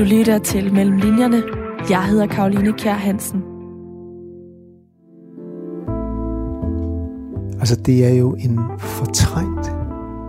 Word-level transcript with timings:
Du 0.00 0.04
lytter 0.04 0.38
til 0.38 0.72
Mellem 0.72 0.96
Linjerne. 0.96 1.42
Jeg 1.90 2.04
hedder 2.04 2.26
Karoline 2.26 2.72
Kjær 2.72 2.94
Hansen. 2.94 3.42
Altså, 7.58 7.76
det 7.76 8.06
er 8.06 8.14
jo 8.14 8.34
en 8.38 8.60
fortrængt 8.78 9.72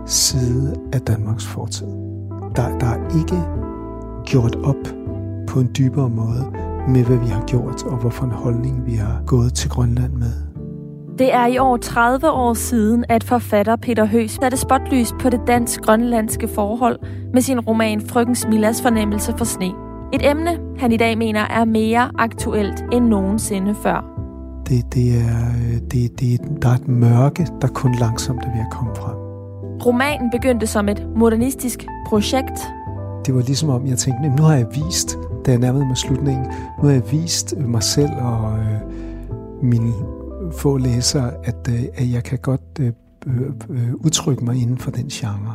side 0.06 0.76
af 0.92 1.00
Danmarks 1.00 1.46
fortid. 1.46 1.86
Der, 2.56 2.78
der 2.78 2.86
er 2.86 3.18
ikke 3.18 3.36
gjort 4.26 4.56
op 4.56 4.94
på 5.48 5.60
en 5.60 5.70
dybere 5.78 6.10
måde 6.10 6.52
med, 6.88 7.04
hvad 7.04 7.18
vi 7.18 7.26
har 7.26 7.44
gjort, 7.46 7.82
og 7.86 7.96
hvorfor 7.96 8.24
en 8.24 8.30
holdning 8.30 8.86
vi 8.86 8.94
har 8.94 9.22
gået 9.26 9.54
til 9.54 9.70
Grønland 9.70 10.12
med. 10.12 10.51
Det 11.18 11.34
er 11.34 11.46
i 11.46 11.58
år 11.58 11.76
30 11.76 12.30
år 12.30 12.54
siden, 12.54 13.04
at 13.08 13.24
forfatter 13.24 13.76
Peter 13.76 14.04
Høs 14.04 14.30
satte 14.30 14.56
spotlys 14.56 15.14
på 15.20 15.30
det 15.30 15.40
dansk-grønlandske 15.46 16.48
forhold 16.48 16.98
med 17.32 17.42
sin 17.42 17.60
roman 17.60 18.00
Frøken 18.00 18.34
Smillas 18.34 18.82
fornemmelse 18.82 19.34
for 19.38 19.44
sne. 19.44 19.72
Et 20.12 20.30
emne, 20.30 20.58
han 20.78 20.92
i 20.92 20.96
dag 20.96 21.18
mener 21.18 21.40
er 21.40 21.64
mere 21.64 22.10
aktuelt 22.18 22.84
end 22.92 23.04
nogensinde 23.04 23.74
før. 23.74 24.04
Det, 24.68 24.94
det 24.94 25.16
er, 25.16 25.78
det, 25.90 26.20
det, 26.20 26.40
der 26.62 26.68
er 26.68 26.74
et 26.74 26.88
mørke, 26.88 27.46
der 27.60 27.68
kun 27.68 27.94
langsomt 27.94 28.44
er 28.44 28.50
ved 28.50 28.60
at 28.60 28.72
komme 28.72 28.96
frem. 28.96 29.16
Romanen 29.86 30.30
begyndte 30.30 30.66
som 30.66 30.88
et 30.88 31.06
modernistisk 31.16 31.86
projekt. 32.06 32.58
Det 33.26 33.34
var 33.34 33.42
ligesom 33.42 33.68
om, 33.68 33.86
jeg 33.86 33.98
tænkte, 33.98 34.28
nu 34.28 34.42
har 34.42 34.54
jeg 34.54 34.66
vist, 34.74 35.18
da 35.46 35.50
jeg 35.50 35.60
nærmede 35.60 35.86
mig 35.86 35.96
slutningen, 35.96 36.46
nu 36.78 36.88
har 36.88 36.94
jeg 36.94 37.12
vist 37.12 37.54
mig 37.58 37.82
selv 37.82 38.10
og 38.20 38.58
øh, 38.58 38.92
mine 39.62 39.92
få 40.58 40.78
læsere, 40.78 41.30
at, 41.44 41.68
øh, 41.68 41.82
at 41.94 42.12
jeg 42.12 42.24
kan 42.24 42.38
godt 42.38 42.80
øh, 42.80 42.92
øh, 43.70 43.94
udtrykke 43.94 44.44
mig 44.44 44.62
inden 44.62 44.78
for 44.78 44.90
den 44.90 45.08
genre. 45.08 45.54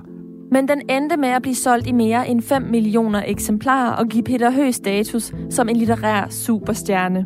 Men 0.51 0.67
den 0.67 0.81
endte 0.89 1.17
med 1.17 1.29
at 1.29 1.41
blive 1.41 1.55
solgt 1.55 1.87
i 1.87 1.91
mere 1.91 2.29
end 2.29 2.41
5 2.41 2.61
millioner 2.61 3.23
eksemplarer 3.27 3.91
og 3.91 4.07
give 4.07 4.23
Peter 4.23 4.51
Høgh 4.51 4.73
status 4.73 5.33
som 5.49 5.69
en 5.69 5.75
litterær 5.75 6.27
superstjerne. 6.29 7.25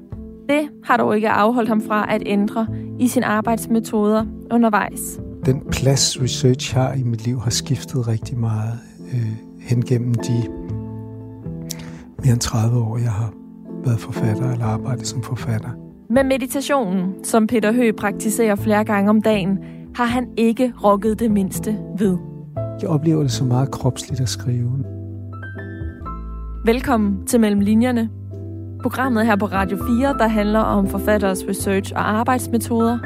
Det 0.50 0.70
har 0.84 0.98
dog 0.98 1.16
ikke 1.16 1.30
afholdt 1.30 1.70
ham 1.70 1.82
fra 1.82 2.14
at 2.16 2.24
ændre 2.26 2.68
i 3.00 3.08
sine 3.08 3.26
arbejdsmetoder 3.26 4.26
undervejs. 4.52 5.20
Den 5.46 5.64
plads 5.72 6.22
research 6.22 6.76
har 6.76 6.94
i 6.94 7.04
mit 7.04 7.26
liv 7.26 7.40
har 7.40 7.50
skiftet 7.50 8.08
rigtig 8.08 8.38
meget 8.38 8.80
øh, 9.14 9.32
hen 9.60 9.86
gennem 9.86 10.14
de 10.14 10.48
mere 12.24 12.34
end 12.34 12.40
30 12.40 12.80
år, 12.80 12.98
jeg 12.98 13.12
har 13.12 13.34
været 13.86 14.00
forfatter 14.00 14.52
eller 14.52 14.66
arbejdet 14.66 15.08
som 15.08 15.24
forfatter. 15.24 15.81
Med 16.14 16.24
meditationen, 16.24 17.24
som 17.24 17.48
Peter 17.48 17.72
Høgh 17.72 17.94
praktiserer 17.94 18.56
flere 18.56 18.84
gange 18.84 19.10
om 19.10 19.22
dagen, 19.22 19.60
har 19.96 20.06
han 20.06 20.28
ikke 20.38 20.74
rokket 20.84 21.20
det 21.20 21.32
mindste 21.32 21.78
ved. 21.98 22.18
Jeg 22.82 22.90
oplever 22.90 23.22
det 23.22 23.32
så 23.32 23.44
meget 23.44 23.72
kropsligt 23.72 24.22
at 24.22 24.30
skrive. 24.30 24.86
Velkommen 26.66 27.28
til 27.28 27.40
Mellem 27.40 27.60
Linjerne. 27.60 28.10
Programmet 28.82 29.26
her 29.26 29.36
på 29.36 29.46
Radio 29.46 29.78
4, 29.78 30.18
der 30.18 30.28
handler 30.28 30.60
om 30.60 30.88
forfatteres 30.88 31.46
research 31.48 31.94
og 31.96 32.10
arbejdsmetoder. 32.10 32.98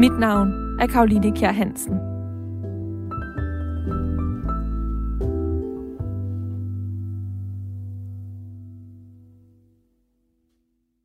Mit 0.00 0.18
navn 0.18 0.52
er 0.80 0.86
Karoline 0.86 1.36
Kjær 1.36 1.52
Hansen. 1.52 1.94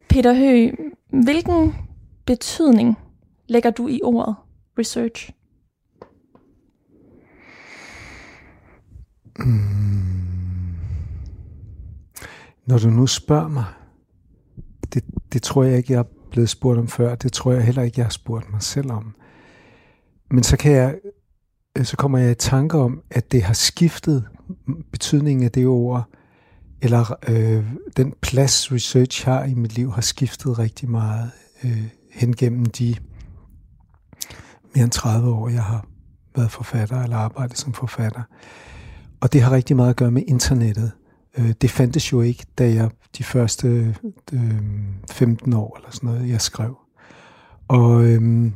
Peter 0.09 0.33
Høgh, 0.33 0.73
hvilken 1.13 1.73
betydning 2.25 2.95
lægger 3.47 3.69
du 3.69 3.87
i 3.87 3.99
ordet 4.03 4.35
research? 4.79 5.31
Mm. 9.39 9.83
Når 12.65 12.77
du 12.77 12.89
nu 12.89 13.07
spørger 13.07 13.47
mig, 13.47 13.65
det, 14.93 15.03
det 15.33 15.41
tror 15.41 15.63
jeg 15.63 15.77
ikke, 15.77 15.93
jeg 15.93 15.99
er 15.99 16.29
blevet 16.31 16.49
spurgt 16.49 16.79
om 16.79 16.87
før. 16.87 17.15
Det 17.15 17.33
tror 17.33 17.51
jeg 17.51 17.63
heller 17.63 17.81
ikke, 17.81 17.99
jeg 17.99 18.05
har 18.05 18.11
spurgt 18.11 18.51
mig 18.51 18.61
selv 18.61 18.91
om. 18.91 19.15
Men 20.31 20.43
så 20.43 20.57
kan 20.57 20.71
jeg, 20.71 20.99
så 21.83 21.97
kommer 21.97 22.17
jeg 22.17 22.31
i 22.31 22.35
tanke 22.35 22.77
om, 22.77 23.01
at 23.11 23.31
det 23.31 23.43
har 23.43 23.53
skiftet 23.53 24.27
betydningen 24.91 25.45
af 25.45 25.51
det 25.51 25.67
ord, 25.67 26.09
eller 26.83 27.15
øh, 27.27 27.65
den 27.97 28.13
plads 28.21 28.71
research 28.71 29.25
har 29.25 29.43
i 29.43 29.53
mit 29.53 29.75
liv, 29.75 29.91
har 29.91 30.01
skiftet 30.01 30.59
rigtig 30.59 30.89
meget 30.89 31.31
øh, 31.63 31.83
hen 32.11 32.35
gennem 32.35 32.65
de 32.65 32.95
mere 34.75 34.83
end 34.83 34.91
30 34.91 35.29
år, 35.29 35.49
jeg 35.49 35.63
har 35.63 35.85
været 36.35 36.51
forfatter 36.51 37.03
eller 37.03 37.17
arbejdet 37.17 37.57
som 37.57 37.73
forfatter. 37.73 38.21
Og 39.21 39.33
det 39.33 39.41
har 39.41 39.51
rigtig 39.51 39.75
meget 39.75 39.89
at 39.89 39.95
gøre 39.95 40.11
med 40.11 40.23
internettet. 40.27 40.91
Øh, 41.37 41.53
det 41.61 41.71
fandtes 41.71 42.11
jo 42.11 42.21
ikke, 42.21 42.45
da 42.57 42.73
jeg 42.73 42.91
de 43.17 43.23
første 43.23 43.95
øh, 44.33 44.61
15 45.11 45.53
år 45.53 45.77
eller 45.77 45.91
sådan 45.91 46.09
noget, 46.09 46.29
jeg 46.29 46.41
skrev. 46.41 46.77
Og 47.67 48.05
øh, 48.05 48.51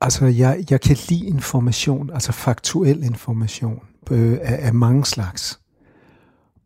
altså, 0.00 0.26
jeg, 0.26 0.64
jeg 0.70 0.80
kan 0.80 0.96
lide 1.08 1.26
information, 1.26 2.10
altså 2.10 2.32
faktuel 2.32 3.02
information 3.02 3.82
øh, 4.10 4.38
af, 4.42 4.66
af 4.66 4.74
mange 4.74 5.04
slags. 5.04 5.60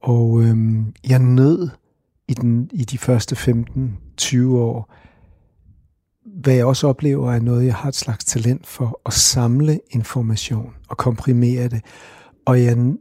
Og 0.03 0.43
øh, 0.43 0.57
jeg 1.09 1.19
nød 1.19 1.69
i, 2.29 2.35
den, 2.35 2.71
i 2.73 2.85
de 2.85 2.99
første 2.99 3.37
15-20 4.21 4.47
år, 4.47 4.95
hvad 6.43 6.55
jeg 6.55 6.67
også 6.67 6.89
oplever 6.89 7.33
er 7.33 7.41
noget, 7.41 7.67
jeg 7.67 7.75
har 7.75 7.89
et 7.89 7.95
slags 7.95 8.25
talent 8.25 8.67
for, 8.67 9.01
at 9.07 9.13
samle 9.13 9.81
information 9.91 10.75
og 10.89 10.97
komprimere 10.97 11.69
det. 11.69 11.81
Og 12.45 12.63
jeg, 12.63 12.95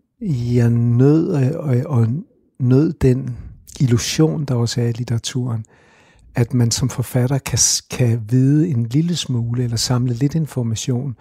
jeg 0.53 0.69
nød, 0.69 1.55
og, 1.55 1.75
og 1.85 2.07
nød 2.59 2.93
den 2.93 3.37
illusion, 3.79 4.45
der 4.45 4.55
også 4.55 4.81
er 4.81 4.85
i 4.85 4.91
litteraturen, 4.91 5.65
at 6.35 6.53
man 6.53 6.71
som 6.71 6.89
forfatter 6.89 7.37
kan, 7.37 7.59
kan 7.91 8.21
vide 8.29 8.67
en 8.67 8.85
lille 8.85 9.15
smule, 9.15 9.63
eller 9.63 9.77
samle 9.77 10.13
lidt 10.13 10.35
information, 10.35 11.15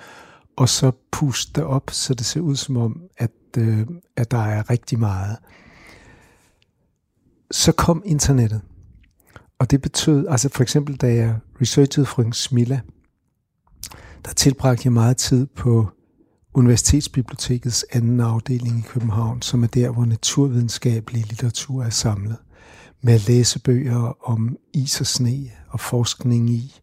og 0.56 0.68
så 0.68 0.92
puste 1.12 1.52
det 1.54 1.64
op, 1.64 1.90
så 1.90 2.14
det 2.14 2.26
ser 2.26 2.40
ud 2.40 2.56
som 2.56 2.76
om, 2.76 3.02
at, 3.18 3.30
øh, 3.58 3.86
at 4.16 4.30
der 4.30 4.38
er 4.38 4.70
rigtig 4.70 4.98
meget. 4.98 5.36
Så 7.50 7.72
kom 7.72 8.02
internettet. 8.06 8.60
Og 9.58 9.70
det 9.70 9.82
betød, 9.82 10.26
altså 10.28 10.48
for 10.48 10.62
eksempel 10.62 10.96
da 10.96 11.14
jeg 11.14 11.36
researchede 11.60 12.06
frøken 12.06 12.32
Smilla, 12.32 12.80
der 14.24 14.32
tilbragte 14.32 14.82
jeg 14.84 14.92
meget 14.92 15.16
tid 15.16 15.46
på 15.46 15.88
Universitetsbibliotekets 16.54 17.86
anden 17.92 18.20
afdeling 18.20 18.78
i 18.78 18.88
København, 18.88 19.42
som 19.42 19.62
er 19.62 19.66
der, 19.66 19.90
hvor 19.90 20.04
naturvidenskabelig 20.04 21.26
litteratur 21.28 21.84
er 21.84 21.90
samlet, 21.90 22.36
med 23.00 23.14
at 23.14 23.28
læse 23.28 23.58
bøger 23.58 24.28
om 24.28 24.56
is 24.72 25.00
og 25.00 25.06
sne 25.06 25.50
og 25.68 25.80
forskning 25.80 26.50
i, 26.50 26.80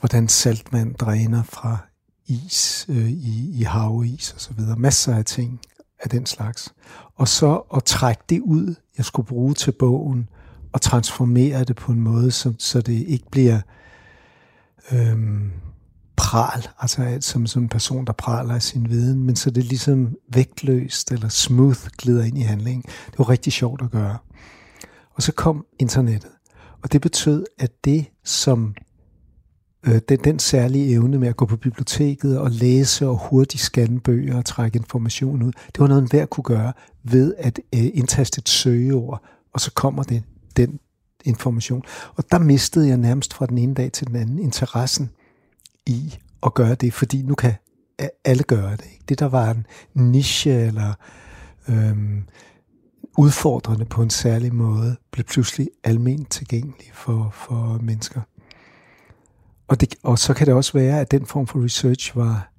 hvordan 0.00 0.28
saltvand 0.28 0.94
dræner 0.94 1.42
fra 1.42 1.78
is 2.26 2.86
øh, 2.88 3.10
i, 3.10 3.60
i 3.60 3.62
havis 3.62 4.32
og 4.32 4.40
så 4.40 4.52
videre. 4.54 4.76
Masser 4.76 5.16
af 5.16 5.24
ting 5.24 5.60
af 6.00 6.10
den 6.10 6.26
slags. 6.26 6.74
Og 7.14 7.28
så 7.28 7.54
at 7.76 7.84
trække 7.84 8.22
det 8.28 8.40
ud, 8.40 8.74
jeg 8.96 9.04
skulle 9.04 9.26
bruge 9.26 9.54
til 9.54 9.72
bogen, 9.72 10.28
og 10.72 10.80
transformere 10.80 11.64
det 11.64 11.76
på 11.76 11.92
en 11.92 12.00
måde, 12.00 12.30
så, 12.30 12.52
så 12.58 12.80
det 12.80 12.92
ikke 12.92 13.30
bliver 13.30 13.60
øhm, 14.92 15.50
pral, 16.16 16.68
altså 16.78 17.18
som, 17.20 17.46
som 17.46 17.62
en 17.62 17.68
person, 17.68 18.04
der 18.04 18.12
praler 18.12 18.54
af 18.54 18.62
sin 18.62 18.90
viden, 18.90 19.22
men 19.22 19.36
så 19.36 19.50
det 19.50 19.64
ligesom 19.64 20.14
vægtløst 20.32 21.12
eller 21.12 21.28
smooth 21.28 21.86
glider 21.98 22.24
ind 22.24 22.38
i 22.38 22.40
handlingen. 22.40 22.82
Det 22.82 23.18
var 23.18 23.28
rigtig 23.28 23.52
sjovt 23.52 23.82
at 23.82 23.90
gøre. 23.90 24.18
Og 25.14 25.22
så 25.22 25.32
kom 25.32 25.66
internettet, 25.78 26.30
og 26.82 26.92
det 26.92 27.00
betød, 27.00 27.44
at 27.58 27.84
det 27.84 28.06
som 28.24 28.74
øh, 29.86 30.00
den, 30.08 30.18
den 30.24 30.38
særlige 30.38 30.92
evne 30.92 31.18
med 31.18 31.28
at 31.28 31.36
gå 31.36 31.46
på 31.46 31.56
biblioteket 31.56 32.38
og 32.38 32.50
læse 32.50 33.08
og 33.08 33.28
hurtigt 33.30 33.62
scanne 33.62 34.00
bøger 34.00 34.36
og 34.36 34.44
trække 34.44 34.76
information 34.76 35.42
ud, 35.42 35.52
det 35.66 35.80
var 35.80 35.86
noget, 35.86 36.02
enhver 36.02 36.26
kunne 36.26 36.44
gøre 36.44 36.72
ved 37.02 37.34
at 37.38 37.60
øh, 37.74 37.90
indtaste 37.94 38.38
et 38.38 38.48
søgeord, 38.48 39.22
og 39.52 39.60
så 39.60 39.72
kommer 39.72 40.02
det 40.02 40.22
den 40.56 40.78
information. 41.24 41.82
Og 42.14 42.24
der 42.30 42.38
mistede 42.38 42.88
jeg 42.88 42.96
nærmest 42.96 43.34
fra 43.34 43.46
den 43.46 43.58
ene 43.58 43.74
dag 43.74 43.92
til 43.92 44.06
den 44.06 44.16
anden 44.16 44.38
interessen 44.38 45.10
i 45.86 46.18
at 46.42 46.54
gøre 46.54 46.74
det, 46.74 46.92
fordi 46.92 47.22
nu 47.22 47.34
kan 47.34 47.52
alle 48.24 48.42
gøre 48.42 48.70
det. 48.70 48.84
Ikke? 48.84 49.04
Det 49.08 49.18
der 49.18 49.28
var 49.28 49.50
en 49.50 49.66
niche 49.94 50.50
eller 50.50 50.94
øhm, 51.68 52.22
udfordrende 53.18 53.84
på 53.84 54.02
en 54.02 54.10
særlig 54.10 54.54
måde, 54.54 54.96
blev 55.10 55.24
pludselig 55.24 55.68
almindeligt 55.84 56.30
tilgængelig 56.30 56.90
for, 56.94 57.30
for 57.34 57.78
mennesker. 57.82 58.20
Og, 59.68 59.80
det, 59.80 59.94
og 60.02 60.18
så 60.18 60.34
kan 60.34 60.46
det 60.46 60.54
også 60.54 60.72
være, 60.72 61.00
at 61.00 61.10
den 61.10 61.26
form 61.26 61.46
for 61.46 61.64
research 61.64 62.16
var 62.16 62.52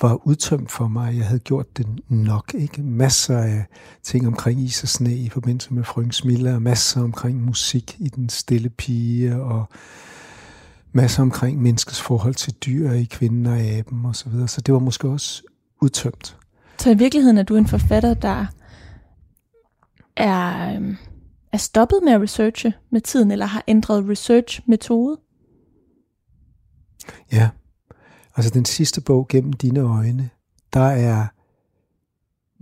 var 0.00 0.26
udtømt 0.26 0.70
for 0.70 0.88
mig. 0.88 1.16
Jeg 1.16 1.26
havde 1.26 1.40
gjort 1.40 1.76
det 1.76 1.86
nok. 2.08 2.54
Ikke? 2.54 2.82
Masser 2.82 3.38
af 3.38 3.64
ting 4.02 4.26
omkring 4.26 4.60
is 4.60 4.82
og 4.82 4.88
sne 4.88 5.14
i 5.16 5.28
forbindelse 5.28 5.74
med 5.74 5.84
Frøken 5.84 6.12
Smilla, 6.12 6.54
og 6.54 6.62
masser 6.62 7.02
omkring 7.02 7.44
musik 7.44 7.96
i 7.98 8.08
Den 8.08 8.28
Stille 8.28 8.68
Pige, 8.68 9.36
og 9.36 9.68
masser 10.92 11.22
omkring 11.22 11.62
menneskets 11.62 12.00
forhold 12.00 12.34
til 12.34 12.52
dyr 12.52 12.92
i 12.92 13.04
kvinden 13.04 13.46
og 13.46 13.58
aben 13.58 14.06
osv. 14.06 14.14
Så, 14.14 14.28
videre. 14.28 14.48
så 14.48 14.60
det 14.60 14.74
var 14.74 14.80
måske 14.80 15.08
også 15.08 15.42
udtømt. 15.82 16.36
Så 16.78 16.90
i 16.90 16.94
virkeligheden 16.94 17.38
er 17.38 17.42
du 17.42 17.56
en 17.56 17.66
forfatter, 17.66 18.14
der 18.14 18.46
er, 20.16 20.74
øhm, 20.74 20.96
er 21.52 21.58
stoppet 21.58 22.00
med 22.04 22.12
at 22.12 22.20
researche 22.20 22.72
med 22.90 23.00
tiden, 23.00 23.30
eller 23.30 23.46
har 23.46 23.64
ændret 23.68 24.08
research-metode? 24.08 25.16
Ja, 27.32 27.48
altså 28.36 28.50
den 28.50 28.64
sidste 28.64 29.00
bog, 29.00 29.28
Gennem 29.28 29.52
dine 29.52 29.80
øjne, 29.80 30.30
der 30.72 30.86
er 30.86 31.26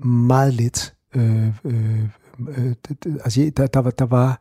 meget 0.07 0.55
lidt. 0.55 0.95
Øh, 1.15 1.49
øh, 1.65 2.03
øh, 2.49 2.75
altså, 3.25 3.51
der, 3.57 3.67
der, 3.67 3.81
var, 3.81 3.91
der 3.91 4.07
var 4.07 4.41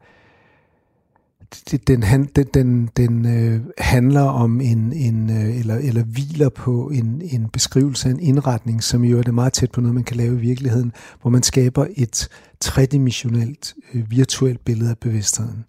den, 1.72 2.02
den, 2.36 2.46
den, 2.54 2.90
den 2.98 3.26
øh, 3.26 3.62
handler 3.78 4.22
om 4.22 4.62
en, 4.62 4.94
en 4.94 5.30
øh, 5.30 5.60
eller, 5.60 5.76
eller 5.76 6.04
hviler 6.04 6.50
på 6.50 6.90
en, 6.90 7.22
en 7.32 7.50
beskrivelse 7.50 8.10
af 8.10 8.14
en 8.14 8.20
indretning, 8.20 8.84
som 8.84 9.04
jo 9.04 9.18
er 9.20 9.24
det 9.24 9.34
meget 9.34 9.54
tæt 9.54 9.72
på 9.72 9.82
noget, 9.82 9.96
man 9.96 10.04
kan 10.04 10.18
lave 10.18 10.36
i 10.36 10.40
virkeligheden, 10.40 10.94
hvor 11.22 11.30
man 11.30 11.44
skaber 11.44 11.86
et 11.96 12.30
tredimensionelt 12.60 13.76
øh, 13.94 14.12
virtuelt 14.12 14.66
billede 14.66 14.90
af 14.90 14.98
bevidstheden. 14.98 15.66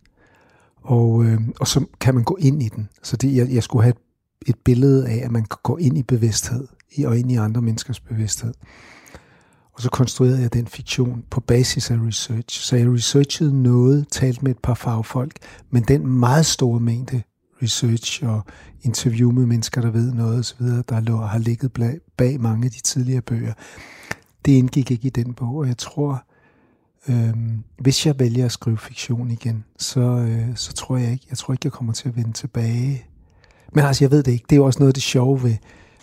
Og, 0.82 1.24
øh, 1.24 1.40
og 1.60 1.66
så 1.66 1.84
kan 2.00 2.14
man 2.14 2.24
gå 2.24 2.36
ind 2.40 2.62
i 2.62 2.68
den. 2.68 2.88
Så 3.02 3.16
det, 3.16 3.36
jeg, 3.36 3.50
jeg 3.50 3.62
skulle 3.62 3.82
have 3.82 3.90
et, 3.90 3.98
et 4.46 4.56
billede 4.64 5.08
af, 5.08 5.24
at 5.24 5.30
man 5.30 5.44
kan 5.44 5.58
gå 5.62 5.76
ind 5.76 5.98
i 5.98 6.02
bevidsthed, 6.02 6.68
og 7.04 7.18
ind 7.18 7.32
i 7.32 7.36
andre 7.36 7.62
menneskers 7.62 8.00
bevidsthed. 8.00 8.54
Og 9.72 9.82
så 9.82 9.90
konstruerede 9.90 10.40
jeg 10.40 10.52
den 10.52 10.66
fiktion 10.66 11.24
på 11.30 11.40
basis 11.40 11.90
af 11.90 11.96
research. 12.06 12.60
Så 12.60 12.76
jeg 12.76 12.92
researchede 12.92 13.62
noget, 13.62 14.08
talt 14.10 14.42
med 14.42 14.50
et 14.50 14.58
par 14.58 14.74
fagfolk, 14.74 15.36
men 15.70 15.82
den 15.82 16.06
meget 16.06 16.46
store 16.46 16.80
mængde 16.80 17.22
research 17.62 18.24
og 18.24 18.42
interview 18.82 19.32
med 19.32 19.46
mennesker, 19.46 19.80
der 19.80 19.90
ved 19.90 20.12
noget 20.12 20.38
osv., 20.38 20.66
der 20.66 21.00
lå, 21.00 21.16
har 21.16 21.38
ligget 21.38 21.72
bag 22.16 22.40
mange 22.40 22.64
af 22.64 22.70
de 22.70 22.80
tidligere 22.80 23.22
bøger, 23.22 23.52
det 24.44 24.52
indgik 24.52 24.90
ikke 24.90 25.06
i 25.06 25.10
den 25.10 25.34
bog, 25.34 25.54
og 25.54 25.66
jeg 25.66 25.78
tror, 25.78 26.24
øh, 27.08 27.34
hvis 27.78 28.06
jeg 28.06 28.18
vælger 28.18 28.44
at 28.44 28.52
skrive 28.52 28.78
fiktion 28.78 29.30
igen, 29.30 29.64
så, 29.78 30.00
øh, 30.00 30.56
så 30.56 30.72
tror 30.72 30.96
jeg 30.96 31.12
ikke, 31.12 31.26
jeg 31.30 31.38
tror 31.38 31.54
ikke, 31.54 31.66
jeg 31.66 31.72
kommer 31.72 31.92
til 31.92 32.08
at 32.08 32.16
vende 32.16 32.32
tilbage. 32.32 33.06
Men 33.72 33.84
altså, 33.84 34.04
jeg 34.04 34.10
ved 34.10 34.22
det 34.22 34.32
ikke. 34.32 34.44
Det 34.50 34.56
er 34.56 34.60
jo 34.60 34.64
også 34.64 34.78
noget 34.78 34.90
af 34.90 34.94
det 34.94 35.02
sjove 35.02 35.42
ved, 35.42 35.56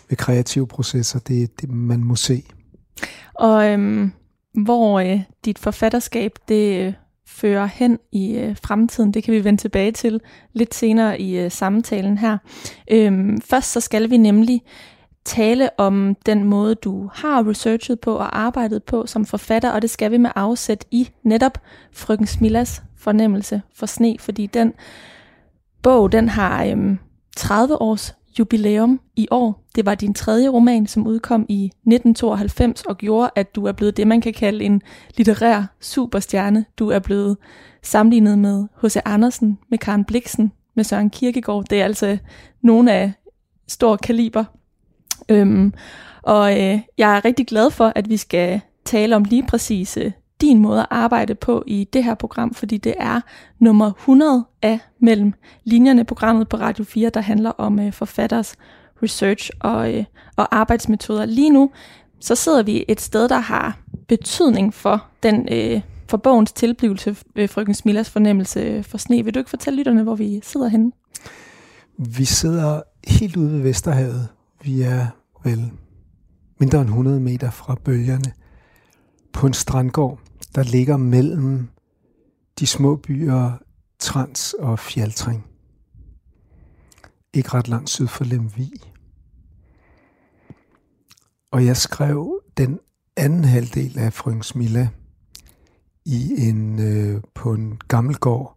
ved 0.08 0.16
kreative 0.16 0.66
processer, 0.66 1.18
det, 1.18 1.60
det 1.60 1.70
man 1.70 2.04
må 2.04 2.16
se. 2.16 2.42
Og 3.34 3.66
øhm, 3.68 4.12
hvor 4.64 5.00
øh, 5.00 5.20
dit 5.44 5.58
forfatterskab 5.58 6.32
det 6.48 6.86
øh, 6.86 6.92
fører 7.26 7.66
hen 7.66 7.98
i 8.12 8.34
øh, 8.34 8.56
fremtiden, 8.62 9.14
det 9.14 9.24
kan 9.24 9.34
vi 9.34 9.44
vende 9.44 9.60
tilbage 9.60 9.92
til 9.92 10.20
lidt 10.52 10.74
senere 10.74 11.20
i 11.20 11.38
øh, 11.38 11.50
samtalen 11.50 12.18
her. 12.18 12.38
Øhm, 12.90 13.40
først 13.40 13.72
så 13.72 13.80
skal 13.80 14.10
vi 14.10 14.16
nemlig 14.16 14.62
tale 15.24 15.70
om 15.78 16.16
den 16.26 16.44
måde, 16.44 16.74
du 16.74 17.10
har 17.14 17.48
researchet 17.48 18.00
på 18.00 18.14
og 18.14 18.38
arbejdet 18.38 18.82
på 18.84 19.06
som 19.06 19.24
forfatter, 19.24 19.70
og 19.70 19.82
det 19.82 19.90
skal 19.90 20.10
vi 20.10 20.16
med 20.16 20.30
afsæt 20.36 20.84
i 20.90 21.08
netop 21.22 21.58
Frøken 21.92 22.26
Smillas 22.26 22.82
fornemmelse 22.96 23.62
for 23.74 23.86
sne, 23.86 24.16
fordi 24.20 24.46
den 24.46 24.72
bog, 25.82 26.12
den 26.12 26.28
har 26.28 26.64
øhm, 26.64 26.98
30 27.40 27.82
års 27.82 28.14
jubilæum 28.38 29.00
i 29.16 29.28
år. 29.30 29.64
Det 29.74 29.86
var 29.86 29.94
din 29.94 30.14
tredje 30.14 30.48
roman, 30.48 30.86
som 30.86 31.06
udkom 31.06 31.46
i 31.48 31.64
1992 31.64 32.82
og 32.82 32.98
gjorde, 32.98 33.30
at 33.36 33.54
du 33.54 33.64
er 33.64 33.72
blevet 33.72 33.96
det, 33.96 34.06
man 34.06 34.20
kan 34.20 34.32
kalde 34.32 34.64
en 34.64 34.82
litterær 35.16 35.62
superstjerne. 35.80 36.64
Du 36.78 36.88
er 36.88 36.98
blevet 36.98 37.36
sammenlignet 37.82 38.38
med 38.38 38.66
H.C. 38.82 38.96
Andersen, 39.04 39.58
med 39.70 39.78
Karen 39.78 40.04
Bliksen, 40.04 40.52
med 40.76 40.84
Søren 40.84 41.10
Kierkegaard. 41.10 41.64
Det 41.70 41.80
er 41.80 41.84
altså 41.84 42.18
nogle 42.62 42.92
af 42.92 43.12
stor 43.68 43.96
kaliber. 43.96 44.44
Øhm, 45.28 45.74
og 46.22 46.52
øh, 46.52 46.80
jeg 46.98 47.16
er 47.16 47.24
rigtig 47.24 47.46
glad 47.46 47.70
for, 47.70 47.92
at 47.96 48.08
vi 48.08 48.16
skal 48.16 48.60
tale 48.84 49.16
om 49.16 49.24
lige 49.24 49.46
præcis 49.46 49.96
øh, 49.96 50.12
din 50.40 50.58
måde 50.58 50.80
at 50.80 50.86
arbejde 50.90 51.34
på 51.34 51.64
i 51.66 51.88
det 51.92 52.04
her 52.04 52.14
program, 52.14 52.54
fordi 52.54 52.76
det 52.76 52.94
er 52.98 53.20
nummer 53.58 53.92
100 53.92 54.44
af 54.62 54.78
mellem 55.00 55.32
linjerne 55.64 56.04
programmet 56.04 56.48
på 56.48 56.56
Radio 56.56 56.84
4, 56.84 57.10
der 57.10 57.20
handler 57.20 57.50
om 57.50 57.80
øh, 57.80 57.92
forfatters 57.92 58.54
research 59.02 59.50
og, 59.60 59.94
øh, 59.94 60.04
og 60.36 60.56
arbejdsmetoder. 60.56 61.24
Lige 61.24 61.50
nu 61.50 61.70
så 62.20 62.34
sidder 62.34 62.62
vi 62.62 62.84
et 62.88 63.00
sted, 63.00 63.28
der 63.28 63.38
har 63.38 63.78
betydning 64.08 64.74
for 64.74 65.04
den 65.22 65.48
øh, 65.52 65.80
for 66.08 66.16
bogens 66.16 66.52
tilblivelse, 66.52 67.16
øh, 67.36 67.48
frøken 67.48 67.74
Smillas 67.74 68.10
fornemmelse 68.10 68.82
for 68.82 68.98
sne. 68.98 69.24
Vil 69.24 69.34
du 69.34 69.38
ikke 69.38 69.50
fortælle 69.50 69.76
lytterne, 69.76 70.02
hvor 70.02 70.14
vi 70.14 70.40
sidder 70.42 70.68
henne? 70.68 70.92
Vi 71.98 72.24
sidder 72.24 72.82
helt 73.06 73.36
ude 73.36 73.52
ved 73.52 73.60
Vesterhavet. 73.60 74.28
Vi 74.62 74.82
er 74.82 75.06
vel 75.44 75.70
mindre 76.60 76.80
end 76.80 76.88
100 76.88 77.20
meter 77.20 77.50
fra 77.50 77.74
bølgerne 77.84 78.32
på 79.32 79.46
en 79.46 79.52
strandgård 79.52 80.18
der 80.54 80.62
ligger 80.62 80.96
mellem 80.96 81.68
de 82.58 82.66
små 82.66 82.96
byer 82.96 83.52
Trans 83.98 84.54
og 84.58 84.78
Fjaltring. 84.78 85.46
Ikke 87.34 87.48
ret 87.54 87.68
langt 87.68 87.90
syd 87.90 88.06
for 88.06 88.24
Lemvi. 88.24 88.72
Og 91.50 91.66
jeg 91.66 91.76
skrev 91.76 92.42
den 92.56 92.78
anden 93.16 93.44
halvdel 93.44 93.98
af 93.98 94.12
Frøens 94.12 94.54
Milla 94.54 94.88
i 96.04 96.48
en, 96.48 96.78
øh, 96.78 97.22
på 97.34 97.54
en 97.54 97.80
gammel 97.88 98.16
gård, 98.16 98.56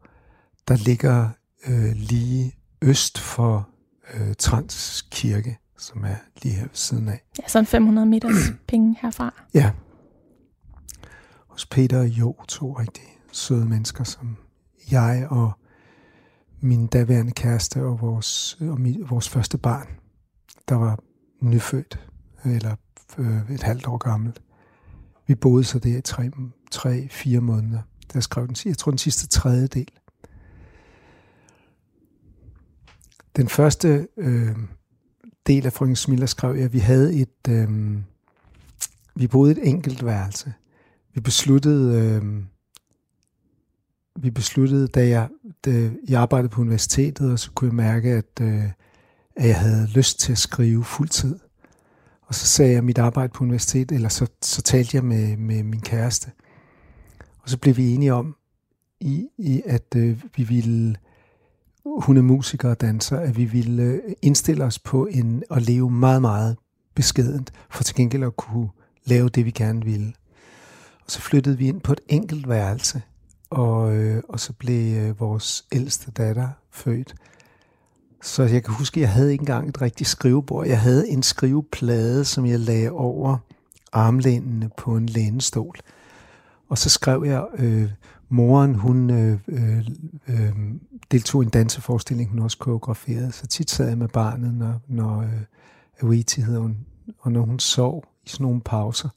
der 0.67 0.75
ligger 0.75 1.29
øh, 1.67 1.91
lige 1.95 2.55
øst 2.81 3.19
for 3.19 3.69
øh, 4.13 4.35
Trans 4.35 5.07
Kirke, 5.11 5.57
som 5.77 6.03
er 6.03 6.15
lige 6.43 6.55
her 6.55 6.63
ved 6.63 6.69
siden 6.73 7.07
af. 7.07 7.23
Ja, 7.41 7.47
sådan 7.47 7.65
500 7.65 8.07
meters 8.07 8.51
penge 8.67 8.97
herfra. 9.01 9.33
Ja, 9.53 9.71
hos 11.53 11.65
Peter 11.65 11.99
og 11.99 12.07
Jo, 12.07 12.35
to 12.47 12.73
rigtig 12.73 13.03
søde 13.31 13.65
mennesker, 13.65 14.03
som 14.03 14.37
jeg 14.91 15.27
og 15.29 15.51
min 16.59 16.87
daværende 16.87 17.31
kæreste 17.31 17.83
og 17.83 18.01
vores, 18.01 18.57
og 18.61 18.81
min, 18.81 19.05
vores 19.09 19.29
første 19.29 19.57
barn, 19.57 19.87
der 20.69 20.75
var 20.75 20.99
nyfødt, 21.41 22.07
eller 22.45 22.75
øh, 23.17 23.51
et 23.51 23.63
halvt 23.63 23.87
år 23.87 23.97
gammelt. 23.97 24.41
Vi 25.27 25.35
boede 25.35 25.63
så 25.63 25.79
der 25.79 25.97
i 25.97 26.01
tre, 26.01 26.31
tre 26.71 27.07
fire 27.09 27.41
måneder. 27.41 27.81
Der 28.13 28.19
skrev 28.19 28.47
den, 28.47 28.55
jeg 28.65 28.77
tror 28.77 28.91
den 28.91 28.97
sidste 28.97 29.27
tredjedel. 29.27 29.91
Den 33.35 33.49
første 33.49 34.07
øh, 34.17 34.55
del 35.47 35.65
af 35.65 35.73
Frøken 35.73 35.95
Smiller 35.95 36.25
skrev 36.25 36.55
jeg, 36.55 36.65
at 36.65 36.73
vi 36.73 36.79
havde 36.79 37.13
et, 37.15 37.47
øh, 37.49 37.97
vi 39.15 39.27
boede 39.27 39.51
et 39.51 39.67
enkelt 39.67 40.05
værelse 40.05 40.53
vi 41.13 41.21
besluttede, 41.21 42.01
øh, 42.01 42.43
vi 44.15 44.31
besluttede, 44.31 44.87
da 44.87 45.07
jeg, 45.07 45.29
da 45.65 45.89
jeg 46.09 46.21
arbejdede 46.21 46.49
på 46.49 46.61
universitetet, 46.61 47.31
og 47.31 47.39
så 47.39 47.51
kunne 47.51 47.67
jeg 47.67 47.75
mærke, 47.75 48.11
at, 48.11 48.41
øh, 48.41 48.63
at 49.35 49.47
jeg 49.47 49.59
havde 49.59 49.87
lyst 49.87 50.19
til 50.19 50.31
at 50.31 50.37
skrive 50.37 50.83
fuldtid. 50.83 51.39
Og 52.21 52.35
så 52.35 52.45
sagde 52.45 52.73
jeg 52.73 52.83
mit 52.83 52.97
arbejde 52.97 53.33
på 53.33 53.43
universitetet, 53.43 53.95
eller 53.95 54.09
så, 54.09 54.27
så 54.41 54.61
talte 54.61 54.97
jeg 54.97 55.03
med, 55.05 55.37
med 55.37 55.63
min 55.63 55.81
kæreste. 55.81 56.31
Og 57.39 57.49
så 57.49 57.57
blev 57.57 57.77
vi 57.77 57.93
enige 57.93 58.13
om, 58.13 58.35
i, 58.99 59.27
i 59.37 59.61
at 59.65 59.95
øh, 59.95 60.23
vi 60.35 60.43
ville, 60.43 60.95
hun 61.85 62.17
er 62.17 62.21
musiker 62.21 62.69
og 62.69 62.81
danser, 62.81 63.19
at 63.19 63.37
vi 63.37 63.45
ville 63.45 63.83
øh, 63.83 63.99
indstille 64.21 64.63
os 64.63 64.79
på 64.79 65.05
en, 65.05 65.43
at 65.51 65.61
leve 65.61 65.89
meget, 65.91 66.21
meget 66.21 66.57
beskedent, 66.95 67.51
for 67.69 67.83
til 67.83 67.95
gengæld 67.95 68.23
at 68.23 68.35
kunne 68.35 68.69
lave 69.05 69.29
det, 69.29 69.45
vi 69.45 69.51
gerne 69.51 69.83
ville. 69.83 70.13
Og 71.05 71.11
så 71.11 71.21
flyttede 71.21 71.57
vi 71.57 71.67
ind 71.67 71.81
på 71.81 71.91
et 71.91 72.01
enkelt 72.07 72.49
værelse, 72.49 73.01
og, 73.49 73.95
øh, 73.95 74.23
og 74.29 74.39
så 74.39 74.53
blev 74.53 74.97
øh, 74.97 75.19
vores 75.19 75.65
ældste 75.71 76.11
datter 76.11 76.49
født. 76.71 77.15
Så 78.21 78.43
jeg 78.43 78.63
kan 78.63 78.73
huske, 78.73 78.97
at 78.97 79.01
jeg 79.01 79.09
havde 79.09 79.31
ikke 79.31 79.41
engang 79.41 79.69
et 79.69 79.81
rigtigt 79.81 80.09
skrivebord. 80.09 80.67
Jeg 80.67 80.81
havde 80.81 81.09
en 81.09 81.23
skriveplade, 81.23 82.25
som 82.25 82.45
jeg 82.45 82.59
lagde 82.59 82.91
over 82.91 83.37
armlænene 83.91 84.69
på 84.77 84.97
en 84.97 85.05
lænestol. 85.05 85.75
Og 86.69 86.77
så 86.77 86.89
skrev 86.89 87.23
jeg, 87.25 87.45
øh, 87.57 87.89
moren 88.29 88.75
hun 88.75 89.09
øh, 89.09 89.39
øh, 89.47 89.87
øh, 90.27 90.53
deltog 91.11 91.43
i 91.43 91.45
en 91.45 91.49
danseforestilling, 91.49 92.29
hun 92.29 92.39
også 92.39 92.57
koreograferede. 92.57 93.31
Så 93.31 93.47
tit 93.47 93.69
sad 93.69 93.87
jeg 93.87 93.97
med 93.97 94.07
barnet, 94.07 94.53
når, 94.53 94.81
når 94.87 95.21
øh, 95.21 95.41
Awiti 96.01 96.41
hedder 96.41 96.59
hun, 96.59 96.77
og 97.19 97.31
når 97.31 97.41
hun 97.41 97.59
sov 97.59 98.03
i 98.25 98.29
sådan 98.29 98.43
nogle 98.43 98.61
pauser. 98.61 99.09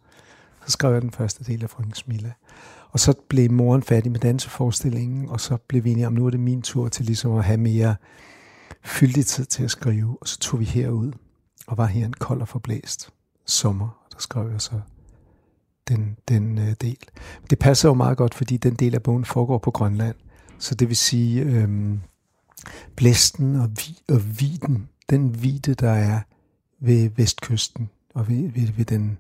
Så 0.67 0.73
skrev 0.73 0.93
jeg 0.93 1.03
den 1.03 1.11
første 1.11 1.45
del 1.45 1.63
af 1.63 1.71
Frøken 1.71 1.95
Smilla. 1.95 2.33
Og 2.91 3.01
så 3.01 3.15
blev 3.29 3.53
moren 3.53 3.83
færdig 3.83 4.13
med 4.13 4.21
danseforestillingen, 4.21 5.29
og 5.29 5.41
så 5.41 5.57
blev 5.57 5.85
vi 5.85 5.91
enige 5.91 6.07
om, 6.07 6.13
nu 6.13 6.27
er 6.27 6.31
det 6.31 6.41
min 6.41 6.63
tur 6.63 6.89
til 6.89 7.05
ligesom 7.05 7.35
at 7.35 7.45
have 7.45 7.57
mere 7.57 7.97
fyldig 8.85 9.27
tid 9.27 9.45
til 9.45 9.65
at 9.65 9.71
skrive. 9.71 10.19
Og 10.21 10.29
så 10.29 10.39
tog 10.39 10.61
vi 10.61 10.65
herud 10.65 11.13
og 11.67 11.77
var 11.77 11.87
her 11.87 12.07
en 12.07 12.13
kold 12.13 12.41
og 12.41 12.49
forblæst 12.49 13.11
sommer, 13.47 13.89
og 14.05 14.13
der 14.13 14.19
skrev 14.19 14.51
jeg 14.51 14.61
så 14.61 14.81
den, 15.89 16.17
den 16.29 16.59
øh, 16.59 16.75
del. 16.81 16.99
Det 17.51 17.59
passer 17.59 17.89
jo 17.89 17.95
meget 17.95 18.19
godt, 18.19 18.35
fordi 18.35 18.57
den 18.57 18.75
del 18.75 18.95
af 18.95 19.03
bogen 19.03 19.25
foregår 19.25 19.59
på 19.59 19.71
Grønland. 19.71 20.17
Så 20.59 20.75
det 20.75 20.89
vil 20.89 20.97
sige, 20.97 21.43
øhm, 21.43 22.01
blæsten 22.97 23.57
og, 23.57 23.71
vi, 23.71 23.99
og 24.09 24.41
viden, 24.41 24.89
den 25.11 25.43
vide, 25.43 25.75
der 25.75 25.91
er 25.91 26.21
ved 26.81 27.11
vestkysten 27.17 27.91
og 28.15 28.29
ved, 28.29 28.53
ved, 28.53 28.73
ved 28.73 28.85
den 28.85 29.19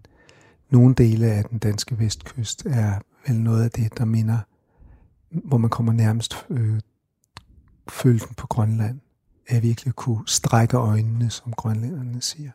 nogle 0.70 0.94
dele 0.94 1.26
af 1.26 1.44
den 1.44 1.58
danske 1.58 1.98
vestkyst 1.98 2.66
er 2.66 3.00
vel 3.26 3.40
noget 3.40 3.64
af 3.64 3.70
det, 3.70 3.98
der 3.98 4.04
minder, 4.04 4.38
hvor 5.30 5.58
man 5.58 5.70
kommer 5.70 5.92
nærmest 5.92 6.46
øh, 6.50 6.80
følelsen 7.88 8.34
på 8.34 8.46
Grønland, 8.46 9.00
at 9.46 9.62
virkelig 9.62 9.94
kunne 9.94 10.28
strække 10.28 10.76
øjnene, 10.76 11.30
som 11.30 11.52
grønlænderne 11.52 12.22
siger. 12.22 12.50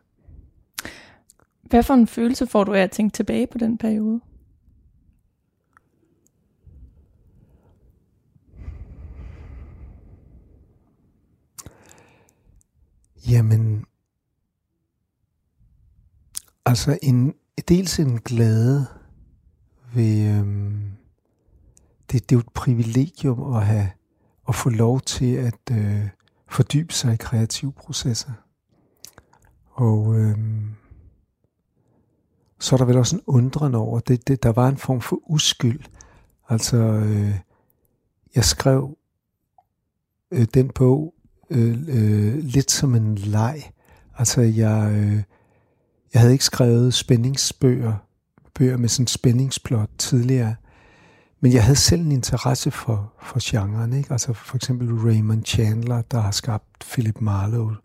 Hvad 1.62 1.84
for 1.84 1.94
en 1.94 2.08
følelse 2.08 2.48
får 2.48 2.64
du 2.64 2.74
af 2.74 2.82
at 2.82 2.92
tænke 2.92 3.14
tilbage 3.14 3.48
på 3.48 3.58
den 3.58 3.78
periode? 3.78 4.22
Jamen, 13.28 13.86
altså 16.66 17.00
en, 17.02 17.34
dels 17.70 18.00
en 18.00 18.20
glæde 18.20 18.88
ved, 19.94 20.38
øhm, 20.38 20.92
det, 22.12 22.30
det 22.30 22.32
er 22.32 22.36
jo 22.36 22.40
et 22.40 22.54
privilegium 22.54 23.54
at 23.54 23.66
have, 23.66 23.90
at 24.48 24.56
få 24.56 24.70
lov 24.70 25.02
til 25.02 25.36
at 25.36 25.60
øh, 25.72 26.08
fordybe 26.50 26.94
sig 26.94 27.14
i 27.14 27.18
kreative 27.18 27.72
processer. 27.72 28.32
Og 29.72 30.20
øhm, 30.20 30.70
så 32.60 32.76
er 32.76 32.78
der 32.78 32.86
vel 32.86 32.98
også 32.98 33.16
en 33.16 33.24
undren 33.28 33.76
over, 33.76 34.00
det, 34.00 34.28
det, 34.28 34.44
der 34.44 34.52
var 34.52 34.70
en 34.70 34.78
form 34.78 35.02
for 35.02 35.20
uskyld. 35.28 35.80
Altså, 36.50 36.78
øh, 36.78 37.36
jeg 38.36 38.46
skrev 38.46 38.98
øh, 40.32 40.48
den 40.54 40.70
bog 40.70 41.14
øh, 41.50 41.80
øh, 41.88 42.38
lidt 42.38 42.72
som 42.72 42.96
en 42.96 43.16
leg. 43.16 43.62
Altså, 44.18 44.42
jeg, 44.42 44.92
øh, 44.94 45.24
jeg 46.14 46.22
havde 46.22 46.34
ikke 46.34 46.46
skrevet 46.46 46.94
spændingsbøger, 46.94 47.94
bøger 48.56 48.78
med 48.78 48.90
sådan 48.90 49.08
spændingsplot 49.08 49.90
tidligere, 49.98 50.56
men 51.40 51.54
jeg 51.54 51.64
havde 51.64 51.76
selv 51.76 52.02
en 52.02 52.12
interesse 52.12 52.72
for, 52.72 53.14
for 53.22 53.40
genren. 53.42 53.94
Ikke? 53.94 54.12
Altså 54.12 54.34
for 54.34 54.56
eksempel 54.56 54.94
Raymond 54.94 55.46
Chandler, 55.46 56.02
der 56.02 56.20
har 56.20 56.32
skabt 56.32 56.86
Philip 56.92 57.22
Marlowe 57.22 57.76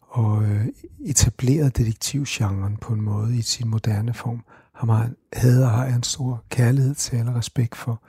og 0.00 0.44
øh, 0.44 0.66
etableret 1.04 1.76
detektivgenren 1.76 2.76
på 2.76 2.92
en 2.92 3.00
måde 3.00 3.36
i 3.36 3.42
sin 3.42 3.68
moderne 3.68 4.14
form. 4.14 4.44
Ham 4.74 4.88
har, 4.88 5.10
havde 5.32 5.64
og 5.64 5.70
har 5.70 5.84
jeg 5.84 5.96
en 5.96 6.02
stor 6.02 6.44
kærlighed 6.48 6.94
til 6.94 7.18
eller 7.18 7.36
respekt 7.36 7.76
for. 7.76 8.02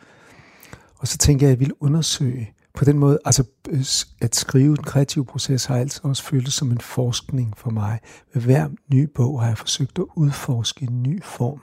Og 0.97 1.07
så 1.07 1.17
tænkte 1.17 1.43
jeg, 1.43 1.49
at 1.49 1.55
jeg 1.55 1.59
ville 1.59 1.83
undersøge, 1.83 2.53
på 2.73 2.85
den 2.85 2.99
måde, 2.99 3.19
altså 3.25 3.43
at 4.21 4.35
skrive 4.35 4.75
den 4.75 4.83
kreative 4.83 5.25
proces 5.25 5.65
har 5.65 5.77
altid 5.77 6.05
også 6.05 6.23
føltes 6.23 6.53
som 6.53 6.71
en 6.71 6.81
forskning 6.81 7.53
for 7.57 7.69
mig. 7.69 7.99
Ved 8.33 8.41
hver 8.41 8.69
ny 8.93 9.09
bog 9.15 9.41
har 9.41 9.47
jeg 9.47 9.57
forsøgt 9.57 9.99
at 9.99 10.05
udforske 10.15 10.83
en 10.83 11.03
ny 11.03 11.23
form. 11.23 11.61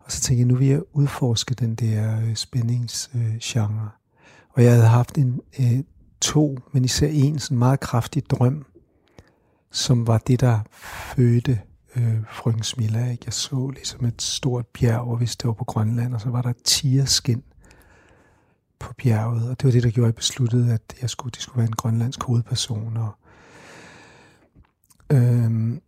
Og 0.00 0.12
så 0.12 0.20
tænkte 0.20 0.40
jeg, 0.40 0.46
nu 0.46 0.54
vil 0.54 0.68
jeg 0.68 0.82
udforske 0.92 1.54
den 1.54 1.74
der 1.74 2.20
øh, 2.20 2.34
spændingsgenre. 2.34 3.84
Øh, 3.84 3.90
og 4.50 4.64
jeg 4.64 4.72
havde 4.72 4.86
haft 4.86 5.18
en 5.18 5.40
øh, 5.60 5.84
to, 6.20 6.58
men 6.72 6.84
især 6.84 7.08
en 7.08 7.38
sådan 7.38 7.58
meget 7.58 7.80
kraftig 7.80 8.30
drøm, 8.30 8.66
som 9.72 10.06
var 10.06 10.18
det, 10.18 10.40
der 10.40 10.60
fødte 11.16 11.60
øh, 11.96 12.18
frøken 12.30 12.62
Smilla. 12.62 13.10
Ikke? 13.10 13.22
Jeg 13.26 13.32
så 13.32 13.70
ligesom 13.74 14.04
et 14.04 14.22
stort 14.22 14.66
bjerg, 14.66 15.00
og 15.00 15.16
hvis 15.16 15.36
det 15.36 15.46
var 15.46 15.52
på 15.52 15.64
Grønland, 15.64 16.14
og 16.14 16.20
så 16.20 16.28
var 16.28 16.42
der 16.42 16.50
et 16.50 16.64
på 18.78 18.94
bjerget, 18.94 19.50
og 19.50 19.60
det 19.60 19.64
var 19.64 19.72
det, 19.72 19.82
der 19.82 19.90
gjorde, 19.90 20.08
at 20.08 20.12
jeg 20.12 20.14
besluttede, 20.14 20.72
at 20.72 20.94
jeg 21.00 21.10
skulle, 21.10 21.32
det 21.32 21.42
skulle 21.42 21.58
være 21.58 21.66
en 21.66 21.76
grønlandsk 21.76 22.22
hovedperson. 22.22 22.96
Og, 22.96 23.12
øhm, 25.12 25.80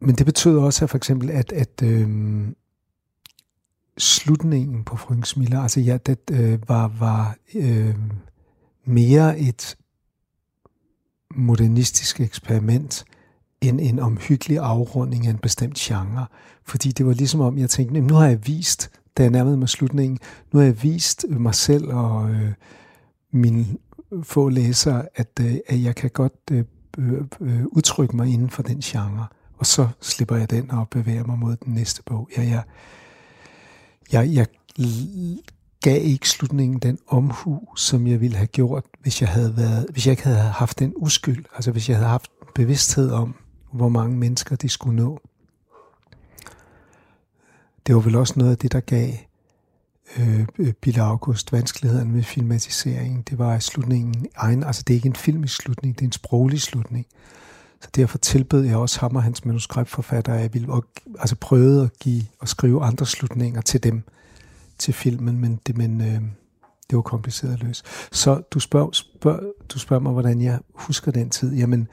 men 0.00 0.14
det 0.14 0.26
betød 0.26 0.58
også, 0.58 0.84
at 0.84 0.90
for 0.90 0.96
eksempel, 0.96 1.30
at, 1.30 1.52
at 1.52 1.82
øhm, 1.82 2.56
slutningen 3.98 4.84
på 4.84 4.96
Frøens 4.96 5.36
Miller, 5.36 5.60
altså 5.60 5.80
ja, 5.80 5.96
det 5.96 6.18
øh, 6.32 6.68
var, 6.68 6.88
var 6.88 7.36
øh, 7.54 7.94
mere 8.84 9.38
et 9.38 9.76
modernistisk 11.34 12.20
eksperiment, 12.20 13.04
end 13.60 13.80
en 13.80 13.98
omhyggelig 13.98 14.58
afrunding 14.58 15.26
af 15.26 15.30
en 15.30 15.38
bestemt 15.38 15.76
genre. 15.76 16.26
Fordi 16.64 16.92
det 16.92 17.06
var 17.06 17.12
ligesom 17.12 17.40
om, 17.40 17.58
jeg 17.58 17.70
tænkte, 17.70 18.00
nu 18.00 18.14
har 18.14 18.26
jeg 18.26 18.46
vist 18.46 18.90
da 19.20 19.24
jeg 19.24 19.32
nærmede 19.32 19.56
mig 19.56 19.68
slutningen. 19.68 20.18
Nu 20.52 20.58
har 20.58 20.66
jeg 20.66 20.82
vist 20.82 21.26
mig 21.28 21.54
selv 21.54 21.88
og 21.92 22.30
øh, 22.30 22.52
mine 23.30 23.66
få 24.22 24.48
læsere, 24.48 25.06
at, 25.14 25.40
øh, 25.40 25.54
at 25.68 25.82
jeg 25.82 25.94
kan 25.94 26.10
godt 26.10 26.32
øh, 26.50 26.64
øh, 26.98 27.22
øh 27.40 27.64
udtrykke 27.66 28.16
mig 28.16 28.28
inden 28.28 28.50
for 28.50 28.62
den 28.62 28.80
genre. 28.80 29.26
Og 29.58 29.66
så 29.66 29.88
slipper 30.00 30.36
jeg 30.36 30.50
den 30.50 30.70
og 30.70 30.88
bevæger 30.88 31.24
mig 31.24 31.38
mod 31.38 31.56
den 31.56 31.74
næste 31.74 32.02
bog. 32.02 32.28
Jeg, 32.36 32.48
jeg, 32.48 32.62
jeg, 34.12 34.28
jeg 34.28 34.46
gav 35.82 36.00
ikke 36.04 36.28
slutningen 36.28 36.78
den 36.78 36.98
omhu, 37.06 37.68
som 37.76 38.06
jeg 38.06 38.20
ville 38.20 38.36
have 38.36 38.46
gjort, 38.46 38.84
hvis 39.02 39.20
jeg 39.20 39.28
havde 39.28 39.56
været, 39.56 39.86
hvis 39.90 40.06
jeg 40.06 40.12
ikke 40.12 40.24
havde 40.24 40.38
haft 40.38 40.78
den 40.78 40.92
uskyld, 40.96 41.44
altså 41.54 41.70
hvis 41.70 41.88
jeg 41.88 41.96
havde 41.96 42.08
haft 42.08 42.30
bevidsthed 42.54 43.10
om, 43.10 43.34
hvor 43.72 43.88
mange 43.88 44.16
mennesker 44.16 44.56
de 44.56 44.68
skulle 44.68 44.96
nå 44.96 45.20
det 47.90 47.96
var 47.96 48.02
vel 48.02 48.16
også 48.16 48.34
noget 48.36 48.50
af 48.50 48.58
det, 48.58 48.72
der 48.72 48.80
gav 48.80 49.12
øh, 50.18 50.46
øh 50.58 50.72
Bill 50.72 51.00
August 51.00 51.52
vanskelighederne 51.52 52.10
med 52.10 52.22
filmatiseringen. 52.22 53.22
Det 53.30 53.38
var 53.38 53.56
i 53.56 53.60
slutningen 53.60 54.26
egen, 54.36 54.64
altså 54.64 54.82
det 54.82 54.94
er 54.94 54.96
ikke 54.96 55.06
en 55.06 55.16
filmisk 55.16 55.62
slutning, 55.62 55.94
det 55.94 56.02
er 56.02 56.06
en 56.08 56.12
sproglig 56.12 56.60
slutning. 56.60 57.06
Så 57.80 57.88
derfor 57.96 58.18
tilbød 58.18 58.64
jeg 58.64 58.76
også 58.76 59.00
ham 59.00 59.16
og 59.16 59.22
hans 59.22 59.44
manuskriptforfatter, 59.44 60.34
at 60.34 60.40
jeg 60.40 60.54
ville 60.54 60.68
altså 61.18 61.36
prøve 61.36 61.84
at 61.84 61.98
give 62.00 62.22
og 62.38 62.48
skrive 62.48 62.82
andre 62.82 63.06
slutninger 63.06 63.60
til 63.60 63.82
dem, 63.82 64.02
til 64.78 64.94
filmen, 64.94 65.40
men 65.40 65.60
det, 65.66 65.76
men, 65.76 66.00
øh, 66.00 66.20
det 66.90 66.96
var 66.96 67.02
kompliceret 67.02 67.52
at 67.52 67.62
løse. 67.62 67.84
Så 68.12 68.42
du 68.50 68.60
spørger, 68.60 68.90
spørg, 68.92 69.40
du 69.68 69.78
spørger 69.78 70.02
mig, 70.02 70.12
hvordan 70.12 70.42
jeg 70.42 70.58
husker 70.74 71.12
den 71.12 71.30
tid. 71.30 71.54
Jamen, 71.54 71.80
øh, 71.80 71.86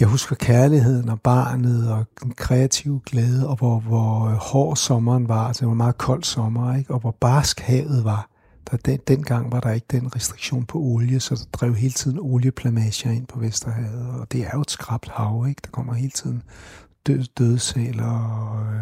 jeg 0.00 0.08
husker 0.08 0.36
kærligheden 0.36 1.08
og 1.08 1.20
barnet 1.20 1.92
og 1.92 2.04
den 2.22 2.32
kreative 2.32 3.00
glæde, 3.06 3.48
og 3.48 3.56
hvor, 3.56 3.80
hvor 3.80 4.26
øh, 4.26 4.34
hård 4.34 4.76
sommeren 4.76 5.28
var, 5.28 5.46
altså 5.46 5.60
det 5.60 5.66
var 5.66 5.72
en 5.72 5.76
meget 5.76 5.98
kold 5.98 6.22
sommer, 6.22 6.76
ikke? 6.76 6.94
og 6.94 7.00
hvor 7.00 7.10
barsk 7.10 7.60
havet 7.60 8.04
var. 8.04 8.30
Der, 8.70 8.76
den, 8.76 9.00
dengang 9.08 9.52
var 9.52 9.60
der 9.60 9.72
ikke 9.72 9.86
den 9.90 10.16
restriktion 10.16 10.64
på 10.64 10.78
olie, 10.78 11.20
så 11.20 11.34
der 11.34 11.58
drev 11.58 11.74
hele 11.74 11.92
tiden 11.92 12.18
olieplamager 12.20 13.10
ind 13.10 13.26
på 13.26 13.40
Vesterhavet, 13.40 14.20
og 14.20 14.32
det 14.32 14.40
er 14.40 14.50
jo 14.54 14.60
et 14.60 14.70
skrabt 14.70 15.08
hav, 15.08 15.46
ikke? 15.48 15.60
der 15.64 15.70
kommer 15.70 15.94
hele 15.94 16.10
tiden 16.10 16.42
død, 17.06 17.24
døde 17.38 18.04
og 18.04 18.60
øh, 18.60 18.80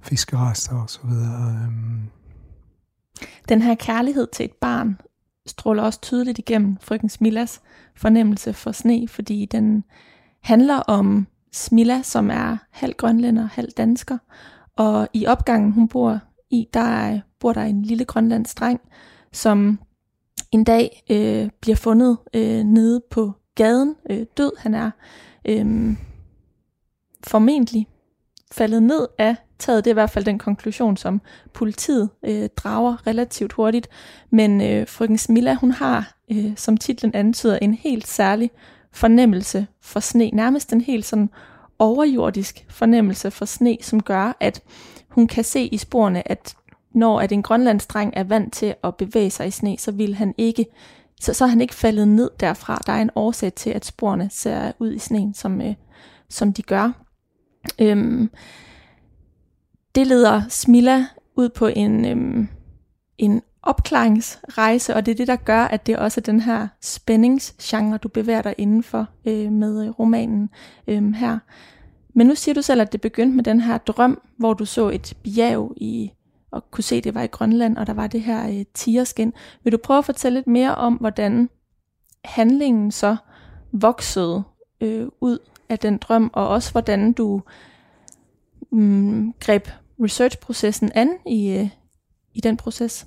fiskerester 0.00 0.76
og 0.76 0.90
så 0.90 1.00
videre. 1.04 1.66
Øhm. 1.66 2.00
Den 3.48 3.62
her 3.62 3.74
kærlighed 3.74 4.26
til 4.32 4.44
et 4.44 4.52
barn 4.60 4.98
stråler 5.46 5.82
også 5.82 6.00
tydeligt 6.00 6.38
igennem 6.38 6.76
frøken 6.80 7.08
Smillas 7.08 7.60
fornemmelse 7.96 8.52
for 8.52 8.72
sne, 8.72 9.08
fordi 9.08 9.44
den 9.44 9.84
handler 10.42 10.76
om 10.76 11.26
Smilla, 11.52 12.02
som 12.02 12.30
er 12.30 12.56
halv 12.70 12.94
grønlænder, 12.94 13.48
halv 13.52 13.70
dansker. 13.76 14.18
Og 14.76 15.08
i 15.12 15.26
opgangen, 15.26 15.72
hun 15.72 15.88
bor 15.88 16.20
i, 16.50 16.68
der 16.74 17.20
bor 17.40 17.52
der 17.52 17.62
en 17.62 17.82
lille 17.82 18.04
grønlandsk 18.04 18.60
dreng, 18.60 18.80
som 19.32 19.78
en 20.52 20.64
dag 20.64 21.02
øh, 21.10 21.50
bliver 21.60 21.76
fundet 21.76 22.18
øh, 22.34 22.62
nede 22.64 23.02
på 23.10 23.32
gaden, 23.54 23.94
øh, 24.10 24.26
død. 24.36 24.52
Han 24.58 24.74
er 24.74 24.90
øh, 25.44 25.96
formentlig 27.26 27.88
faldet 28.52 28.82
ned 28.82 29.06
af 29.18 29.36
taget. 29.58 29.84
Det 29.84 29.90
er 29.90 29.92
i 29.92 30.00
hvert 30.00 30.10
fald 30.10 30.24
den 30.24 30.38
konklusion, 30.38 30.96
som 30.96 31.20
politiet 31.52 32.10
øh, 32.24 32.48
drager 32.56 33.06
relativt 33.06 33.52
hurtigt. 33.52 33.88
Men 34.30 34.60
øh, 34.60 34.88
frøken 34.88 35.18
Smilla, 35.18 35.54
hun 35.54 35.70
har, 35.70 36.16
øh, 36.32 36.52
som 36.56 36.76
titlen 36.76 37.14
antyder, 37.14 37.58
en 37.62 37.74
helt 37.74 38.06
særlig 38.06 38.50
fornemmelse 38.96 39.66
for 39.80 40.00
sne, 40.00 40.30
nærmest 40.32 40.72
en 40.72 40.80
helt 40.80 41.04
sådan 41.04 41.30
overjordisk 41.78 42.66
fornemmelse 42.68 43.30
for 43.30 43.44
sne, 43.44 43.76
som 43.80 44.02
gør, 44.02 44.36
at 44.40 44.62
hun 45.08 45.26
kan 45.26 45.44
se 45.44 45.60
i 45.60 45.76
sporene, 45.76 46.28
at 46.30 46.54
når 46.94 47.20
at 47.20 47.32
en 47.32 47.42
grønlandsdreng 47.42 48.12
er 48.16 48.24
vant 48.24 48.52
til 48.52 48.74
at 48.84 48.96
bevæge 48.96 49.30
sig 49.30 49.46
i 49.46 49.50
sne, 49.50 49.78
så 49.78 49.92
vil 49.92 50.14
han 50.14 50.34
ikke, 50.38 50.66
så, 51.20 51.34
så 51.34 51.44
er 51.44 51.48
han 51.48 51.60
ikke 51.60 51.74
faldet 51.74 52.08
ned 52.08 52.30
derfra. 52.40 52.82
Der 52.86 52.92
er 52.92 53.02
en 53.02 53.10
årsag 53.14 53.54
til, 53.54 53.70
at 53.70 53.84
sporene 53.84 54.28
ser 54.32 54.72
ud 54.78 54.92
i 54.92 54.98
sneen, 54.98 55.34
som, 55.34 55.60
øh, 55.60 55.74
som 56.28 56.52
de 56.52 56.62
gør. 56.62 56.92
Øhm, 57.78 58.30
det 59.94 60.06
leder 60.06 60.42
Smilla 60.48 61.06
ud 61.36 61.48
på 61.48 61.66
en, 61.66 62.04
øhm, 62.04 62.48
en 63.18 63.42
opklaringsrejse, 63.66 64.94
og 64.94 65.06
det 65.06 65.12
er 65.12 65.16
det, 65.16 65.28
der 65.28 65.36
gør, 65.36 65.60
at 65.60 65.86
det 65.86 65.98
også 65.98 66.20
er 66.20 66.22
den 66.22 66.40
her 66.40 66.68
spændingsgenre, 66.80 67.98
du 67.98 68.08
bevæger 68.08 68.42
dig 68.42 68.54
indenfor 68.58 69.08
øh, 69.24 69.52
med 69.52 69.86
øh, 69.86 69.90
romanen 69.90 70.50
øh, 70.88 71.12
her. 71.12 71.38
Men 72.14 72.26
nu 72.26 72.34
siger 72.34 72.54
du 72.54 72.62
selv, 72.62 72.80
at 72.80 72.92
det 72.92 73.00
begyndte 73.00 73.36
med 73.36 73.44
den 73.44 73.60
her 73.60 73.78
drøm, 73.78 74.20
hvor 74.38 74.54
du 74.54 74.64
så 74.64 74.88
et 74.88 75.14
bjerg 75.24 75.72
i 75.76 76.12
og 76.50 76.70
kunne 76.70 76.84
se, 76.84 76.96
at 76.96 77.04
det 77.04 77.14
var 77.14 77.22
i 77.22 77.26
Grønland, 77.26 77.76
og 77.76 77.86
der 77.86 77.92
var 77.94 78.06
det 78.06 78.20
her 78.20 78.48
øh, 78.48 78.64
tigerskin. 78.74 79.32
Vil 79.64 79.72
du 79.72 79.78
prøve 79.78 79.98
at 79.98 80.04
fortælle 80.04 80.38
lidt 80.38 80.46
mere 80.46 80.74
om, 80.74 80.94
hvordan 80.94 81.48
handlingen 82.24 82.90
så 82.90 83.16
voksede 83.72 84.42
øh, 84.80 85.08
ud 85.20 85.38
af 85.68 85.78
den 85.78 85.98
drøm, 85.98 86.30
og 86.32 86.48
også 86.48 86.72
hvordan 86.72 87.12
du 87.12 87.42
mm, 88.72 89.32
greb 89.40 89.68
researchprocessen 90.02 90.92
an 90.94 91.10
i, 91.26 91.50
øh, 91.50 91.68
i 92.34 92.40
den 92.40 92.56
proces? 92.56 93.06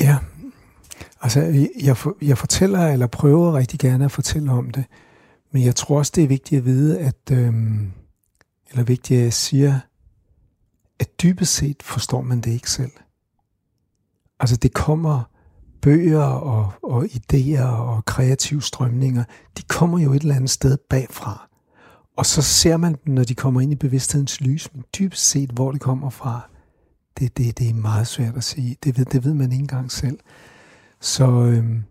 Ja, 0.00 0.18
altså 1.20 1.40
jeg, 1.82 1.96
jeg 2.22 2.38
fortæller, 2.38 2.86
eller 2.86 3.06
prøver 3.06 3.54
rigtig 3.54 3.80
gerne 3.80 4.04
at 4.04 4.12
fortælle 4.12 4.52
om 4.52 4.70
det, 4.70 4.84
men 5.52 5.64
jeg 5.64 5.76
tror 5.76 5.98
også, 5.98 6.12
det 6.14 6.24
er 6.24 6.28
vigtigt 6.28 6.58
at 6.58 6.64
vide, 6.64 6.98
at, 6.98 7.30
øhm, 7.32 7.92
eller 8.70 8.84
vigtigt, 8.84 9.18
at 9.18 9.24
jeg 9.24 9.32
siger, 9.32 9.80
at 10.98 11.22
dybest 11.22 11.54
set 11.54 11.82
forstår 11.82 12.20
man 12.20 12.40
det 12.40 12.50
ikke 12.50 12.70
selv. 12.70 12.92
Altså 14.40 14.56
det 14.56 14.72
kommer, 14.72 15.22
bøger 15.82 16.22
og, 16.24 16.72
og 16.82 17.04
idéer 17.04 17.64
og 17.64 18.04
kreative 18.04 18.62
strømninger, 18.62 19.24
de 19.58 19.62
kommer 19.62 19.98
jo 19.98 20.12
et 20.12 20.22
eller 20.22 20.34
andet 20.34 20.50
sted 20.50 20.76
bagfra. 20.90 21.48
Og 22.16 22.26
så 22.26 22.42
ser 22.42 22.76
man 22.76 22.98
dem, 23.04 23.14
når 23.14 23.24
de 23.24 23.34
kommer 23.34 23.60
ind 23.60 23.72
i 23.72 23.76
bevidsthedens 23.76 24.40
lys, 24.40 24.74
men 24.74 24.84
dybest 24.98 25.28
set, 25.28 25.50
hvor 25.50 25.72
det 25.72 25.80
kommer 25.80 26.10
fra, 26.10 26.50
det, 27.18 27.38
det, 27.38 27.58
det 27.58 27.70
er 27.70 27.74
meget 27.74 28.06
svært 28.06 28.36
at 28.36 28.44
sige. 28.44 28.76
Det 28.84 28.98
ved, 28.98 29.04
det 29.04 29.24
ved 29.24 29.34
man 29.34 29.52
ikke 29.52 29.62
engang 29.62 29.92
selv. 29.92 30.18
Så, 31.00 31.26
øhm, 31.26 31.82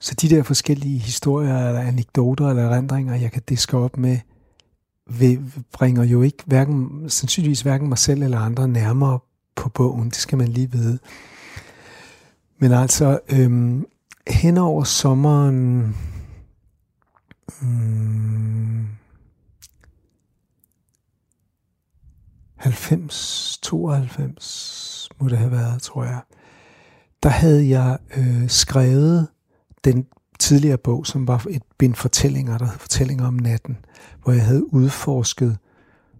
så 0.00 0.14
de 0.14 0.28
der 0.28 0.42
forskellige 0.42 0.98
historier, 0.98 1.68
eller 1.68 1.80
anekdoter, 1.80 2.48
eller 2.48 2.62
erindringer, 2.62 3.14
jeg 3.14 3.32
kan 3.32 3.42
diske 3.48 3.76
op 3.76 3.96
med, 3.96 4.18
vil, 5.10 5.52
bringer 5.72 6.04
jo 6.04 6.22
ikke 6.22 6.42
hverken, 6.46 7.10
sandsynligvis 7.10 7.60
hverken 7.60 7.88
mig 7.88 7.98
selv 7.98 8.22
eller 8.22 8.38
andre 8.38 8.68
nærmere 8.68 9.18
på 9.56 9.68
bogen. 9.68 10.08
Det 10.08 10.16
skal 10.16 10.38
man 10.38 10.48
lige 10.48 10.70
vide. 10.70 10.98
Men 12.58 12.72
altså, 12.72 13.20
øhm, 13.28 13.86
hen 14.28 14.58
over 14.58 14.84
sommeren... 14.84 15.96
Mm, 17.62 18.86
90, 22.62 23.58
92 23.62 25.08
må 25.20 25.28
det 25.28 25.38
have 25.38 25.50
været, 25.50 25.82
tror 25.82 26.04
jeg. 26.04 26.20
Der 27.22 27.28
havde 27.28 27.68
jeg 27.68 27.98
øh, 28.16 28.48
skrevet 28.48 29.28
den 29.84 30.06
tidligere 30.38 30.78
bog, 30.78 31.06
som 31.06 31.28
var 31.28 31.46
et 31.50 31.62
bind 31.78 31.94
fortællinger, 31.94 32.58
der 32.58 32.64
hed 32.64 32.78
Fortællinger 32.78 33.26
om 33.26 33.34
natten, 33.34 33.76
hvor 34.22 34.32
jeg 34.32 34.44
havde 34.44 34.74
udforsket 34.74 35.58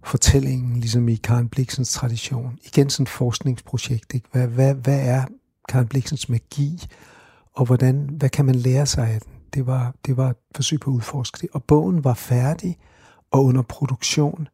fortællingen, 0.04 0.80
ligesom 0.80 1.08
i 1.08 1.14
Karen 1.14 1.48
Bliksens 1.48 1.92
tradition. 1.92 2.58
Igen 2.64 2.90
sådan 2.90 3.04
et 3.04 3.08
forskningsprojekt. 3.08 4.14
Ikke? 4.14 4.28
Hvad, 4.32 4.46
hvad, 4.46 4.74
hvad 4.74 5.06
er 5.06 5.24
Karen 5.68 5.88
Bliksens 5.88 6.28
magi, 6.28 6.82
og 7.52 7.66
hvordan, 7.66 8.10
hvad 8.18 8.28
kan 8.28 8.44
man 8.44 8.54
lære 8.54 8.86
sig 8.86 9.08
af 9.08 9.20
den? 9.20 9.32
Det 9.54 9.66
var, 9.66 9.94
det 10.06 10.16
var 10.16 10.30
et 10.30 10.36
forsøg 10.56 10.80
på 10.80 10.90
at 10.90 10.94
udforske 10.94 11.38
det. 11.40 11.48
Og 11.52 11.64
bogen 11.64 12.04
var 12.04 12.14
færdig 12.14 12.78
og 13.30 13.44
under 13.44 13.62
produktion. 13.62 14.48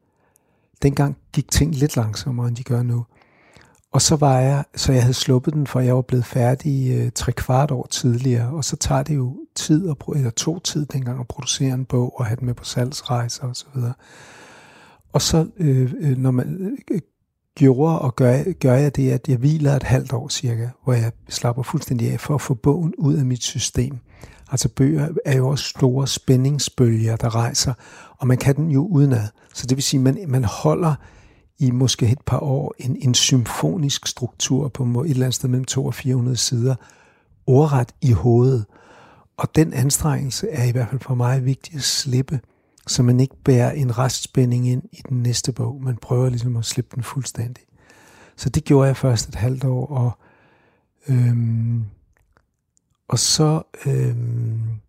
Dengang 0.82 1.16
gik 1.32 1.50
ting 1.50 1.74
lidt 1.74 1.96
langsommere, 1.96 2.48
end 2.48 2.56
de 2.56 2.62
gør 2.62 2.82
nu. 2.82 3.06
Og 3.92 4.02
så 4.02 4.16
var 4.16 4.38
jeg, 4.38 4.64
så 4.76 4.92
jeg 4.92 5.02
havde 5.02 5.14
sluppet 5.14 5.54
den, 5.54 5.66
for 5.66 5.80
jeg 5.80 5.94
var 5.94 6.02
blevet 6.02 6.24
færdig 6.24 6.98
øh, 6.98 7.10
tre 7.14 7.32
kvart 7.32 7.70
år 7.70 7.86
tidligere, 7.90 8.48
og 8.48 8.64
så 8.64 8.76
tager 8.76 9.02
det 9.02 9.16
jo 9.16 9.36
tid, 9.54 9.90
at, 9.90 9.96
eller 10.14 10.30
to 10.30 10.58
tid 10.58 10.86
dengang 10.86 11.20
at 11.20 11.28
producere 11.28 11.74
en 11.74 11.84
bog 11.84 12.18
og 12.18 12.26
have 12.26 12.36
den 12.36 12.46
med 12.46 12.54
på 12.54 12.64
salgsrejser 12.64 13.42
og 13.42 13.56
så 13.56 13.66
videre. 13.74 13.92
Og 15.12 15.22
så, 15.22 15.46
øh, 15.56 15.94
øh 16.00 16.18
når 16.18 16.30
man 16.30 16.76
øh, 16.90 17.00
gjorde 17.54 17.98
og 17.98 18.16
gør, 18.16 18.52
gør 18.60 18.74
jeg 18.74 18.96
det, 18.96 19.10
at 19.10 19.28
jeg 19.28 19.36
hviler 19.36 19.72
et 19.72 19.82
halvt 19.82 20.12
år 20.12 20.28
cirka, 20.28 20.68
hvor 20.84 20.92
jeg 20.92 21.12
slapper 21.28 21.62
fuldstændig 21.62 22.12
af 22.12 22.20
for 22.20 22.34
at 22.34 22.40
få 22.40 22.54
bogen 22.54 22.94
ud 22.98 23.14
af 23.14 23.24
mit 23.24 23.42
system. 23.42 23.98
Altså 24.50 24.68
bøger 24.68 25.08
er 25.24 25.36
jo 25.36 25.48
også 25.48 25.64
store 25.64 26.06
spændingsbølger, 26.06 27.16
der 27.16 27.34
rejser, 27.34 27.74
og 28.18 28.26
man 28.26 28.38
kan 28.38 28.56
den 28.56 28.70
jo 28.70 28.86
udenad. 28.86 29.28
Så 29.58 29.66
det 29.66 29.76
vil 29.76 29.82
sige, 29.82 29.98
at 29.98 30.04
man, 30.04 30.24
man 30.28 30.44
holder 30.44 30.94
i 31.58 31.70
måske 31.70 32.06
et 32.06 32.20
par 32.26 32.38
år 32.38 32.74
en, 32.78 32.96
en 33.00 33.14
symfonisk 33.14 34.06
struktur 34.06 34.68
på 34.68 34.82
et 34.84 35.10
eller 35.10 35.26
andet 35.26 35.34
sted 35.34 35.48
mellem 35.48 35.64
200 35.64 35.90
og 35.90 35.94
400 35.94 36.36
sider, 36.36 36.74
ordret 37.46 37.94
i 38.00 38.12
hovedet. 38.12 38.66
Og 39.36 39.56
den 39.56 39.72
anstrengelse 39.72 40.48
er 40.50 40.64
i 40.64 40.70
hvert 40.70 40.88
fald 40.88 41.00
for 41.00 41.14
mig 41.14 41.44
vigtig 41.44 41.74
at 41.74 41.82
slippe, 41.82 42.40
så 42.86 43.02
man 43.02 43.20
ikke 43.20 43.36
bærer 43.44 43.70
en 43.70 43.98
restspænding 43.98 44.68
ind 44.68 44.82
i 44.92 45.00
den 45.08 45.22
næste 45.22 45.52
bog. 45.52 45.82
Man 45.82 45.96
prøver 45.96 46.28
ligesom 46.28 46.56
at 46.56 46.64
slippe 46.64 46.94
den 46.94 47.02
fuldstændig. 47.02 47.64
Så 48.36 48.48
det 48.48 48.64
gjorde 48.64 48.86
jeg 48.86 48.96
først 48.96 49.28
et 49.28 49.34
halvt 49.34 49.64
år, 49.64 49.86
og, 49.86 50.18
øhm, 51.08 51.84
og 53.08 53.18
så, 53.18 53.62
øhm, 53.86 54.80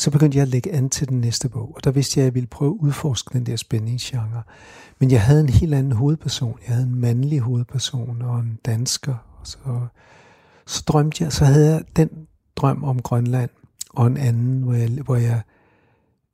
så 0.00 0.10
begyndte 0.10 0.36
jeg 0.36 0.42
at 0.42 0.48
lægge 0.48 0.72
an 0.72 0.90
til 0.90 1.08
den 1.08 1.20
næste 1.20 1.48
bog, 1.48 1.72
og 1.76 1.84
der 1.84 1.90
vidste 1.90 2.18
jeg, 2.18 2.24
at 2.24 2.26
jeg 2.26 2.34
ville 2.34 2.46
prøve 2.46 2.74
at 2.74 2.84
udforske 2.86 3.32
den 3.32 3.46
der 3.46 3.56
spændingsgenre. 3.56 4.42
Men 4.98 5.10
jeg 5.10 5.22
havde 5.22 5.40
en 5.40 5.48
helt 5.48 5.74
anden 5.74 5.92
hovedperson. 5.92 6.58
Jeg 6.66 6.74
havde 6.74 6.86
en 6.86 6.94
mandlig 6.94 7.40
hovedperson 7.40 8.22
og 8.22 8.40
en 8.40 8.58
dansker. 8.64 9.14
Og 9.40 9.46
så, 9.46 9.86
så 10.66 10.84
drømte 10.86 11.24
jeg, 11.24 11.32
så 11.32 11.44
havde 11.44 11.70
jeg 11.70 11.82
den 11.96 12.10
drøm 12.56 12.84
om 12.84 13.02
Grønland, 13.02 13.50
og 13.90 14.06
en 14.06 14.16
anden, 14.16 14.62
hvor 14.62 14.74
jeg, 14.74 14.88
hvor 14.88 15.16
jeg 15.16 15.42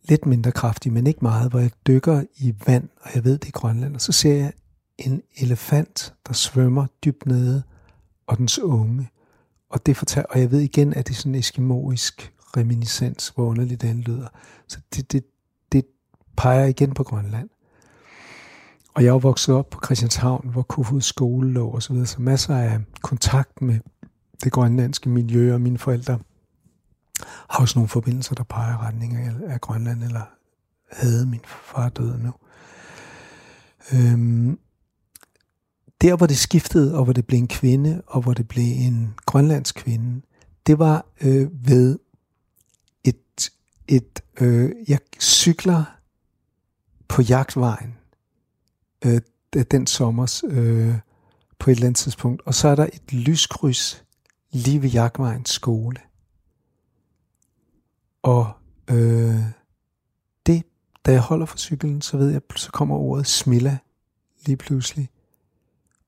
lidt 0.09 0.26
mindre 0.26 0.52
kraftig, 0.52 0.92
men 0.92 1.07
ikke 1.07 1.20
meget, 1.22 1.50
hvor 1.50 1.61
jeg 1.61 1.70
dykker 1.87 2.22
i 2.37 2.55
vand, 2.66 2.88
og 3.00 3.11
jeg 3.14 3.24
ved, 3.24 3.38
det 3.38 3.48
er 3.48 3.52
Grønland, 3.52 3.94
og 3.94 4.00
så 4.00 4.12
ser 4.12 4.35
jeg 4.35 4.52
en 4.98 5.22
elefant, 5.37 6.14
der 6.26 6.33
svømmer 6.33 6.87
dybt 7.05 7.26
nede, 7.26 7.62
og 8.26 8.38
dens 8.38 8.59
unge. 8.59 9.09
Og, 9.70 9.87
det 9.87 9.96
fortæller, 9.96 10.26
og 10.31 10.40
jeg 10.40 10.50
ved 10.50 10.61
igen, 10.61 10.94
at 10.94 11.09
det 11.09 11.14
er 11.14 11.16
sådan 11.16 11.35
en 11.35 11.38
eskimoisk 11.38 12.33
reminiscens, 12.57 13.33
hvor 13.35 13.45
underligt 13.45 13.83
den 13.83 14.01
lyder. 14.01 14.29
Så 14.66 14.79
det, 14.95 15.12
det, 15.12 15.25
det 15.73 15.87
peger 16.37 16.66
igen 16.66 16.95
på 16.95 17.03
Grønland. 17.03 17.49
Og 18.95 19.05
jeg 19.05 19.09
er 19.09 19.19
vokset 19.19 19.55
op 19.55 19.71
på 19.71 19.81
Christianshavn, 19.85 20.49
hvor 20.49 20.62
Kofods 20.62 21.05
skole 21.05 21.53
lå 21.53 21.69
og 21.69 21.83
så 21.83 21.92
videre, 21.92 22.07
så 22.07 22.23
masser 22.23 22.57
af 22.57 22.81
kontakt 23.03 23.62
med 23.62 23.79
det 24.45 24.53
grønlandske 24.53 25.09
miljø, 25.09 25.55
og 25.55 25.61
mine 25.61 25.79
forældre 25.79 26.19
har 27.51 27.61
også 27.61 27.79
nogle 27.79 27.88
forbindelser, 27.88 28.35
der 28.35 28.45
peger 28.45 28.87
retning 28.87 29.16
af, 29.16 29.33
af 29.47 29.61
Grønland, 29.61 30.03
eller 30.03 30.23
havde 30.92 31.27
min 31.27 31.40
far 31.45 31.88
død 31.88 32.19
nu. 32.19 32.33
Øhm, 33.92 34.59
der, 36.01 36.16
hvor 36.16 36.27
det 36.27 36.37
skiftede, 36.37 36.99
og 36.99 37.05
hvor 37.05 37.12
det 37.12 37.27
blev 37.27 37.38
en 37.38 37.49
kvinde, 37.49 38.03
og 38.07 38.23
hvor 38.23 38.35
det 38.35 38.49
blev 38.49 38.64
en 38.64 39.14
grønlandsk 39.27 39.75
kvinde, 39.75 40.23
det 40.66 40.79
var 40.79 41.07
øh, 41.21 41.49
ved 41.69 41.99
et, 43.88 44.22
øh, 44.40 44.70
jeg 44.88 44.99
cykler 45.20 45.85
på 47.09 47.22
jagtvejen 47.22 47.94
øh, 49.05 49.20
den 49.70 49.87
sommer 49.87 50.42
øh, 50.44 50.94
på 51.59 51.70
et 51.70 51.75
eller 51.75 51.87
andet 51.87 51.99
tidspunkt, 51.99 52.42
og 52.44 52.55
så 52.55 52.68
er 52.68 52.75
der 52.75 52.87
et 52.92 53.12
lyskryds 53.12 54.05
lige 54.51 54.83
ved 54.83 54.88
jagtvejens 54.88 55.51
skole. 55.51 55.96
Og 58.22 58.53
øh, 58.90 59.40
det, 60.46 60.62
da 61.07 61.12
jeg 61.12 61.20
holder 61.20 61.46
for 61.46 61.59
cyklen, 61.59 62.03
så 62.03 62.16
ved 62.16 62.31
jeg, 62.31 62.40
så 62.57 62.70
kommer 62.70 62.96
ordet 62.96 63.27
smilla 63.27 63.79
lige 64.46 64.57
pludselig. 64.57 65.11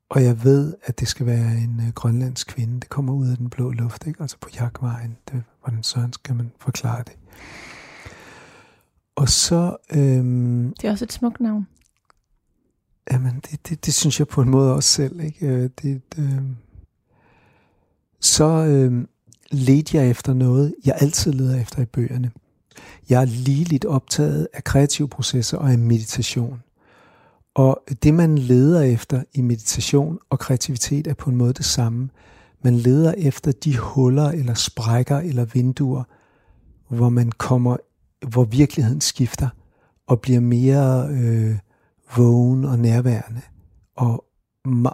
Og 0.09 0.23
jeg 0.25 0.45
ved, 0.45 0.75
at 0.83 1.01
det 1.01 1.09
skal 1.09 1.27
være 1.27 1.57
en 1.57 1.83
øh, 1.87 1.93
grønlandsk 1.93 2.47
kvinde. 2.47 2.81
Det 2.81 2.88
kommer 2.88 3.12
ud 3.12 3.29
af 3.29 3.37
den 3.37 3.51
blå 3.51 3.71
luft, 3.71 4.07
ikke? 4.07 4.21
altså 4.21 4.37
på 4.41 4.49
jagtvejen. 4.55 5.17
Det, 5.33 5.43
hvordan 5.61 5.83
sådan 5.83 6.12
skal 6.12 6.35
man 6.35 6.53
forklare 6.59 7.03
det? 7.03 7.17
Og 9.18 9.28
så... 9.28 9.76
Øhm, 9.92 10.74
det 10.81 10.88
er 10.88 10.90
også 10.90 11.04
et 11.04 11.12
smukt 11.12 11.40
navn. 11.40 11.66
Jamen, 13.12 13.40
det, 13.50 13.68
det, 13.68 13.87
det 13.87 13.94
synes 13.94 14.18
jeg 14.18 14.28
på 14.28 14.42
en 14.42 14.48
måde 14.48 14.74
også 14.74 14.88
selv. 14.88 15.20
Ikke? 15.20 15.46
Øh, 15.46 15.70
det, 15.83 16.02
det, 16.16 16.57
så 18.20 18.44
øh, 18.44 19.04
ledte 19.50 19.96
jeg 19.96 20.11
efter 20.11 20.35
noget, 20.35 20.74
jeg 20.85 20.96
altid 21.00 21.33
leder 21.33 21.61
efter 21.61 21.83
i 21.83 21.85
bøgerne. 21.85 22.31
Jeg 23.09 23.20
er 23.20 23.24
ligeligt 23.24 23.85
optaget 23.85 24.48
af 24.52 24.64
kreative 24.64 25.09
processer 25.09 25.59
og 25.59 25.70
af 25.70 25.78
meditation. 25.78 26.62
Og 27.54 27.83
det, 28.02 28.14
man 28.14 28.38
leder 28.38 28.83
efter 28.83 29.22
i 29.35 29.40
meditation 29.40 30.18
og 30.31 30.38
kreativitet, 30.38 31.07
er 31.07 31.14
på 31.14 31.31
en 31.31 31.37
måde 31.37 31.52
det 31.52 31.64
samme. 31.64 32.09
Man 32.62 32.74
leder 32.74 33.14
efter 33.18 33.52
de 33.52 33.78
huller 33.78 34.28
eller 34.31 34.54
sprækker 34.54 35.18
eller 35.18 35.44
vinduer, 35.44 36.04
hvor 36.88 37.09
man 37.09 37.33
kommer, 37.33 37.76
hvor 38.26 38.44
virkeligheden 38.44 39.00
skifter 39.00 39.48
og 40.07 40.20
bliver 40.20 40.40
mere 40.40 41.09
øh, 41.11 41.59
vågen 42.16 42.64
og 42.64 42.78
nærværende 42.78 43.40
og 43.96 44.24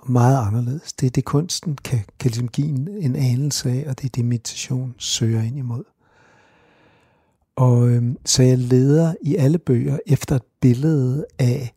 meget 0.08 0.46
anderledes. 0.46 0.92
Det 0.92 1.06
er 1.06 1.10
det, 1.10 1.24
kunsten 1.24 1.76
kan, 1.84 2.00
kan 2.18 2.30
ligesom 2.30 2.48
give 2.48 2.68
en, 2.68 2.88
en 2.88 3.16
anelse 3.16 3.70
af, 3.70 3.84
og 3.88 3.98
det 3.98 4.04
er 4.04 4.12
det, 4.14 4.24
meditation 4.24 4.94
søger 4.98 5.42
ind 5.42 5.58
imod. 5.58 5.84
Og 7.56 7.88
øh, 7.88 8.14
så 8.24 8.42
jeg 8.42 8.58
leder 8.58 9.14
i 9.22 9.36
alle 9.36 9.58
bøger 9.58 9.98
efter 10.06 10.36
et 10.36 10.42
billede 10.60 11.26
af 11.38 11.74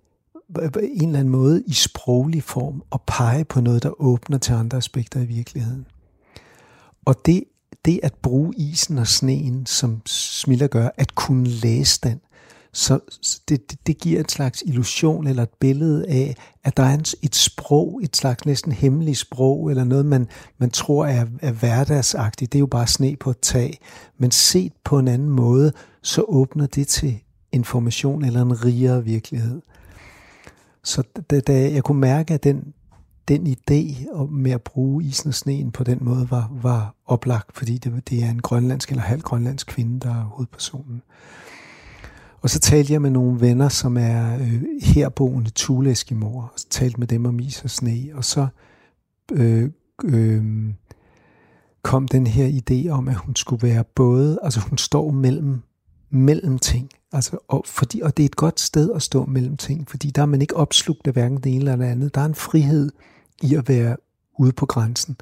en 0.83 1.07
eller 1.07 1.19
anden 1.19 1.29
måde 1.29 1.63
i 1.67 1.73
sproglig 1.73 2.43
form 2.43 2.83
og 2.89 3.01
pege 3.07 3.45
på 3.45 3.61
noget, 3.61 3.83
der 3.83 4.01
åbner 4.01 4.37
til 4.37 4.53
andre 4.53 4.77
aspekter 4.77 5.21
i 5.21 5.25
virkeligheden. 5.25 5.85
Og 7.05 7.25
det, 7.25 7.43
det 7.87 7.99
at 8.03 8.13
bruge 8.13 8.53
isen 8.57 8.97
og 8.97 9.07
sneen, 9.07 9.65
som 9.65 10.01
Smiller 10.05 10.67
gør, 10.67 10.89
at 10.97 11.15
kunne 11.15 11.47
læse 11.47 11.99
den, 12.03 12.19
så 12.77 12.99
det, 13.49 13.71
det, 13.71 13.87
det 13.87 13.97
giver 13.97 14.19
en 14.19 14.29
slags 14.29 14.63
illusion 14.65 15.27
eller 15.27 15.43
et 15.43 15.49
billede 15.59 16.07
af, 16.07 16.35
at 16.63 16.77
der 16.77 16.83
er 16.83 17.15
et 17.21 17.35
sprog, 17.35 17.99
et 18.03 18.15
slags 18.15 18.45
næsten 18.45 18.71
hemmeligt 18.71 19.17
sprog, 19.17 19.69
eller 19.69 19.83
noget, 19.83 20.05
man, 20.05 20.27
man 20.57 20.69
tror 20.69 21.05
er, 21.05 21.25
er 21.41 21.51
hverdagsagtigt. 21.51 22.53
Det 22.53 22.57
er 22.57 22.59
jo 22.59 22.65
bare 22.65 22.87
sne 22.87 23.15
på 23.15 23.29
et 23.29 23.39
tag. 23.39 23.79
Men 24.17 24.31
set 24.31 24.73
på 24.83 24.99
en 24.99 25.07
anden 25.07 25.29
måde, 25.29 25.71
så 26.01 26.21
åbner 26.27 26.65
det 26.65 26.87
til 26.87 27.19
information 27.51 28.25
eller 28.25 28.41
en 28.41 28.65
rigere 28.65 29.03
virkelighed. 29.03 29.61
Så 30.83 31.03
da, 31.29 31.39
da 31.39 31.71
jeg 31.71 31.83
kunne 31.83 31.99
mærke, 31.99 32.33
at 32.33 32.43
den, 32.43 32.73
den 33.27 33.47
idé 33.47 34.13
med 34.31 34.51
at 34.51 34.61
bruge 34.61 35.03
isen 35.03 35.27
og 35.27 35.33
sneen 35.33 35.71
på 35.71 35.83
den 35.83 35.97
måde 36.01 36.31
var, 36.31 36.51
var 36.61 36.95
oplagt, 37.05 37.57
fordi 37.57 37.77
det, 37.77 38.09
det 38.09 38.23
er 38.23 38.29
en 38.29 38.41
grønlandsk 38.41 38.89
eller 38.89 39.03
halv 39.03 39.21
grønlandsk 39.21 39.67
kvinde, 39.67 39.99
der 39.99 40.09
er 40.09 40.23
hovedpersonen. 40.23 41.01
Og 42.41 42.49
så 42.49 42.59
talte 42.59 42.93
jeg 42.93 43.01
med 43.01 43.09
nogle 43.09 43.41
venner, 43.41 43.69
som 43.69 43.97
er 43.97 44.37
øh, 44.39 44.63
herboende 44.81 45.51
Thule-eskimoer, 45.55 46.43
og 46.43 46.59
så 46.59 46.65
talte 46.69 46.99
med 46.99 47.07
dem 47.07 47.25
om 47.25 47.39
is 47.39 47.63
og 47.63 47.69
sne, 47.69 48.09
og 48.13 48.25
så 48.25 48.47
øh, 49.31 49.69
øh, 50.03 50.43
kom 51.81 52.07
den 52.07 52.27
her 52.27 52.61
idé 52.61 52.89
om, 52.89 53.07
at 53.07 53.15
hun 53.15 53.35
skulle 53.35 53.67
være 53.67 53.83
både, 53.95 54.39
altså 54.43 54.59
hun 54.59 54.77
står 54.77 55.11
mellem, 55.11 55.61
mellem 56.09 56.59
ting, 56.59 56.89
altså, 57.11 57.37
og, 57.47 57.63
fordi, 57.65 58.01
og 58.01 58.17
det 58.17 58.23
er 58.23 58.29
et 58.29 58.35
godt 58.35 58.59
sted 58.59 58.91
at 58.95 59.01
stå 59.01 59.25
mellem 59.25 59.57
ting, 59.57 59.89
fordi 59.89 60.09
der 60.09 60.21
er 60.21 60.25
man 60.25 60.41
ikke 60.41 60.55
opslugt 60.55 61.07
af 61.07 61.13
hverken 61.13 61.37
det 61.37 61.45
ene 61.45 61.57
eller 61.57 61.75
det 61.75 61.85
andet. 61.85 62.15
Der 62.15 62.21
er 62.21 62.25
en 62.25 62.35
frihed 62.35 62.91
i 63.43 63.55
at 63.55 63.69
være 63.69 63.97
ude 64.39 64.51
på 64.51 64.65
grænsen. 64.65 65.17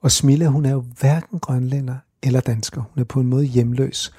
Og 0.00 0.12
Smilla, 0.12 0.46
hun 0.46 0.64
er 0.64 0.70
jo 0.70 0.84
hverken 1.00 1.38
grønlænder 1.38 1.96
eller 2.22 2.40
dansker. 2.40 2.82
Hun 2.94 3.00
er 3.00 3.04
på 3.04 3.20
en 3.20 3.26
måde 3.26 3.44
hjemløs. 3.44 4.12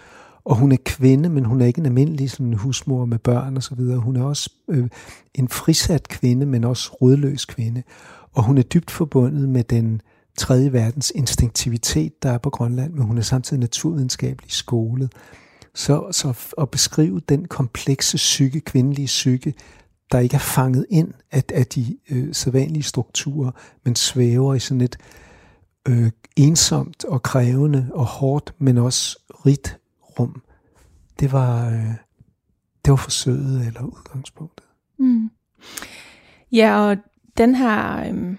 Og 0.46 0.56
hun 0.56 0.72
er 0.72 0.78
kvinde, 0.86 1.30
men 1.30 1.46
hun 1.46 1.62
er 1.62 1.66
ikke 1.66 1.80
en 1.80 1.86
almindelig 1.86 2.32
sådan 2.32 2.54
husmor 2.54 3.06
med 3.06 3.20
børn 3.20 3.58
og 3.58 3.64
så 3.64 3.76
videre. 3.76 3.98
Hun 3.98 4.16
er 4.16 4.24
også 4.24 4.50
øh, 4.68 4.90
en 5.34 5.50
frisat 5.50 6.08
kvinde, 6.08 6.46
men 6.46 6.64
også 6.64 6.98
rødløs 7.02 7.46
kvinde. 7.46 7.84
Og 8.34 8.44
hun 8.44 8.58
er 8.58 8.62
dybt 8.62 8.92
forbundet 8.92 9.50
med 9.50 9.64
den 9.64 10.02
tredje 10.38 10.74
verdens 10.74 11.12
instinktivitet, 11.16 12.24
der 12.24 12.32
er 12.32 12.38
på 12.38 12.50
Grønland, 12.50 12.94
men 12.94 13.04
hun 13.04 13.18
er 13.18 13.22
samtidig 13.22 13.60
naturvidenskabelig 13.60 14.52
skolet. 14.52 15.12
Så, 15.76 16.08
så 16.12 16.34
at 16.58 16.70
beskrive 16.70 17.22
den 17.30 17.48
komplekse 17.48 18.18
psyke, 18.18 18.60
kvindelige 18.60 19.06
psyke, 19.06 19.54
der 20.12 20.20
ikke 20.20 20.36
er 20.36 20.40
fanget 20.40 20.86
ind 20.90 21.14
af, 21.32 21.44
af 21.54 21.66
de 21.66 21.98
øh, 22.10 22.34
sædvanlige 22.34 22.84
strukturer, 22.84 23.52
men 23.84 23.96
svæver 23.96 24.54
i 24.54 24.60
sådan 24.60 24.82
et 24.82 24.98
øh, 25.88 26.12
ensomt 26.36 27.06
og 27.06 27.24
krævende 27.24 27.90
og 27.94 28.06
hårdt, 28.06 28.54
men 28.58 28.78
også 28.78 29.20
rigt 29.46 29.80
rum. 30.20 30.42
Det 31.20 31.32
var, 31.32 31.70
øh, 31.70 31.94
det 32.86 32.92
var 32.92 32.96
forsøget 32.96 33.68
eller 33.68 33.82
udgangspunktet. 33.82 34.66
Mm. 34.98 35.30
Ja, 36.52 36.80
og 36.80 36.98
den 37.38 37.56
her 37.56 38.10
øh, 38.14 38.36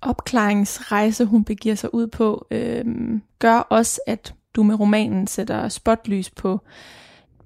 opklaringsrejse, 0.00 1.24
hun 1.24 1.44
begiver 1.44 1.74
sig 1.74 1.94
ud 1.94 2.06
på, 2.06 2.46
øh, 2.50 2.84
gør 3.38 3.58
også, 3.58 4.00
at 4.06 4.34
du 4.56 4.62
med 4.62 4.80
romanen 4.80 5.26
sætter 5.26 5.68
spotlys 5.68 6.30
på 6.30 6.60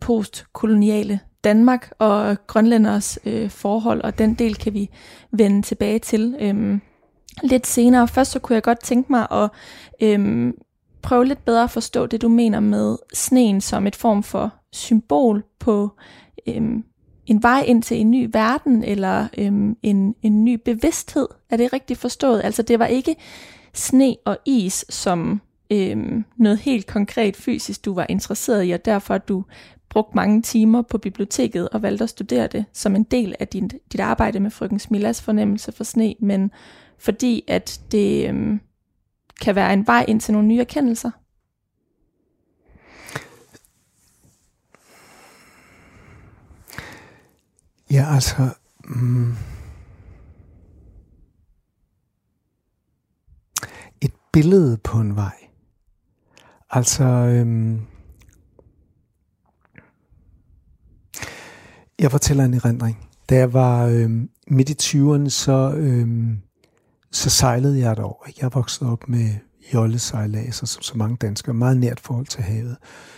postkoloniale 0.01 1.21
Danmark 1.45 1.93
og 1.99 2.47
grønlænders 2.47 3.19
øh, 3.25 3.51
forhold, 3.51 4.01
og 4.01 4.19
den 4.19 4.35
del 4.35 4.55
kan 4.57 4.75
vi 4.75 4.91
vende 5.31 5.63
tilbage 5.63 5.99
til 5.99 6.37
øh, 6.41 6.79
lidt 7.43 7.67
senere. 7.67 8.09
Først 8.09 8.31
så 8.31 8.39
kunne 8.39 8.55
jeg 8.55 8.63
godt 8.63 8.85
tænke 8.85 9.13
mig 9.13 9.27
at 9.31 9.51
øh, 10.03 10.53
prøve 11.03 11.25
lidt 11.25 11.45
bedre 11.45 11.63
at 11.63 11.71
forstå 11.71 12.07
det, 12.07 12.23
du 12.23 12.29
mener 12.29 12.61
med 12.61 12.97
sneen 13.15 13.61
som 13.61 13.87
et 13.87 13.97
form 13.97 14.23
for 14.23 14.55
symbol 14.73 15.45
på 15.59 15.91
øhm, 16.49 16.85
en 17.27 17.43
vej 17.43 17.65
ind 17.67 17.83
til 17.83 18.01
en 18.01 18.11
ny 18.11 18.31
verden, 18.33 18.85
eller 18.85 19.29
øhm, 19.39 19.77
en, 19.83 20.15
en 20.23 20.45
ny 20.45 20.61
bevidsthed. 20.65 21.29
Er 21.51 21.57
det 21.57 21.73
rigtigt 21.73 21.99
forstået? 21.99 22.41
Altså 22.45 22.63
det 22.63 22.79
var 22.79 22.87
ikke 22.87 23.17
sne 23.75 24.17
og 24.25 24.39
is 24.47 24.85
som 24.89 25.41
øhm, 25.71 26.25
noget 26.37 26.59
helt 26.59 26.87
konkret 26.87 27.37
fysisk, 27.37 27.85
du 27.85 27.95
var 27.95 28.07
interesseret 28.09 28.67
i, 28.67 28.71
og 28.71 28.85
derfor 28.85 29.19
du 29.19 29.45
brugt 29.99 30.15
mange 30.15 30.43
timer 30.43 30.83
på 30.83 30.99
biblioteket 30.99 31.69
og 31.69 31.83
valgte 31.83 32.05
at 32.05 32.11
studere 32.11 32.47
det 32.47 32.65
som 32.73 32.97
en 32.97 33.03
del 33.03 33.35
af 33.41 33.49
din, 33.49 33.69
dit 33.69 34.01
arbejde 34.01 34.41
med 34.41 34.51
frøken 34.51 34.79
Smillas 34.79 35.23
fornemmelse 35.23 35.73
for 35.73 35.85
sne, 35.85 36.15
men 36.21 36.51
fordi 36.99 37.45
at 37.49 37.81
det, 37.93 38.29
øhm, 38.29 38.61
kan 39.41 39.55
være 39.55 39.73
en 39.73 39.87
vej 39.87 40.05
ind 40.09 40.21
til 40.21 40.33
nogle 40.33 40.49
nye 40.49 40.61
erkendelser? 40.61 41.11
Ja, 47.91 48.15
altså... 48.15 48.49
Mm, 48.85 49.33
et 54.01 54.13
billede 54.33 54.77
på 54.77 54.99
en 54.99 55.17
vej. 55.17 55.37
Altså... 56.71 57.05
Øhm, 57.05 57.81
jeg 61.99 62.11
fortæller 62.11 62.45
en 62.45 62.55
erindring. 62.55 63.09
Da 63.29 63.37
jeg 63.37 63.53
var 63.53 63.87
øh, 63.87 64.11
midt 64.49 64.71
i 64.71 64.97
20'erne, 64.97 65.29
så 65.29 65.73
øh, 65.77 66.09
så 67.11 67.31
sejlede 67.31 67.79
jeg 67.79 67.93
et 67.93 67.99
år. 67.99 68.27
Jeg 68.41 68.51
voksede 68.55 68.91
op 68.91 69.09
med 69.09 69.29
jollesejladser, 69.75 70.67
som 70.67 70.83
så 70.83 70.99
mange 70.99 71.17
danskere, 71.17 71.55
meget 71.55 71.77
nært 71.77 72.01
forhold 72.01 72.27
til 72.27 72.43
havet. 72.43 72.77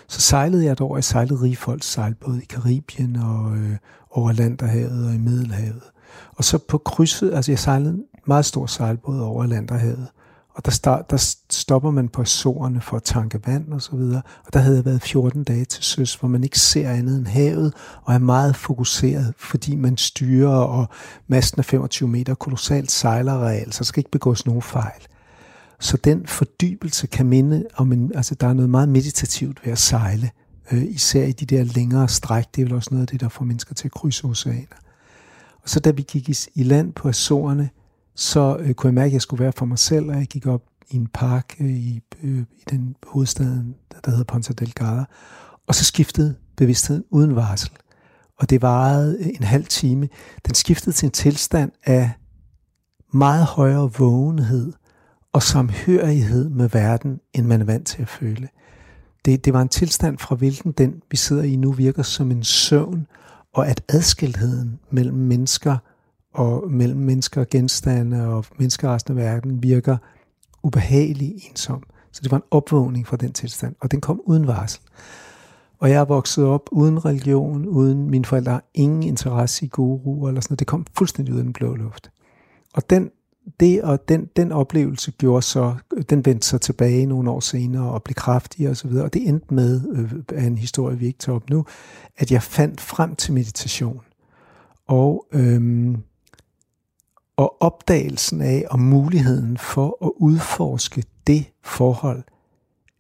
Så 0.09 0.21
sejlede 0.21 0.65
jeg 0.65 0.73
et 0.73 0.81
år, 0.81 0.97
jeg 0.97 1.05
sejlede 1.05 1.43
Rigfolds 1.43 1.85
sejlbåd 1.85 2.39
i 2.39 2.45
Karibien 2.45 3.17
og 3.17 3.57
øh, 3.57 3.77
over 4.11 4.33
Landerhavet 4.33 5.09
og 5.09 5.15
i 5.15 5.19
Middelhavet. 5.19 5.83
Og 6.31 6.45
så 6.45 6.59
på 6.59 6.79
krydset, 6.79 7.35
altså 7.35 7.53
jeg 7.53 7.59
sejlede 7.59 7.91
en 7.91 8.05
meget 8.27 8.45
stor 8.45 8.67
sejlbåd 8.67 9.21
over 9.21 9.47
Landerhavet. 9.47 10.07
Og 10.55 10.65
der, 10.65 10.71
start, 10.71 11.11
der 11.11 11.35
stopper 11.51 11.91
man 11.91 12.09
på 12.09 12.25
sårene 12.25 12.81
for 12.81 12.97
at 12.97 13.03
tanke 13.03 13.41
vand 13.47 13.73
og 13.73 13.83
så 13.83 13.97
videre. 13.97 14.23
Og 14.47 14.53
der 14.53 14.61
havde 14.61 14.77
jeg 14.77 14.85
været 14.85 15.03
14 15.03 15.45
dage 15.45 15.65
til 15.65 15.85
søs, 15.85 16.15
hvor 16.15 16.29
man 16.29 16.45
ikke 16.45 16.59
ser 16.59 16.91
andet 16.91 17.19
end 17.19 17.27
havet, 17.27 17.75
og 18.03 18.15
er 18.15 18.19
meget 18.19 18.57
fokuseret, 18.57 19.35
fordi 19.39 19.77
man 19.77 19.97
styrer, 19.97 20.57
og 20.57 20.89
masten 21.29 21.61
er 21.61 21.63
25 21.63 22.09
meter, 22.09 22.35
kolossalt 22.35 22.91
sejlerareal, 22.91 23.73
så 23.73 23.79
der 23.79 23.85
skal 23.85 24.01
ikke 24.01 24.11
begås 24.11 24.47
nogen 24.47 24.63
fejl. 24.63 25.07
Så 25.81 25.97
den 25.97 26.27
fordybelse 26.27 27.07
kan 27.07 27.27
minde 27.27 27.67
om 27.77 27.93
en, 27.93 28.13
altså 28.15 28.35
der 28.35 28.47
er 28.47 28.53
noget 28.53 28.71
meget 28.71 28.89
meditativt 28.89 29.65
ved 29.65 29.73
at 29.73 29.79
sejle, 29.79 30.31
øh, 30.73 30.83
især 30.83 31.25
i 31.25 31.33
de 31.33 31.47
der 31.47 31.65
længere 31.65 32.09
stræk, 32.09 32.45
det 32.55 32.63
er 32.63 32.67
vel 32.67 32.75
også 32.75 32.89
noget 32.91 33.03
af 33.03 33.09
det, 33.09 33.21
der 33.21 33.29
får 33.29 33.45
mennesker 33.45 33.75
til 33.75 33.89
at 33.89 33.93
krydse 33.93 34.25
oceaner. 34.25 34.77
Og 35.63 35.69
så 35.69 35.81
da 35.81 35.91
vi 35.91 36.03
gik 36.03 36.29
i, 36.29 36.35
i 36.55 36.63
land 36.63 36.93
på 36.93 37.09
Azorerne, 37.09 37.71
så 38.21 38.57
øh, 38.61 38.75
kunne 38.75 38.89
jeg 38.89 38.95
mærke, 38.95 39.07
at 39.07 39.13
jeg 39.13 39.23
skulle 39.23 39.45
være 39.45 39.53
for 39.53 39.67
mig 39.67 39.79
selv, 39.79 40.09
og 40.09 40.17
jeg 40.17 40.27
gik 40.27 40.47
op 40.47 40.63
i 40.91 40.97
en 40.97 41.07
park 41.07 41.57
øh, 41.61 41.71
i, 41.71 42.01
øh, 42.23 42.39
i 42.39 42.63
den 42.71 42.97
hovedstaden, 43.07 43.75
der 44.05 44.11
hedder 44.11 44.25
Ponta 44.25 44.53
Delgada, 44.53 45.05
og 45.67 45.75
så 45.75 45.85
skiftede 45.85 46.35
bevidstheden 46.57 47.05
uden 47.11 47.37
varsel. 47.37 47.71
Og 48.39 48.51
det 48.51 48.63
varede 48.63 49.17
øh, 49.21 49.27
en 49.27 49.43
halv 49.43 49.65
time. 49.65 50.09
Den 50.47 50.55
skiftede 50.55 50.97
til 50.97 51.07
en 51.07 51.13
tilstand 51.13 51.73
af 51.85 52.11
meget 53.13 53.45
højere 53.45 53.93
vågenhed 53.99 54.73
og 55.33 55.43
samhørighed 55.43 56.49
med 56.49 56.69
verden, 56.69 57.21
end 57.35 57.47
man 57.47 57.61
er 57.61 57.65
vant 57.65 57.87
til 57.87 58.03
at 58.03 58.09
føle. 58.09 58.49
Det, 59.25 59.45
det 59.45 59.53
var 59.53 59.63
en 59.63 59.69
tilstand, 59.69 60.19
fra 60.19 60.35
hvilken 60.35 60.73
den, 60.73 61.03
vi 61.11 61.17
sidder 61.17 61.43
i 61.43 61.57
nu, 61.57 61.73
virker 61.73 62.03
som 62.03 62.31
en 62.31 62.45
søvn, 62.45 63.07
og 63.55 63.69
at 63.69 63.83
adskiltheden 63.89 64.79
mellem 64.91 65.17
mennesker– 65.17 65.77
og 66.33 66.71
mellem 66.71 67.01
mennesker 67.01 67.41
og 67.41 67.49
genstande 67.49 68.29
og 68.29 68.45
mennesker 68.59 68.89
og 68.89 68.95
resten 68.95 69.19
af 69.19 69.25
verden 69.25 69.63
virker 69.63 69.97
ubehagelig 70.63 71.35
ensom. 71.51 71.83
Så 72.13 72.21
det 72.23 72.31
var 72.31 72.37
en 72.37 72.43
opvågning 72.51 73.07
fra 73.07 73.17
den 73.17 73.33
tilstand, 73.33 73.75
og 73.81 73.91
den 73.91 74.01
kom 74.01 74.21
uden 74.25 74.47
varsel. 74.47 74.81
Og 75.79 75.91
jeg 75.91 76.01
er 76.01 76.05
vokset 76.05 76.45
op 76.45 76.69
uden 76.73 77.05
religion, 77.05 77.67
uden 77.67 78.11
mine 78.11 78.25
forældre 78.25 78.53
har 78.53 78.65
ingen 78.75 79.03
interesse 79.03 79.65
i 79.65 79.69
guru 79.69 80.29
eller 80.29 80.41
sådan 80.41 80.53
noget. 80.53 80.59
Det 80.59 80.67
kom 80.67 80.87
fuldstændig 80.99 81.35
ud 81.35 81.39
af 81.39 81.45
den 81.45 81.53
blå 81.53 81.75
luft. 81.75 82.11
Og 82.75 82.91
den, 82.91 83.11
det 83.61 83.83
og 83.83 84.09
den, 84.09 84.29
den 84.37 84.53
oplevelse 84.53 85.13
gjorde 85.13 85.43
så, 85.43 85.75
den 86.11 86.27
vendte 86.27 86.47
sig 86.47 86.61
tilbage 86.61 87.07
nogle 87.07 87.31
år 87.31 87.41
senere 87.41 87.91
og 87.91 88.03
blev 88.03 88.15
kraftig 88.15 88.69
og 88.69 88.77
så 88.77 88.89
videre. 88.89 89.05
Og 89.05 89.15
det 89.15 89.29
endte 89.29 89.55
med, 89.55 89.81
øh, 89.93 90.13
af 90.33 90.45
en 90.45 90.59
historie, 90.59 90.99
vi 90.99 91.07
ikke 91.07 91.19
tager 91.19 91.37
op 91.37 91.51
nu, 91.51 91.65
at 92.17 92.33
jeg 92.33 92.43
fandt 92.43 92.81
frem 92.81 93.17
til 93.17 93.35
meditation. 93.35 94.01
Og 94.87 95.27
øhm, 95.33 95.97
og 97.41 97.63
opdagelsen 97.63 98.43
af 98.43 98.65
og 98.71 98.81
muligheden 98.81 99.59
for 99.59 100.07
at 100.07 100.13
udforske 100.17 101.05
det 101.27 101.45
forhold, 101.63 102.23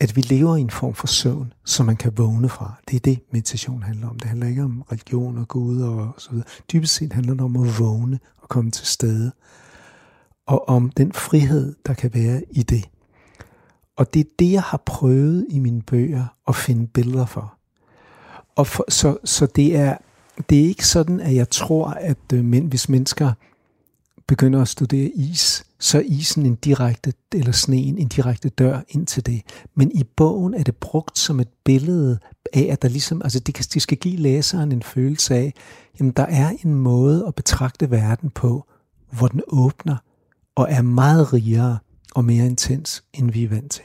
at 0.00 0.16
vi 0.16 0.20
lever 0.20 0.56
i 0.56 0.60
en 0.60 0.70
form 0.70 0.94
for 0.94 1.06
søvn, 1.06 1.52
som 1.64 1.86
man 1.86 1.96
kan 1.96 2.12
vågne 2.16 2.48
fra. 2.48 2.74
Det 2.88 2.96
er 2.96 3.00
det, 3.00 3.20
meditation 3.30 3.82
handler 3.82 4.08
om. 4.08 4.18
Det 4.18 4.28
handler 4.28 4.46
ikke 4.46 4.62
om 4.62 4.82
religion 4.92 5.38
og 5.38 5.48
Gud 5.48 5.80
og 5.80 6.14
så 6.18 6.30
videre. 6.30 6.46
Dybest 6.72 6.94
set 6.94 7.12
handler 7.12 7.32
det 7.32 7.40
om 7.40 7.56
at 7.56 7.78
vågne 7.78 8.18
og 8.42 8.48
komme 8.48 8.70
til 8.70 8.86
stede. 8.86 9.32
Og 10.46 10.68
om 10.68 10.90
den 10.90 11.12
frihed, 11.12 11.74
der 11.86 11.94
kan 11.94 12.14
være 12.14 12.42
i 12.50 12.62
det. 12.62 12.88
Og 13.96 14.14
det 14.14 14.20
er 14.20 14.30
det, 14.38 14.52
jeg 14.52 14.62
har 14.62 14.82
prøvet 14.86 15.46
i 15.50 15.58
mine 15.58 15.82
bøger 15.82 16.24
at 16.48 16.56
finde 16.56 16.86
billeder 16.86 17.26
for. 17.26 17.54
og 18.56 18.66
for, 18.66 18.84
så, 18.88 19.16
så 19.24 19.46
det 19.46 19.76
er 19.76 19.96
det 20.48 20.60
er 20.60 20.64
ikke 20.64 20.86
sådan, 20.86 21.20
at 21.20 21.34
jeg 21.34 21.50
tror, 21.50 21.86
at 21.86 22.18
øh, 22.32 22.44
men, 22.44 22.66
hvis 22.66 22.88
mennesker 22.88 23.32
begynder 24.30 24.62
at 24.62 24.68
studere 24.68 25.08
is, 25.08 25.64
så 25.78 25.98
er 25.98 26.02
isen 26.02 26.46
en 26.46 26.54
direkte, 26.54 27.12
eller 27.34 27.52
sneen 27.52 27.98
en 27.98 28.08
direkte 28.08 28.48
dør 28.48 28.80
ind 28.88 29.06
til 29.06 29.26
det. 29.26 29.42
Men 29.74 29.92
i 29.94 30.04
bogen 30.04 30.54
er 30.54 30.62
det 30.62 30.76
brugt 30.76 31.18
som 31.18 31.40
et 31.40 31.48
billede 31.64 32.18
af, 32.52 32.68
at 32.70 32.82
der 32.82 32.88
ligesom, 32.88 33.22
altså 33.22 33.38
det, 33.38 33.74
det 33.74 33.82
skal 33.82 33.98
give 33.98 34.16
læseren 34.16 34.72
en 34.72 34.82
følelse 34.82 35.34
af, 35.34 35.54
jamen 36.00 36.12
der 36.12 36.22
er 36.22 36.52
en 36.64 36.74
måde 36.74 37.24
at 37.26 37.34
betragte 37.34 37.90
verden 37.90 38.30
på, 38.30 38.66
hvor 39.12 39.28
den 39.28 39.40
åbner 39.48 39.96
og 40.54 40.66
er 40.70 40.82
meget 40.82 41.32
rigere 41.32 41.78
og 42.14 42.24
mere 42.24 42.46
intens, 42.46 43.04
end 43.12 43.30
vi 43.30 43.44
er 43.44 43.48
vant 43.48 43.70
til. 43.70 43.84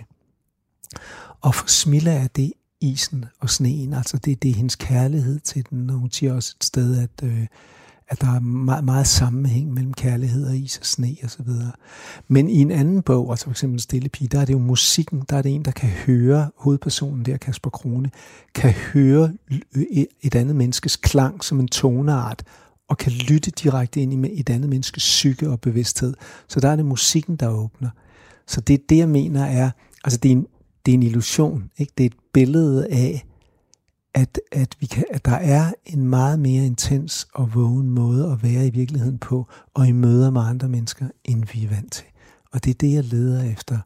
Og 1.41 1.55
for 1.55 1.67
Smilla 1.67 2.13
er 2.13 2.27
det 2.27 2.53
isen 2.81 3.25
og 3.39 3.49
sneen, 3.49 3.93
altså 3.93 4.17
det, 4.17 4.43
det 4.43 4.51
er 4.51 4.55
hendes 4.55 4.75
kærlighed 4.75 5.39
til 5.39 5.65
den, 5.69 5.89
og 5.89 5.95
hun 5.95 6.11
siger 6.11 6.33
også 6.33 6.53
et 6.59 6.63
sted, 6.63 6.97
at, 6.97 7.23
øh, 7.23 7.47
at 8.07 8.21
der 8.21 8.35
er 8.35 8.39
meget, 8.39 8.83
meget 8.83 9.07
sammenhæng 9.07 9.73
mellem 9.73 9.93
kærlighed 9.93 10.47
og 10.47 10.55
is 10.55 10.77
og 10.77 10.85
sne 10.85 11.15
og 11.23 11.29
så 11.29 11.43
videre. 11.43 11.71
Men 12.27 12.49
i 12.49 12.57
en 12.61 12.71
anden 12.71 13.01
bog, 13.01 13.31
altså 13.31 13.45
for 13.45 13.51
eksempel 13.51 13.79
Stille 13.79 14.09
Pige, 14.09 14.27
der 14.27 14.39
er 14.39 14.45
det 14.45 14.53
jo 14.53 14.59
musikken, 14.59 15.23
der 15.29 15.37
er 15.37 15.41
det 15.41 15.55
en, 15.55 15.65
der 15.65 15.71
kan 15.71 15.89
høre, 15.89 16.49
hovedpersonen 16.57 17.25
der, 17.25 17.37
Kasper 17.37 17.69
Krone, 17.69 18.09
kan 18.55 18.71
høre 18.71 19.33
et 20.21 20.35
andet 20.35 20.55
menneskes 20.55 20.95
klang 20.95 21.43
som 21.43 21.59
en 21.59 21.67
toneart, 21.67 22.43
og 22.89 22.97
kan 22.97 23.11
lytte 23.11 23.51
direkte 23.51 24.01
ind 24.01 24.25
i 24.25 24.39
et 24.39 24.49
andet 24.49 24.69
menneskes 24.69 25.03
psyke 25.03 25.49
og 25.49 25.61
bevidsthed. 25.61 26.13
Så 26.47 26.59
der 26.59 26.69
er 26.69 26.75
det 26.75 26.85
musikken, 26.85 27.35
der 27.35 27.49
åbner. 27.49 27.89
Så 28.47 28.61
det 28.61 28.73
er 28.73 28.77
det, 28.89 28.97
jeg 28.97 29.09
mener 29.09 29.45
er, 29.45 29.71
altså 30.03 30.19
det 30.19 30.31
er 30.31 30.35
en, 30.35 30.47
det 30.85 30.91
er 30.91 30.93
en 30.93 31.03
illusion, 31.03 31.69
ikke? 31.77 31.93
det 31.97 32.03
er 32.03 32.09
et 32.09 32.17
billede 32.33 32.87
af, 32.87 33.25
at, 34.15 34.39
at, 34.51 34.75
vi 34.79 34.85
kan, 34.85 35.03
at 35.11 35.25
der 35.25 35.35
er 35.35 35.73
en 35.85 36.07
meget 36.07 36.39
mere 36.39 36.65
intens 36.65 37.27
og 37.33 37.55
vågen 37.55 37.89
måde 37.89 38.31
at 38.31 38.43
være 38.43 38.67
i 38.67 38.69
virkeligheden 38.69 39.17
på, 39.17 39.47
og 39.73 39.87
i 39.87 39.91
møder 39.91 40.29
med 40.29 40.41
andre 40.41 40.69
mennesker, 40.69 41.07
end 41.23 41.45
vi 41.53 41.65
er 41.65 41.69
vant 41.69 41.91
til. 41.91 42.05
Og 42.51 42.63
det 42.63 42.71
er 42.71 42.75
det, 42.75 42.93
jeg 42.93 43.03
leder 43.03 43.51
efter, 43.51 43.79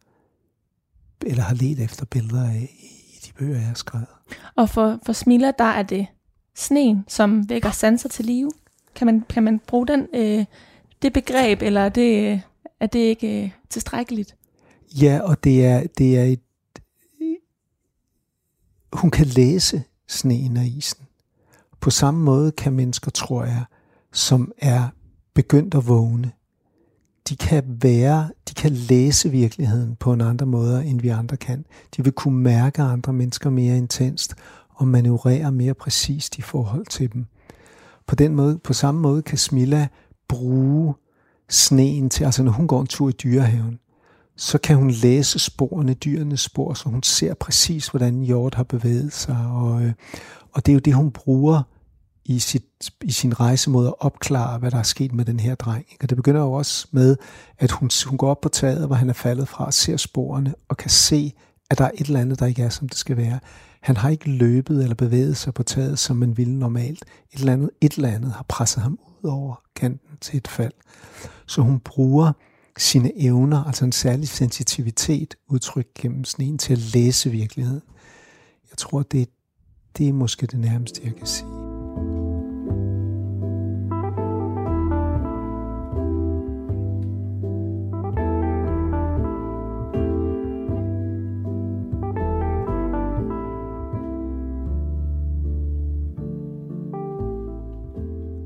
eller 1.26 1.44
har 1.44 1.56
let 1.56 1.80
efter 1.80 2.06
billeder 2.06 2.44
af 2.44 2.70
i 2.80 3.28
de 3.28 3.34
bøger, 3.34 3.58
jeg 3.58 3.68
har 3.68 3.74
skrevet. 3.74 4.08
Og 4.56 4.70
for, 4.70 5.00
for 5.06 5.14
Smilla, 5.14 5.52
der 5.60 5.64
er 5.64 5.84
det 5.84 6.08
sneen, 6.56 7.06
som 7.08 7.50
vækker 7.50 7.72
sanser 7.72 8.10
til 8.10 8.26
live. 8.26 8.52
Kan 8.96 9.06
man, 9.06 9.26
kan 9.30 9.44
man 9.44 9.60
bruge 9.68 9.88
den, 9.88 10.08
øh, 10.14 10.46
det 11.02 11.14
begreb, 11.14 11.62
eller 11.62 11.82
er 11.82 11.90
det, 11.90 12.42
er 12.80 12.88
det 12.88 13.00
ikke 13.00 13.44
øh, 13.44 13.52
tilstrækkeligt? 13.70 14.36
Ja, 15.02 15.20
og 15.24 15.44
det 15.44 15.66
er, 15.66 15.84
det 15.98 16.18
er 16.18 16.24
et... 16.24 16.40
Hun 18.94 19.12
kan 19.12 19.26
læse 19.26 19.84
sneen 20.10 20.58
og 20.58 20.66
isen. 20.66 21.06
På 21.82 21.90
samme 21.90 22.24
måde 22.24 22.52
kan 22.52 22.74
mennesker, 22.74 23.12
tror 23.12 23.44
jeg, 23.44 23.64
som 24.12 24.52
er 24.58 24.90
begyndt 25.34 25.76
at 25.76 25.88
vågne, 25.88 26.32
de 27.30 27.36
kan 27.36 27.64
være, 27.82 28.30
de 28.50 28.54
kan 28.54 28.72
læse 28.72 29.30
virkeligheden 29.30 29.96
på 29.96 30.14
en 30.14 30.22
anden 30.22 30.50
måde, 30.50 30.86
end 30.86 31.02
vi 31.02 31.08
andre 31.08 31.38
kan. 31.38 31.66
De 31.98 32.04
vil 32.04 32.14
kunne 32.14 32.40
mærke 32.40 32.82
andre 32.82 33.14
mennesker 33.14 33.50
mere 33.50 33.78
intenst 33.78 34.36
og 34.70 34.88
manøvrere 34.88 35.52
mere 35.52 35.74
præcist 35.74 36.38
i 36.38 36.42
forhold 36.42 36.86
til 36.86 37.14
dem. 37.14 37.26
På 38.08 38.16
den 38.16 38.36
måde, 38.36 38.58
på 38.58 38.74
samme 38.74 39.02
måde 39.02 39.22
kan 39.22 39.38
Smilla 39.38 39.88
bruge 40.28 40.94
sneen 41.50 42.10
til, 42.10 42.24
altså 42.24 42.44
når 42.44 42.52
hun 42.52 42.68
går 42.68 42.82
en 42.82 42.88
tur 42.88 43.10
i 43.10 43.12
dyrehaven, 43.12 43.80
så 44.40 44.58
kan 44.58 44.76
hun 44.76 44.92
læse 44.92 45.40
sporene, 45.40 45.94
dyrenes 45.94 46.42
spor, 46.42 46.74
så 46.74 46.90
hun 46.90 47.04
ser 47.04 47.34
præcis, 47.34 47.88
hvordan 47.88 48.22
hjort 48.22 48.56
har 48.56 48.64
bevæget 48.64 49.14
sig. 49.14 49.38
Og, 49.38 49.82
øh, 49.82 49.94
og 50.52 50.66
det 50.66 50.72
er 50.72 50.74
jo 50.74 50.80
det, 50.80 50.94
hun 50.94 51.12
bruger 51.12 51.62
i, 52.26 52.40
sit, 52.40 52.64
i 53.04 53.12
sin 53.12 53.40
rejse 53.40 53.70
mod 53.70 53.88
at 53.88 53.94
opklare, 54.00 54.60
hvad 54.60 54.72
der 54.72 54.78
er 54.78 54.84
sket 54.84 55.14
med 55.14 55.26
den 55.26 55.40
her 55.40 55.56
dreng. 55.56 55.86
Og 56.02 56.10
det 56.10 56.16
begynder 56.16 56.42
jo 56.42 56.54
også 56.54 56.88
med, 56.92 57.18
at 57.58 57.72
hun, 57.72 57.90
hun 58.06 58.18
går 58.18 58.30
op 58.30 58.42
på 58.42 58.50
taget, 58.50 58.88
hvor 58.88 58.96
han 58.96 59.10
er 59.10 59.14
faldet 59.14 59.48
fra, 59.48 59.66
og 59.66 59.74
ser 59.74 59.98
sporene, 59.98 60.56
og 60.70 60.78
kan 60.78 60.90
se, 60.90 61.34
at 61.70 61.78
der 61.78 61.86
er 61.86 61.92
et 61.94 62.08
eller 62.08 62.20
andet, 62.20 62.40
der 62.40 62.46
ikke 62.46 62.64
er, 62.64 62.70
som 62.70 62.90
det 62.90 62.98
skal 62.98 63.18
være. 63.18 63.40
Han 63.82 63.98
har 63.98 64.10
ikke 64.10 64.30
løbet 64.30 64.82
eller 64.84 64.96
bevæget 64.96 65.38
sig 65.38 65.54
på 65.54 65.64
taget, 65.64 66.00
som 66.00 66.16
man 66.16 66.38
ville 66.38 66.60
normalt. 66.60 67.06
Et 67.34 67.40
eller 67.40 67.54
andet, 67.54 67.70
et 67.82 67.94
eller 67.94 68.10
andet 68.10 68.32
har 68.32 68.46
presset 68.48 68.84
ham 68.84 69.00
ud 69.24 69.30
over 69.30 69.62
kanten 69.76 70.18
til 70.22 70.38
et 70.38 70.48
fald. 70.48 70.74
Så 71.46 71.62
hun 71.62 71.80
bruger 71.80 72.32
sine 72.78 73.22
evner, 73.22 73.64
altså 73.64 73.86
en 73.86 73.92
særlig 73.92 74.28
sensitivitet, 74.28 75.36
udtrykt 75.48 75.94
gennem 75.94 76.24
sneen 76.24 76.58
til 76.58 76.74
at 76.74 76.94
læse 76.94 77.30
virkeligheden. 77.30 77.82
Jeg 78.72 78.78
tror, 78.78 79.02
det, 79.02 79.30
det 79.98 80.08
er 80.08 80.14
måske 80.14 80.48
det 80.48 80.60
nærmeste, 80.60 81.02
jeg 81.04 81.16
kan 81.16 81.28
sige. 81.28 81.48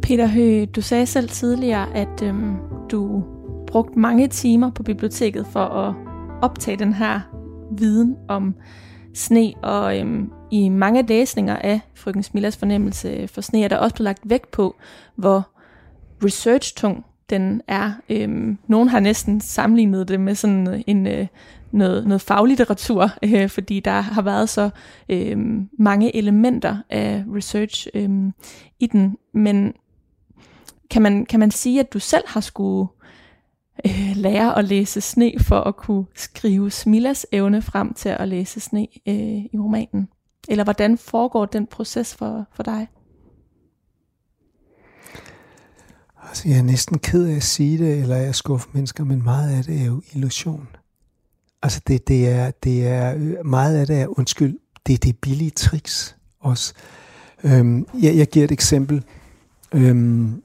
Peter 0.03 0.27
Høgh, 0.27 0.67
du 0.75 0.81
sagde 0.81 1.05
selv 1.05 1.29
tidligere, 1.29 1.95
at 1.95 2.21
øhm, 2.21 2.55
du 2.91 3.23
brugt 3.73 3.95
mange 3.95 4.27
timer 4.27 4.71
på 4.71 4.83
biblioteket 4.83 5.47
for 5.47 5.65
at 5.65 5.95
optage 6.41 6.77
den 6.77 6.93
her 6.93 7.19
viden 7.77 8.15
om 8.27 8.55
sne, 9.13 9.53
og 9.63 9.99
øhm, 9.99 10.31
i 10.51 10.69
mange 10.69 11.01
læsninger 11.01 11.55
af 11.55 11.79
Frøken 11.95 12.23
Smillas 12.23 12.57
fornemmelse 12.57 13.27
for 13.27 13.41
sne 13.41 13.63
er 13.63 13.67
der 13.67 13.77
også 13.77 13.95
blevet 13.95 14.05
lagt 14.05 14.29
vægt 14.29 14.51
på, 14.51 14.75
hvor 15.15 15.49
research-tung 16.25 17.05
den 17.29 17.61
er. 17.67 17.91
Øhm, 18.09 18.57
nogen 18.67 18.89
har 18.89 18.99
næsten 18.99 19.41
sammenlignet 19.41 20.07
det 20.07 20.19
med 20.19 20.35
sådan 20.35 20.73
øh, 20.73 20.81
en, 20.87 21.07
øh, 21.07 21.27
noget, 21.71 22.07
noget 22.07 22.21
faglitteratur, 22.21 23.09
øh, 23.25 23.49
fordi 23.49 23.79
der 23.79 24.01
har 24.01 24.21
været 24.21 24.49
så 24.49 24.69
øh, 25.09 25.37
mange 25.79 26.15
elementer 26.15 26.77
af 26.89 27.23
research 27.35 27.87
øh, 27.93 28.09
i 28.79 28.87
den. 28.87 29.17
Men 29.33 29.73
kan 30.89 31.01
man, 31.01 31.25
kan 31.25 31.39
man 31.39 31.51
sige, 31.51 31.79
at 31.79 31.93
du 31.93 31.99
selv 31.99 32.23
har 32.27 32.41
skulle 32.41 32.87
øh, 33.85 34.11
lære 34.15 34.57
at 34.57 34.65
læse 34.65 35.01
sne 35.01 35.33
for 35.39 35.59
at 35.59 35.75
kunne 35.75 36.05
skrive 36.15 36.71
Smillas 36.71 37.25
evne 37.31 37.61
frem 37.61 37.93
til 37.93 38.09
at 38.09 38.27
læse 38.27 38.59
sne 38.59 38.87
øh, 39.07 39.15
i 39.15 39.57
romanen? 39.59 40.09
Eller 40.47 40.63
hvordan 40.63 40.97
foregår 40.97 41.45
den 41.45 41.67
proces 41.67 42.15
for, 42.15 42.45
for 42.53 42.63
dig? 42.63 42.87
Altså, 46.29 46.49
jeg 46.49 46.57
er 46.57 46.63
næsten 46.63 46.99
ked 46.99 47.25
af 47.25 47.35
at 47.35 47.43
sige 47.43 47.77
det, 47.77 48.01
eller 48.01 48.15
jeg 48.15 48.35
skuffer 48.35 48.69
mennesker, 48.73 49.03
men 49.03 49.23
meget 49.23 49.57
af 49.57 49.63
det 49.63 49.81
er 49.81 49.85
jo 49.85 50.01
illusion. 50.13 50.67
Altså, 51.61 51.81
det, 51.87 52.07
det, 52.07 52.29
er, 52.29 52.51
det 52.51 52.87
er, 52.87 53.15
øh, 53.15 53.45
meget 53.45 53.77
af 53.77 53.87
det 53.87 54.01
er, 54.01 54.19
undskyld, 54.19 54.59
det 54.87 54.93
er 54.93 54.97
det 54.97 55.17
billige 55.17 55.51
tricks 55.51 56.15
også. 56.39 56.73
Øhm, 57.43 57.87
jeg, 58.01 58.17
jeg 58.17 58.27
giver 58.27 58.45
et 58.45 58.51
eksempel. 58.51 59.03
Øhm, 59.73 60.42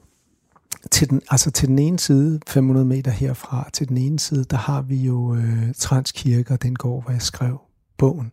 til 0.91 1.09
den, 1.09 1.21
altså 1.29 1.51
til 1.51 1.67
den 1.67 1.79
ene 1.79 1.99
side, 1.99 2.39
500 2.47 2.85
meter 2.85 3.11
herfra, 3.11 3.69
til 3.73 3.89
den 3.89 3.97
ene 3.97 4.19
side, 4.19 4.43
der 4.43 4.57
har 4.57 4.81
vi 4.81 4.95
jo 4.95 5.35
øh, 5.35 5.73
Transkirke 5.77 6.53
og 6.53 6.63
den 6.63 6.75
går, 6.75 7.01
hvor 7.01 7.11
jeg 7.11 7.21
skrev 7.21 7.61
bogen. 7.97 8.31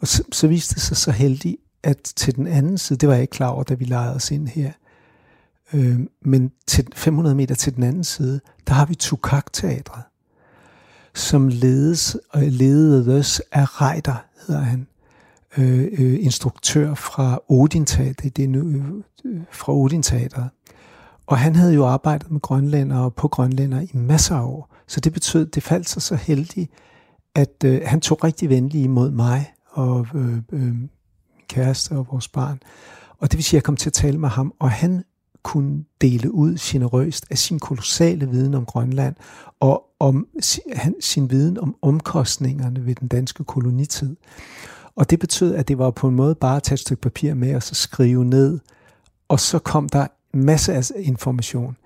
Og 0.00 0.06
så, 0.06 0.22
så 0.32 0.46
viste 0.46 0.74
det 0.74 0.82
sig 0.82 0.96
så 0.96 1.10
heldigt, 1.10 1.56
at 1.82 1.98
til 2.16 2.36
den 2.36 2.46
anden 2.46 2.78
side, 2.78 2.98
det 2.98 3.08
var 3.08 3.14
jeg 3.14 3.22
ikke 3.22 3.32
klar 3.32 3.48
over, 3.48 3.62
da 3.62 3.74
vi 3.74 3.84
lejede 3.84 4.14
os 4.14 4.30
ind 4.30 4.48
her, 4.48 4.72
øh, 5.72 6.00
men 6.22 6.52
til 6.66 6.86
500 6.94 7.36
meter 7.36 7.54
til 7.54 7.76
den 7.76 7.82
anden 7.82 8.04
side, 8.04 8.40
der 8.66 8.74
har 8.74 8.86
vi 8.86 8.94
Tukak-teatret, 8.94 10.02
som 11.14 11.48
ledes, 11.48 12.16
øh, 12.34 12.42
og 12.42 12.48
lededes 12.48 13.40
af 13.52 13.80
Reiter, 13.80 14.24
hedder 14.46 14.62
han, 14.62 14.86
øh, 15.58 15.88
øh, 15.98 16.24
instruktør 16.24 16.94
fra 16.94 17.40
Odin 17.48 17.86
Teater, 17.86 18.30
det 18.30 18.44
er 18.44 18.48
nu, 18.48 18.68
øh, 18.68 18.84
øh 19.24 19.40
fra 19.52 19.72
Odin 19.72 20.02
Teatret. 20.02 20.48
Og 21.26 21.38
han 21.38 21.56
havde 21.56 21.74
jo 21.74 21.86
arbejdet 21.86 22.30
med 22.30 22.40
grønlænder 22.40 22.98
og 22.98 23.14
på 23.14 23.28
grønlænder 23.28 23.80
i 23.80 23.90
masser 23.94 24.36
af 24.36 24.44
år. 24.44 24.74
Så 24.86 25.00
det 25.00 25.12
betød, 25.12 25.46
det 25.46 25.62
faldt 25.62 25.88
sig 25.88 26.02
så 26.02 26.14
heldigt, 26.14 26.70
at 27.34 27.64
øh, 27.64 27.80
han 27.84 28.00
tog 28.00 28.24
rigtig 28.24 28.48
venlig 28.48 28.82
imod 28.82 29.10
mig 29.10 29.52
og 29.70 30.06
øh, 30.14 30.36
øh, 30.52 30.60
min 30.60 30.90
kæreste 31.48 31.92
og 31.92 32.06
vores 32.10 32.28
barn. 32.28 32.60
Og 33.18 33.30
det 33.30 33.36
vil 33.36 33.44
sige, 33.44 33.58
at 33.58 33.60
jeg 33.60 33.64
kom 33.64 33.76
til 33.76 33.88
at 33.88 33.92
tale 33.92 34.18
med 34.18 34.28
ham, 34.28 34.54
og 34.58 34.70
han 34.70 35.04
kunne 35.42 35.84
dele 36.00 36.34
ud 36.34 36.56
generøst 36.60 37.26
af 37.30 37.38
sin 37.38 37.58
kolossale 37.58 38.28
viden 38.28 38.54
om 38.54 38.64
Grønland 38.64 39.14
og 39.60 39.84
om 39.98 40.26
sin, 40.40 40.62
sin 41.00 41.30
viden 41.30 41.58
om 41.58 41.76
omkostningerne 41.82 42.86
ved 42.86 42.94
den 42.94 43.08
danske 43.08 43.44
kolonitid. 43.44 44.16
Og 44.96 45.10
det 45.10 45.18
betød, 45.18 45.54
at 45.54 45.68
det 45.68 45.78
var 45.78 45.90
på 45.90 46.08
en 46.08 46.14
måde 46.14 46.34
bare 46.34 46.56
at 46.56 46.62
tage 46.62 46.74
et 46.74 46.80
stykke 46.80 47.00
papir 47.00 47.34
med 47.34 47.54
og 47.54 47.62
så 47.62 47.74
skrive 47.74 48.24
ned, 48.24 48.58
og 49.28 49.40
så 49.40 49.58
kom 49.58 49.88
der 49.88 50.06
masser 50.36 50.74
af 50.74 50.90
information. 50.96 51.76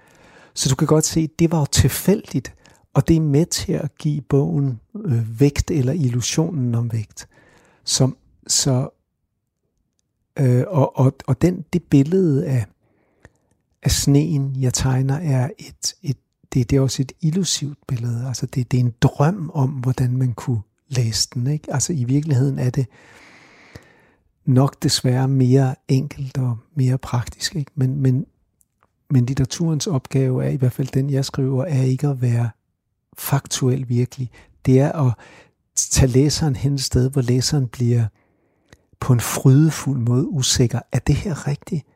Så 0.55 0.69
du 0.69 0.75
kan 0.75 0.87
godt 0.87 1.05
se, 1.05 1.21
at 1.21 1.39
det 1.39 1.51
var 1.53 1.59
jo 1.59 1.67
tilfældigt, 1.67 2.55
og 2.95 3.09
det 3.09 3.17
er 3.17 3.21
med 3.21 3.47
til 3.47 3.73
at 3.73 3.99
give 3.99 4.21
bogen 4.21 4.81
øh, 5.05 5.41
vægt 5.41 5.71
eller 5.71 5.93
illusionen 5.93 6.75
om 6.75 6.93
vægt. 6.93 7.29
Som, 7.85 8.17
så 8.47 8.89
Øh, 10.39 10.65
og, 10.69 10.99
og, 10.99 11.17
og 11.27 11.43
den, 11.43 11.65
det 11.73 11.83
billede 11.83 12.47
af, 12.47 12.67
af 13.83 13.91
sneen, 13.91 14.57
jeg 14.61 14.75
tegner, 14.75 15.15
er 15.15 15.51
et, 15.59 15.95
et 16.03 16.17
det, 16.55 16.71
det 16.71 16.77
er 16.77 16.81
også 16.81 17.03
et 17.03 17.13
illusivt 17.21 17.79
billede. 17.89 18.27
Altså 18.27 18.47
det, 18.47 18.73
det 18.73 18.81
er 18.81 18.85
en 18.85 18.95
drøm 19.01 19.51
om, 19.55 19.71
hvordan 19.71 20.17
man 20.17 20.33
kunne 20.33 20.61
læse 20.89 21.29
den. 21.35 21.47
Ikke? 21.47 21.73
Altså 21.73 21.93
i 21.93 22.05
virkeligheden 22.05 22.59
er 22.59 22.71
det 22.71 22.87
nok 24.45 24.83
desværre 24.83 25.29
mere 25.29 25.75
enkelt 25.89 26.39
og 26.39 26.59
mere 26.75 26.99
praktisk. 26.99 27.57
Ikke? 27.57 27.71
Men, 27.75 28.01
men, 28.01 28.27
men 29.11 29.27
litteraturens 29.27 29.87
opgave 29.87 30.45
er, 30.45 30.49
i 30.49 30.57
hvert 30.57 30.73
fald 30.73 30.89
den 30.89 31.11
jeg 31.11 31.25
skriver, 31.25 31.65
er 31.65 31.83
ikke 31.83 32.09
at 32.09 32.23
være 32.23 32.51
faktuel 33.19 33.89
virkelig. 33.89 34.31
Det 34.67 34.81
er 34.81 34.93
at 34.93 35.13
tage 35.77 36.13
læseren 36.13 36.57
hen 36.57 36.75
et 36.75 36.81
sted, 36.81 37.11
hvor 37.11 37.23
læseren 37.23 37.69
bliver 37.69 38.07
på 39.01 39.13
en 39.13 39.21
frydefuld 39.21 39.99
måde 39.99 40.29
usikker. 40.29 40.81
Er 40.93 40.99
det 40.99 41.15
her 41.15 41.47
rigtigt? 41.47 41.87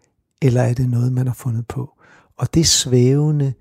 Eller 0.43 0.63
er 0.63 0.75
det 0.75 0.89
noget, 0.89 1.13
man 1.13 1.27
har 1.27 1.35
fundet 1.35 1.67
på? 1.67 1.91
Og 2.37 2.55
det 2.55 2.67
svævende, 2.67 3.55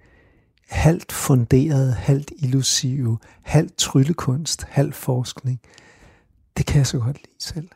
halvt 0.69 1.11
funderet, 1.11 1.93
halvt 1.93 2.31
illusive, 2.37 3.17
halvt 3.41 3.77
tryllekunst, 3.77 4.63
halvt 4.63 4.95
forskning, 4.95 5.59
det 6.57 6.65
kan 6.65 6.77
jeg 6.77 6.87
så 6.87 6.99
godt 6.99 7.17
lide 7.17 7.43
selv. 7.43 7.69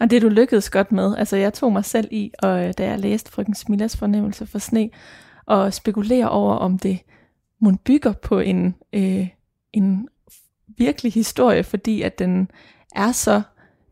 Og 0.00 0.10
det 0.10 0.22
du 0.22 0.28
lykkedes 0.28 0.70
godt 0.70 0.92
med, 0.92 1.16
altså 1.16 1.36
jeg 1.36 1.54
tog 1.54 1.72
mig 1.72 1.84
selv 1.84 2.08
i, 2.10 2.32
og 2.42 2.66
øh, 2.66 2.74
da 2.78 2.84
jeg 2.86 2.98
læste 2.98 3.32
Frøken 3.32 3.54
Smillas 3.54 3.96
fornemmelse 3.96 4.46
for 4.46 4.58
sne, 4.58 4.90
og 5.46 5.74
spekulerer 5.74 6.26
over, 6.26 6.54
om 6.54 6.78
det 6.78 6.98
mon 7.60 7.78
bygger 7.78 8.12
på 8.12 8.38
en, 8.38 8.74
øh, 8.92 9.28
en 9.72 10.08
virkelig 10.78 11.12
historie, 11.12 11.64
fordi 11.64 12.02
at 12.02 12.18
den 12.18 12.50
er 12.94 13.12
så 13.12 13.42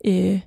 øh, 0.04 0.40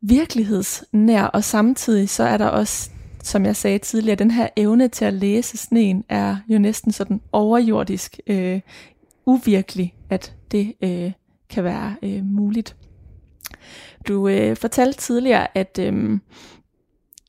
virkelighedsnær, 0.00 1.24
og 1.24 1.44
samtidig 1.44 2.08
så 2.08 2.22
er 2.22 2.36
der 2.36 2.46
også, 2.46 2.90
som 3.22 3.44
jeg 3.44 3.56
sagde 3.56 3.78
tidligere, 3.78 4.16
den 4.16 4.30
her 4.30 4.48
evne 4.56 4.88
til 4.88 5.04
at 5.04 5.12
læse 5.14 5.56
sneen 5.56 6.04
er 6.08 6.36
jo 6.48 6.58
næsten 6.58 6.92
sådan 6.92 7.20
overjordisk 7.32 8.20
øh, 8.26 8.60
uvirkelig, 9.26 9.94
at 10.10 10.34
det 10.50 10.74
øh, 10.82 11.12
kan 11.48 11.64
være 11.64 11.96
øh, 12.02 12.24
muligt. 12.24 12.76
Du 14.08 14.28
øh, 14.28 14.56
fortalte 14.56 14.98
tidligere, 14.98 15.58
at 15.58 15.78
øh, 15.80 16.18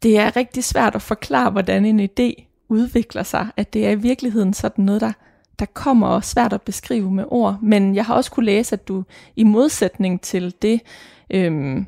det 0.04 0.18
er 0.18 0.36
rigtig 0.36 0.64
svært 0.64 0.96
at 0.96 1.02
forklare, 1.02 1.52
hvordan 1.52 1.86
en 1.86 2.00
idé 2.00 2.46
udvikler 2.70 3.24
sig, 3.24 3.48
at 3.58 3.74
det 3.74 3.86
er 3.86 3.92
i 3.92 3.96
virkeligheden 3.96 4.54
sådan 4.54 4.86
noget, 4.86 5.02
der, 5.02 5.12
der 5.60 5.66
kommer 5.66 6.08
og 6.08 6.24
svært 6.24 6.54
at 6.54 6.62
beskrive 6.62 7.12
med 7.12 7.26
ord. 7.28 7.60
Men 7.62 7.96
jeg 7.96 8.06
har 8.06 8.16
også 8.16 8.32
kunne 8.32 8.46
læse, 8.46 8.74
at 8.74 8.88
du 8.88 9.04
i 9.36 9.44
modsætning 9.44 10.22
til 10.22 10.54
det 10.62 10.82
øh, 11.30 11.84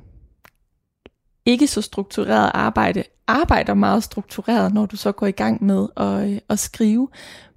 ikke 1.45 1.67
så 1.67 1.81
struktureret 1.81 2.51
arbejde, 2.53 3.03
arbejder 3.27 3.73
meget 3.73 4.03
struktureret, 4.03 4.73
når 4.73 4.85
du 4.85 4.97
så 4.97 5.11
går 5.11 5.27
i 5.27 5.31
gang 5.31 5.63
med 5.63 5.87
at, 5.97 6.29
øh, 6.29 6.39
at 6.49 6.59
skrive. 6.59 7.07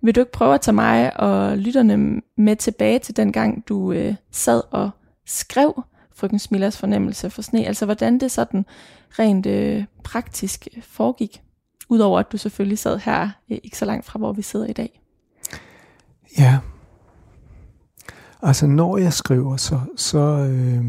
Vil 0.03 0.15
du 0.15 0.21
ikke 0.21 0.33
prøve 0.33 0.55
at 0.55 0.61
tage 0.61 0.75
mig 0.75 1.21
og 1.21 1.59
lytterne 1.59 2.23
med 2.37 2.57
tilbage 2.57 2.99
til 2.99 3.17
den 3.17 3.33
gang, 3.33 3.69
du 3.69 3.93
øh, 3.93 4.15
sad 4.31 4.63
og 4.71 4.91
skrev 5.27 5.83
frøken 6.19 6.39
Smillas 6.39 6.79
fornemmelse 6.79 7.31
for 7.31 7.43
sne, 7.43 7.67
altså 7.67 7.85
hvordan 7.85 8.21
det 8.21 8.31
sådan 8.31 8.65
rent 9.11 9.47
øh, 9.47 9.85
praktisk 10.05 10.69
foregik, 10.83 11.43
udover 11.89 12.19
at 12.21 12.33
du 12.33 12.37
selvfølgelig 12.37 12.79
sad 12.79 12.99
her 12.99 13.31
øh, 13.51 13.59
ikke 13.63 13.79
så 13.79 13.85
langt 13.85 14.07
fra, 14.07 14.19
hvor 14.19 14.33
vi 14.33 14.43
sidder 14.43 14.67
i 14.67 14.73
dag. 14.73 15.01
Ja, 16.39 16.59
altså 18.43 18.67
når 18.67 18.99
jeg 18.99 19.13
skriver, 19.13 19.57
så, 19.57 19.81
så 19.97 20.19
øh, 20.19 20.85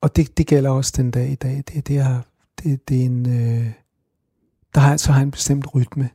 og 0.00 0.16
det, 0.16 0.38
det 0.38 0.46
gælder 0.46 0.70
også 0.70 0.92
den 0.96 1.10
dag 1.10 1.28
i 1.28 1.34
dag, 1.34 1.64
det, 1.68 1.88
det, 1.88 1.98
er, 1.98 2.20
det, 2.62 2.88
det 2.88 3.00
er 3.00 3.04
en, 3.04 3.28
øh, 3.28 3.72
der 4.74 4.80
har, 4.80 4.96
så 4.96 5.12
har 5.12 5.22
en 5.22 5.30
bestemt 5.30 5.74
rytme, 5.74 6.10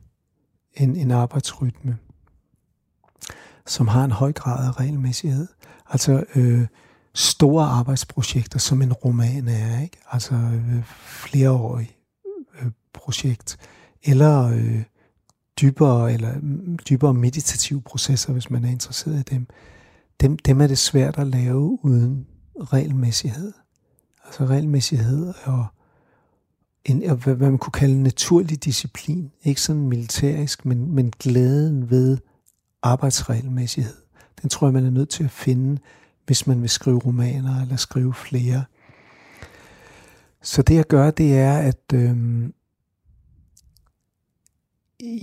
en, 0.74 0.96
en 0.96 1.10
arbejdsrytme, 1.10 1.98
som 3.66 3.88
har 3.88 4.04
en 4.04 4.10
høj 4.10 4.32
grad 4.32 4.66
af 4.66 4.80
regelmæssighed. 4.80 5.46
Altså, 5.90 6.24
øh, 6.34 6.66
store 7.14 7.64
arbejdsprojekter, 7.64 8.58
som 8.58 8.82
en 8.82 8.92
roman 8.92 9.48
er, 9.48 9.82
ikke? 9.82 9.98
altså 10.10 10.34
øh, 10.34 10.84
flereårig 10.84 11.96
øh, 12.60 12.70
projekt, 12.92 13.58
eller 14.02 14.48
øh, 14.48 14.82
dybere, 15.60 16.12
eller 16.12 16.32
mm, 16.42 16.78
dybere 16.88 17.14
meditative 17.14 17.82
processer, 17.82 18.32
hvis 18.32 18.50
man 18.50 18.64
er 18.64 18.70
interesseret 18.70 19.20
i 19.20 19.34
dem, 19.34 19.46
dem, 20.20 20.38
dem 20.38 20.60
er 20.60 20.66
det 20.66 20.78
svært 20.78 21.18
at 21.18 21.26
lave 21.26 21.84
uden 21.84 22.26
regelmæssighed. 22.60 23.52
Altså 24.24 24.44
regelmæssighed 24.44 25.34
og 25.44 25.66
en, 26.84 27.10
hvad 27.10 27.36
man 27.36 27.58
kunne 27.58 27.72
kalde 27.72 27.94
en 27.94 28.02
naturlig 28.02 28.64
disciplin. 28.64 29.32
Ikke 29.44 29.60
sådan 29.60 29.88
militærisk, 29.88 30.64
men, 30.64 30.94
men 30.94 31.12
glæden 31.18 31.90
ved 31.90 32.18
arbejdsregelmæssighed. 32.82 33.96
Den 34.42 34.50
tror 34.50 34.66
jeg, 34.66 34.74
man 34.74 34.86
er 34.86 34.90
nødt 34.90 35.08
til 35.08 35.24
at 35.24 35.30
finde 35.30 35.80
hvis 36.30 36.46
man 36.46 36.62
vil 36.62 36.70
skrive 36.70 36.98
romaner 36.98 37.62
eller 37.62 37.76
skrive 37.76 38.14
flere. 38.14 38.64
Så 40.42 40.62
det 40.62 40.74
jeg 40.74 40.84
gør, 40.84 41.10
det 41.10 41.38
er, 41.38 41.58
at 41.58 41.92
øh, 41.94 42.16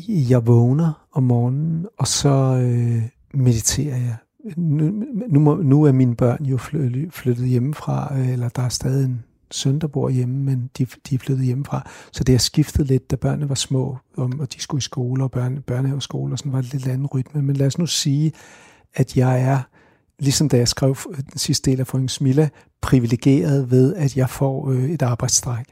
jeg 0.08 0.48
vågner 0.48 1.08
om 1.12 1.24
morgenen, 1.24 1.88
og 1.98 2.08
så 2.08 2.30
øh, 2.64 3.02
mediterer 3.34 3.98
jeg. 3.98 4.16
Nu, 4.58 5.06
nu, 5.30 5.40
må, 5.40 5.56
nu 5.56 5.84
er 5.84 5.92
mine 5.92 6.16
børn 6.16 6.46
jo 6.46 6.58
flyttet, 7.12 7.48
hjemmefra, 7.48 8.18
øh, 8.18 8.30
eller 8.30 8.50
der 8.50 8.62
er 8.62 8.70
stadig 8.70 9.06
en 9.06 9.24
søn, 9.52 9.80
der 9.80 9.88
bor 9.88 10.10
hjemme, 10.10 10.44
men 10.44 10.70
de, 10.78 10.86
de 10.86 11.16
er 11.16 11.20
flyttet 11.20 11.46
hjemmefra. 11.46 11.90
Så 12.12 12.24
det 12.24 12.34
har 12.34 12.40
skiftet 12.40 12.88
lidt, 12.88 13.12
da 13.12 13.16
børnene 13.16 13.50
var 13.50 13.56
små, 13.56 13.98
og 14.18 14.54
de 14.54 14.62
skulle 14.62 14.80
i 14.80 14.82
skole, 14.82 15.24
og 15.24 15.32
børne, 15.32 15.62
børnehaveskole, 15.62 16.34
og 16.34 16.40
sådan 16.40 16.54
var 16.54 16.62
det 16.62 16.74
lidt 16.74 16.88
anden 16.88 17.08
rytme. 17.08 17.42
Men 17.42 17.56
lad 17.56 17.68
os 17.68 17.78
nu 17.78 17.86
sige, 17.86 18.32
at 18.94 19.18
jeg 19.18 19.42
er 19.42 19.62
ligesom 20.20 20.50
da 20.50 20.58
jeg 20.58 20.68
skrev 20.68 20.96
den 21.32 21.38
sidste 21.38 21.72
del 21.72 21.80
af 21.80 21.88
Frøken 21.88 22.10
Smilla, 22.10 22.50
privilegeret 22.82 23.72
ved, 23.72 23.96
at 23.96 24.18
jeg 24.18 24.30
får 24.30 24.72
øh, 24.72 24.90
et 24.90 25.02
arbejdsstræk. 25.02 25.66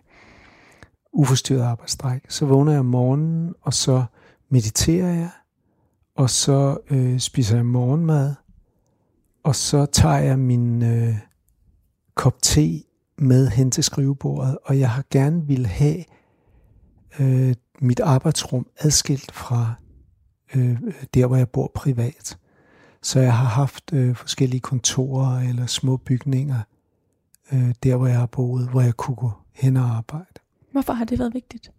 Uforstyrret 1.13 1.63
arbejdsstræk. 1.63 2.21
Så 2.29 2.45
vågner 2.45 2.71
jeg 2.71 2.79
om 2.79 2.85
morgenen, 2.85 3.53
og 3.61 3.73
så 3.73 4.03
mediterer 4.49 5.13
jeg, 5.13 5.29
og 6.15 6.29
så 6.29 6.77
øh, 6.89 7.19
spiser 7.19 7.55
jeg 7.55 7.65
morgenmad, 7.65 8.33
og 9.43 9.55
så 9.55 9.85
tager 9.85 10.17
jeg 10.17 10.39
min 10.39 10.83
øh, 10.83 11.15
kop 12.15 12.41
te 12.41 12.83
med 13.17 13.47
hen 13.47 13.71
til 13.71 13.83
skrivebordet, 13.83 14.57
og 14.65 14.79
jeg 14.79 14.89
har 14.89 15.03
gerne 15.09 15.47
vil 15.47 15.65
have 15.65 16.03
øh, 17.19 17.55
mit 17.81 17.99
arbejdsrum 17.99 18.67
adskilt 18.79 19.31
fra 19.31 19.73
øh, 20.55 20.69
øh 20.71 21.03
der, 21.13 21.27
hvor 21.27 21.35
jeg 21.35 21.49
bor 21.49 21.71
privat. 21.75 22.37
Så 23.05 23.19
jeg 23.19 23.37
har 23.37 23.45
haft 23.45 23.93
øh, 23.93 24.15
forskellige 24.15 24.59
kontorer 24.59 25.39
eller 25.39 25.65
små 25.65 25.97
bygninger, 25.97 26.59
øh, 27.51 27.75
der 27.83 27.95
hvor 27.95 28.07
jeg 28.07 28.17
har 28.17 28.25
boet, 28.25 28.69
hvor 28.69 28.81
jeg 28.81 28.97
kunne 28.97 29.15
gå 29.15 29.31
hen 29.53 29.77
og 29.77 29.83
arbejde. 29.83 30.39
Hvorfor 30.71 30.93
har 30.93 31.05
det 31.05 31.19
været 31.19 31.33
vigtigt? 31.33 31.71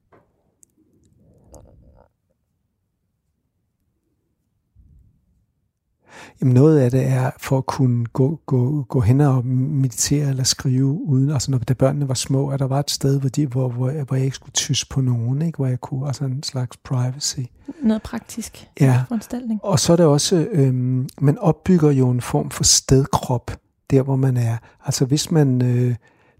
Jamen 6.41 6.55
noget 6.55 6.79
af 6.79 6.91
det 6.91 7.07
er 7.07 7.31
for 7.39 7.59
at 7.59 7.67
kunne 7.67 8.07
gå, 8.07 8.41
gå, 8.47 8.83
gå 8.83 9.01
hen 9.01 9.21
og 9.21 9.47
meditere 9.47 10.29
eller 10.29 10.45
skrive 10.45 10.87
uden, 10.87 11.31
altså 11.31 11.51
når 11.51 11.59
da 11.59 11.75
børnene 11.75 12.09
var 12.09 12.15
små, 12.15 12.49
at 12.49 12.61
der 12.61 12.67
var 12.67 12.81
et 12.81 12.91
sted, 12.91 13.21
hvor, 13.21 13.29
de, 13.29 13.47
hvor, 13.47 13.69
hvor, 13.69 14.05
hvor 14.05 14.17
jeg 14.17 14.25
ikke 14.25 14.37
skulle 14.37 14.53
tysse 14.53 14.87
på 14.91 15.01
nogen, 15.01 15.43
ikke? 15.43 15.57
hvor 15.57 15.67
jeg 15.67 15.81
kunne, 15.81 16.07
altså 16.07 16.25
en 16.25 16.43
slags 16.43 16.77
privacy. 16.77 17.41
Noget 17.83 18.03
praktisk 18.03 18.69
ja. 18.81 19.05
foranstaltning. 19.09 19.61
Og 19.63 19.81
så 19.81 19.93
er 19.93 19.97
det 19.97 20.07
også, 20.07 20.49
øhm, 20.53 21.09
man 21.21 21.39
opbygger 21.39 21.91
jo 21.91 22.11
en 22.11 22.21
form 22.21 22.51
for 22.51 22.65
stedkrop, 22.65 23.51
der 23.91 24.03
hvor 24.03 24.17
man 24.17 24.37
er. 24.37 24.57
Altså 24.85 25.05
hvis 25.05 25.31
man, 25.31 25.63
øh, 25.63 25.95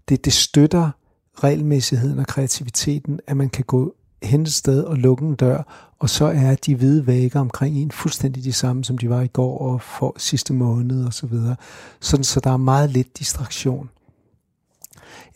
det, 0.09 0.25
det 0.25 0.33
støtter 0.33 0.89
regelmæssigheden 1.43 2.19
og 2.19 2.27
kreativiteten, 2.27 3.19
at 3.27 3.37
man 3.37 3.49
kan 3.49 3.63
gå 3.63 3.95
hen 4.23 4.41
et 4.41 4.53
sted 4.53 4.83
og 4.83 4.97
lukke 4.97 5.25
en 5.25 5.35
dør, 5.35 5.93
og 5.99 6.09
så 6.09 6.25
er 6.25 6.55
de 6.55 6.75
hvide 6.75 7.07
vægge 7.07 7.39
omkring 7.39 7.77
en 7.77 7.91
fuldstændig 7.91 8.43
de 8.43 8.53
samme, 8.53 8.83
som 8.83 8.97
de 8.97 9.09
var 9.09 9.21
i 9.21 9.27
går 9.27 9.57
og 9.57 9.81
for 9.81 10.15
sidste 10.17 10.53
måned 10.53 11.05
og 11.05 11.13
så 11.13 11.27
videre. 11.27 11.55
Sådan, 11.99 12.23
så 12.23 12.39
der 12.39 12.51
er 12.51 12.57
meget 12.57 12.89
lidt 12.89 13.19
distraktion. 13.19 13.89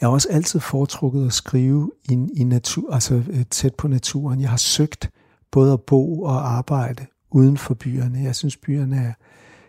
Jeg 0.02 0.08
har 0.08 0.14
også 0.14 0.28
altid 0.32 0.60
foretrukket 0.60 1.26
at 1.26 1.34
skrive 1.34 1.92
i, 2.10 2.28
i 2.34 2.44
natur, 2.44 2.94
altså 2.94 3.24
øh, 3.30 3.46
tæt 3.50 3.76
på 3.76 3.88
naturen. 3.88 4.42
Jeg 4.42 4.50
har 4.50 4.58
søgt 4.58 5.10
både 5.52 5.74
at 5.74 5.82
bo 5.82 6.22
og 6.22 6.52
arbejde 6.52 7.06
uden 7.32 7.58
for 7.58 7.74
byerne. 7.74 8.20
Jeg 8.24 8.36
synes, 8.36 8.58
byerne 8.58 8.96
er, 8.96 9.14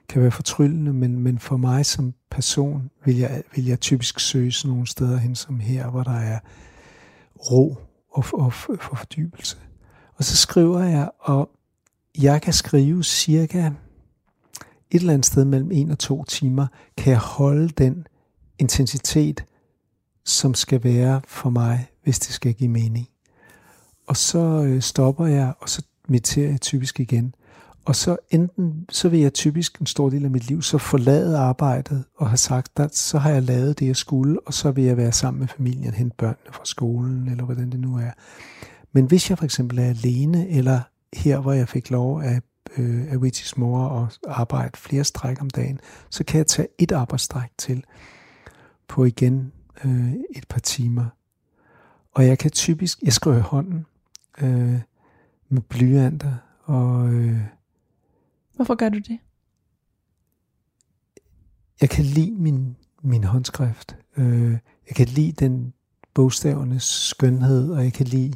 kan 0.09 0.23
være 0.23 0.31
fortryllende, 0.31 0.93
men, 0.93 1.19
men 1.19 1.39
for 1.39 1.57
mig 1.57 1.87
som 1.87 2.15
person 2.31 2.91
vil 3.05 3.19
jeg, 3.19 3.43
vil 3.55 3.67
jeg 3.67 3.81
typisk 3.81 4.21
søge 4.21 4.53
sådan 4.53 4.71
nogle 4.71 4.87
steder 4.87 5.17
hen 5.17 5.35
som 5.35 5.61
her, 5.61 5.91
hvor 5.91 6.03
der 6.03 6.19
er 6.19 6.39
ro 7.51 7.77
og, 8.13 8.25
og 8.33 8.53
for 8.53 8.77
fordybelse. 8.81 9.57
Og 10.17 10.25
så 10.25 10.37
skriver 10.37 10.83
jeg, 10.83 11.11
og 11.19 11.51
jeg 12.19 12.43
kan 12.43 12.53
skrive 12.53 13.05
cirka 13.05 13.71
et 14.91 15.01
eller 15.01 15.13
andet 15.13 15.27
sted 15.27 15.45
mellem 15.45 15.71
en 15.73 15.91
og 15.91 15.99
to 15.99 16.25
timer, 16.25 16.67
kan 16.97 17.11
jeg 17.11 17.21
holde 17.21 17.69
den 17.69 18.07
intensitet 18.59 19.45
som 20.25 20.55
skal 20.55 20.85
være 20.85 21.21
for 21.27 21.51
mig, 21.51 21.87
hvis 22.03 22.19
det 22.19 22.35
skal 22.35 22.55
give 22.55 22.71
mening. 22.71 23.09
Og 24.07 24.17
så 24.17 24.39
øh, 24.39 24.83
stopper 24.83 25.27
jeg, 25.27 25.55
og 25.61 25.69
så 25.69 25.83
mediterer 26.09 26.51
jeg 26.51 26.61
typisk 26.61 27.01
igen. 27.01 27.35
Og 27.85 27.97
så 27.97 28.17
enten, 28.31 28.87
så 28.89 29.09
vil 29.09 29.21
jeg 29.21 29.35
typisk 29.35 29.79
en 29.79 29.87
stor 29.87 30.11
del 30.11 30.25
af 30.25 30.31
mit 30.31 30.49
liv 30.49 30.63
så 30.63 30.79
forlade 30.79 31.39
arbejdet 31.39 32.05
og 32.17 32.29
have 32.29 32.37
sagt, 32.37 32.81
at 32.81 32.97
så 32.97 33.19
har 33.19 33.31
jeg 33.31 33.43
lavet 33.43 33.79
det, 33.79 33.87
jeg 33.87 33.97
skulle, 33.97 34.41
og 34.47 34.55
så 34.55 34.71
vil 34.71 34.85
jeg 34.85 34.97
være 34.97 35.13
sammen 35.13 35.41
med 35.41 35.49
familien, 35.49 35.95
hente 35.95 36.17
børnene 36.17 36.53
fra 36.53 36.65
skolen, 36.65 37.29
eller 37.29 37.45
hvordan 37.45 37.71
det 37.71 37.81
nu 37.81 37.97
er. 37.97 38.11
Men 38.93 39.07
hvis 39.07 39.31
jeg 39.31 39.39
for 39.39 39.45
eksempel 39.45 39.79
er 39.79 39.89
alene, 39.89 40.49
eller 40.49 40.81
her, 41.13 41.41
hvor 41.41 41.53
jeg 41.53 41.69
fik 41.69 41.91
lov 41.91 42.23
af, 42.23 42.41
øh, 42.77 43.13
af 43.13 43.17
Witch's 43.17 43.53
mor 43.57 43.85
og 43.85 44.09
arbejde 44.29 44.79
flere 44.79 45.05
stræk 45.05 45.41
om 45.41 45.51
dagen, 45.51 45.81
så 46.11 46.25
kan 46.25 46.39
jeg 46.39 46.47
tage 46.47 46.69
et 46.79 46.93
arbejdsstræk 46.93 47.51
til 47.59 47.85
på 48.89 49.05
igen 49.05 49.53
øh, 49.85 50.13
et 50.13 50.49
par 50.49 50.61
timer. 50.61 51.07
Og 52.15 52.27
jeg 52.27 52.39
kan 52.39 52.51
typisk, 52.51 53.03
jeg 53.03 53.13
skriver 53.13 53.37
i 53.37 53.41
hånden 53.41 53.87
øh, 54.41 54.81
med 55.49 55.61
blyanter, 55.61 56.35
og 56.65 57.09
øh, 57.09 57.41
Hvorfor 58.57 58.75
gør 58.75 58.89
du 58.89 58.99
det? 58.99 59.19
Jeg 61.81 61.91
kan 61.91 62.05
lide 62.05 62.31
min, 62.31 62.77
min 63.03 63.25
håndskrift. 63.25 63.97
Øh, 64.17 64.51
jeg 64.89 64.97
kan 64.97 65.07
lide 65.07 65.33
den 65.33 65.73
bogstavernes 66.15 66.83
skønhed, 66.83 67.71
og 67.71 67.85
jeg 67.85 67.93
kan 67.93 68.07
lide 68.07 68.35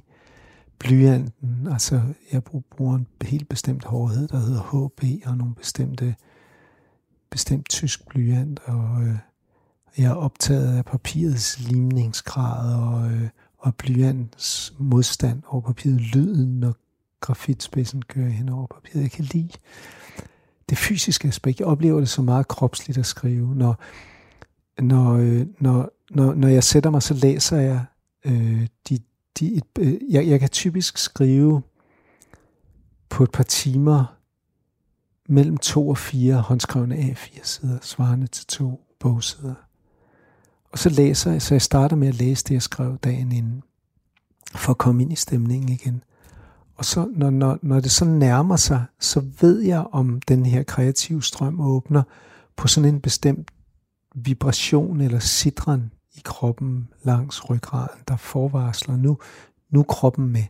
blyanten. 0.78 1.68
Altså, 1.72 2.02
jeg 2.32 2.42
bruger 2.44 2.96
en 2.96 3.06
helt 3.22 3.48
bestemt 3.48 3.84
hårdhed, 3.84 4.28
der 4.28 4.38
hedder 4.38 4.62
HB, 4.62 5.26
og 5.26 5.36
nogle 5.36 5.54
bestemte, 5.54 6.14
bestemt 7.30 7.68
tysk 7.68 8.08
blyant, 8.08 8.60
og 8.64 9.02
øh, 9.02 9.16
jeg 9.98 10.04
er 10.04 10.14
optaget 10.14 10.76
af 10.76 10.84
papirets 10.84 11.60
limningsgrad 11.60 12.74
og, 12.74 13.10
øh, 13.10 13.28
og 13.58 13.74
blyantens 13.74 14.74
modstand 14.78 15.42
over 15.46 15.60
papiret, 15.60 16.00
lyden, 16.00 16.60
når 16.60 16.74
grafitspidsen 17.26 18.02
kører 18.02 18.28
hen 18.28 18.48
over 18.48 18.66
papiret. 18.66 19.02
Jeg 19.02 19.10
kan 19.10 19.24
lide 19.24 19.50
det 20.68 20.78
fysiske 20.78 21.28
aspekt. 21.28 21.60
Jeg 21.60 21.66
oplever 21.66 22.00
det 22.00 22.08
så 22.08 22.22
meget 22.22 22.48
kropsligt 22.48 22.98
at 22.98 23.06
skrive. 23.06 23.54
Når, 23.54 23.80
når, 24.82 25.14
øh, 25.14 25.46
når, 25.58 25.90
når, 26.10 26.34
når 26.34 26.48
jeg 26.48 26.64
sætter 26.64 26.90
mig, 26.90 27.02
så 27.02 27.14
læser 27.14 27.56
jeg 27.56 27.84
øh, 28.24 28.66
de, 28.88 28.98
de, 29.38 29.54
et, 29.54 29.64
øh, 29.78 29.98
jeg, 30.10 30.28
jeg 30.28 30.40
kan 30.40 30.48
typisk 30.48 30.98
skrive 30.98 31.62
på 33.08 33.22
et 33.22 33.30
par 33.32 33.42
timer 33.42 34.16
mellem 35.28 35.56
to 35.56 35.88
og 35.88 35.98
fire 35.98 36.40
håndskrevne 36.40 36.96
A4-sider, 36.96 37.78
svarende 37.82 38.26
til 38.26 38.46
to 38.46 38.80
bogsider. 39.00 39.54
Og 40.72 40.78
så 40.78 40.88
læser 40.88 41.32
jeg, 41.32 41.42
så 41.42 41.54
jeg 41.54 41.62
starter 41.62 41.96
med 41.96 42.08
at 42.08 42.14
læse 42.14 42.44
det, 42.44 42.54
jeg 42.54 42.62
skrev 42.62 42.98
dagen 42.98 43.32
inden, 43.32 43.62
for 44.54 44.70
at 44.70 44.78
komme 44.78 45.02
ind 45.02 45.12
i 45.12 45.16
stemningen 45.16 45.68
igen. 45.68 46.02
Og 46.76 46.84
så 46.84 47.08
når, 47.16 47.30
når, 47.30 47.58
når 47.62 47.80
det 47.80 47.90
så 47.90 48.04
nærmer 48.04 48.56
sig, 48.56 48.84
så 49.00 49.22
ved 49.40 49.60
jeg, 49.60 49.86
om 49.92 50.20
den 50.28 50.46
her 50.46 50.62
kreative 50.62 51.22
strøm 51.22 51.60
åbner 51.60 52.02
på 52.56 52.68
sådan 52.68 52.94
en 52.94 53.00
bestemt 53.00 53.50
vibration 54.14 55.00
eller 55.00 55.18
sidren 55.18 55.90
i 56.14 56.20
kroppen 56.24 56.88
langs 57.02 57.50
ryggraden, 57.50 58.00
der 58.08 58.16
forvarsler, 58.16 58.96
nu, 58.96 59.18
nu 59.70 59.82
kroppen 59.82 60.28
med. 60.28 60.44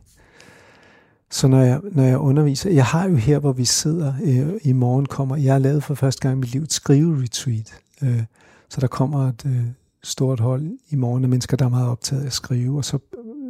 Så 1.31 1.47
når 1.47 1.61
jeg, 1.61 1.81
når 1.91 2.03
jeg 2.03 2.17
underviser, 2.17 2.69
jeg 2.69 2.85
har 2.85 3.09
jo 3.09 3.15
her, 3.15 3.39
hvor 3.39 3.51
vi 3.51 3.65
sidder 3.65 4.13
øh, 4.23 4.59
i 4.63 4.73
morgen, 4.73 5.05
kommer, 5.05 5.35
jeg 5.35 5.53
har 5.53 5.59
lavet 5.59 5.83
for 5.83 5.95
første 5.95 6.21
gang 6.21 6.37
i 6.37 6.39
mit 6.39 6.51
liv 6.51 6.61
et 6.61 6.73
skrive-retreat. 6.73 7.79
Øh, 8.03 8.23
så 8.69 8.81
der 8.81 8.87
kommer 8.87 9.27
et 9.27 9.45
øh, 9.45 9.65
stort 10.03 10.39
hold 10.39 10.77
i 10.89 10.95
morgen 10.95 11.23
af 11.23 11.29
mennesker, 11.29 11.57
der 11.57 11.65
er 11.65 11.69
meget 11.69 11.89
optaget 11.89 12.21
af 12.21 12.25
at 12.25 12.33
skrive, 12.33 12.77
og 12.77 12.85
så 12.85 12.99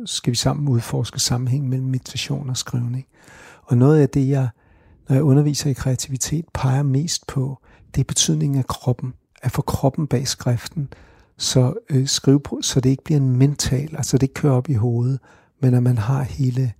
skal 0.07 0.31
vi 0.31 0.35
sammen 0.35 0.67
udforske 0.67 1.19
sammenhængen 1.19 1.69
mellem 1.69 1.87
meditation 1.87 2.49
og 2.49 2.57
skrivning. 2.57 3.05
Og 3.63 3.77
noget 3.77 4.01
af 4.01 4.09
det, 4.09 4.29
jeg, 4.29 4.49
når 5.09 5.15
jeg 5.15 5.23
underviser 5.23 5.69
i 5.69 5.73
kreativitet, 5.73 6.45
peger 6.53 6.83
mest 6.83 7.27
på, 7.27 7.61
det 7.95 8.01
er 8.01 8.05
betydningen 8.05 8.59
af 8.59 8.67
kroppen. 8.67 9.13
At 9.41 9.51
få 9.51 9.61
kroppen 9.61 10.07
bag 10.07 10.27
skriften, 10.27 10.93
så 11.37 11.73
øh, 11.89 12.07
skrive 12.07 12.39
på, 12.39 12.61
så 12.61 12.79
det 12.79 12.89
ikke 12.89 13.03
bliver 13.03 13.19
en 13.19 13.35
mental, 13.35 13.95
altså 13.97 14.17
det 14.17 14.23
ikke 14.23 14.33
kører 14.33 14.53
op 14.53 14.69
i 14.69 14.73
hovedet, 14.73 15.19
men 15.59 15.73
at 15.73 15.83
man 15.83 15.97
har 15.97 16.23
hele, 16.23 16.73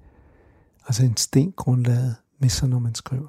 altså 0.87 1.05
en 1.05 1.17
stengrundlaget 1.17 2.15
med 2.39 2.49
sig, 2.49 2.69
når 2.69 2.79
man 2.79 2.95
skriver. 2.95 3.27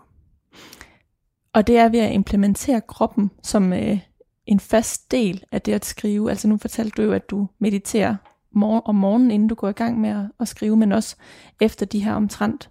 Og 1.52 1.66
det 1.66 1.78
er 1.78 1.88
ved 1.88 2.00
at 2.00 2.12
implementere 2.12 2.80
kroppen 2.80 3.30
som 3.42 3.72
øh, 3.72 3.98
en 4.46 4.60
fast 4.60 5.10
del 5.10 5.44
af 5.52 5.62
det 5.62 5.72
at 5.72 5.84
skrive. 5.84 6.30
Altså 6.30 6.48
nu 6.48 6.56
fortalte 6.56 7.02
du 7.02 7.02
jo, 7.02 7.12
at 7.12 7.30
du 7.30 7.48
mediterer 7.58 8.16
mor- 8.54 8.82
om 8.84 8.94
morgenen, 8.94 9.30
inden 9.30 9.48
du 9.48 9.54
går 9.54 9.68
i 9.68 9.72
gang 9.72 10.00
med 10.00 10.10
at, 10.10 10.24
at 10.40 10.48
skrive, 10.48 10.76
men 10.76 10.92
også 10.92 11.16
efter 11.60 11.86
de 11.86 12.04
her 12.04 12.14
omtrent 12.14 12.70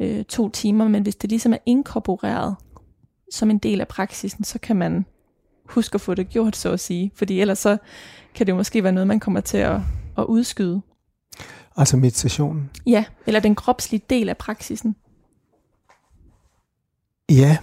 øh, 0.00 0.24
to 0.24 0.48
timer. 0.48 0.88
Men 0.88 1.02
hvis 1.02 1.16
det 1.16 1.30
ligesom 1.30 1.52
er 1.52 1.58
inkorporeret 1.66 2.56
som 3.32 3.50
en 3.50 3.58
del 3.58 3.80
af 3.80 3.88
praksisen, 3.88 4.44
så 4.44 4.58
kan 4.58 4.76
man 4.76 5.04
huske 5.68 5.94
at 5.94 6.00
få 6.00 6.14
det 6.14 6.28
gjort, 6.28 6.56
så 6.56 6.72
at 6.72 6.80
sige. 6.80 7.12
Fordi 7.14 7.40
ellers 7.40 7.58
så 7.58 7.76
kan 8.34 8.46
det 8.46 8.54
måske 8.54 8.82
være 8.82 8.92
noget, 8.92 9.06
man 9.06 9.20
kommer 9.20 9.40
til 9.40 9.58
at, 9.58 9.80
at 10.18 10.24
udskyde. 10.24 10.82
Altså 11.76 11.96
meditationen? 11.96 12.70
Ja, 12.86 13.04
eller 13.26 13.40
den 13.40 13.54
kropslige 13.54 14.02
del 14.10 14.28
af 14.28 14.36
praksisen. 14.36 14.96
Ja, 17.30 17.56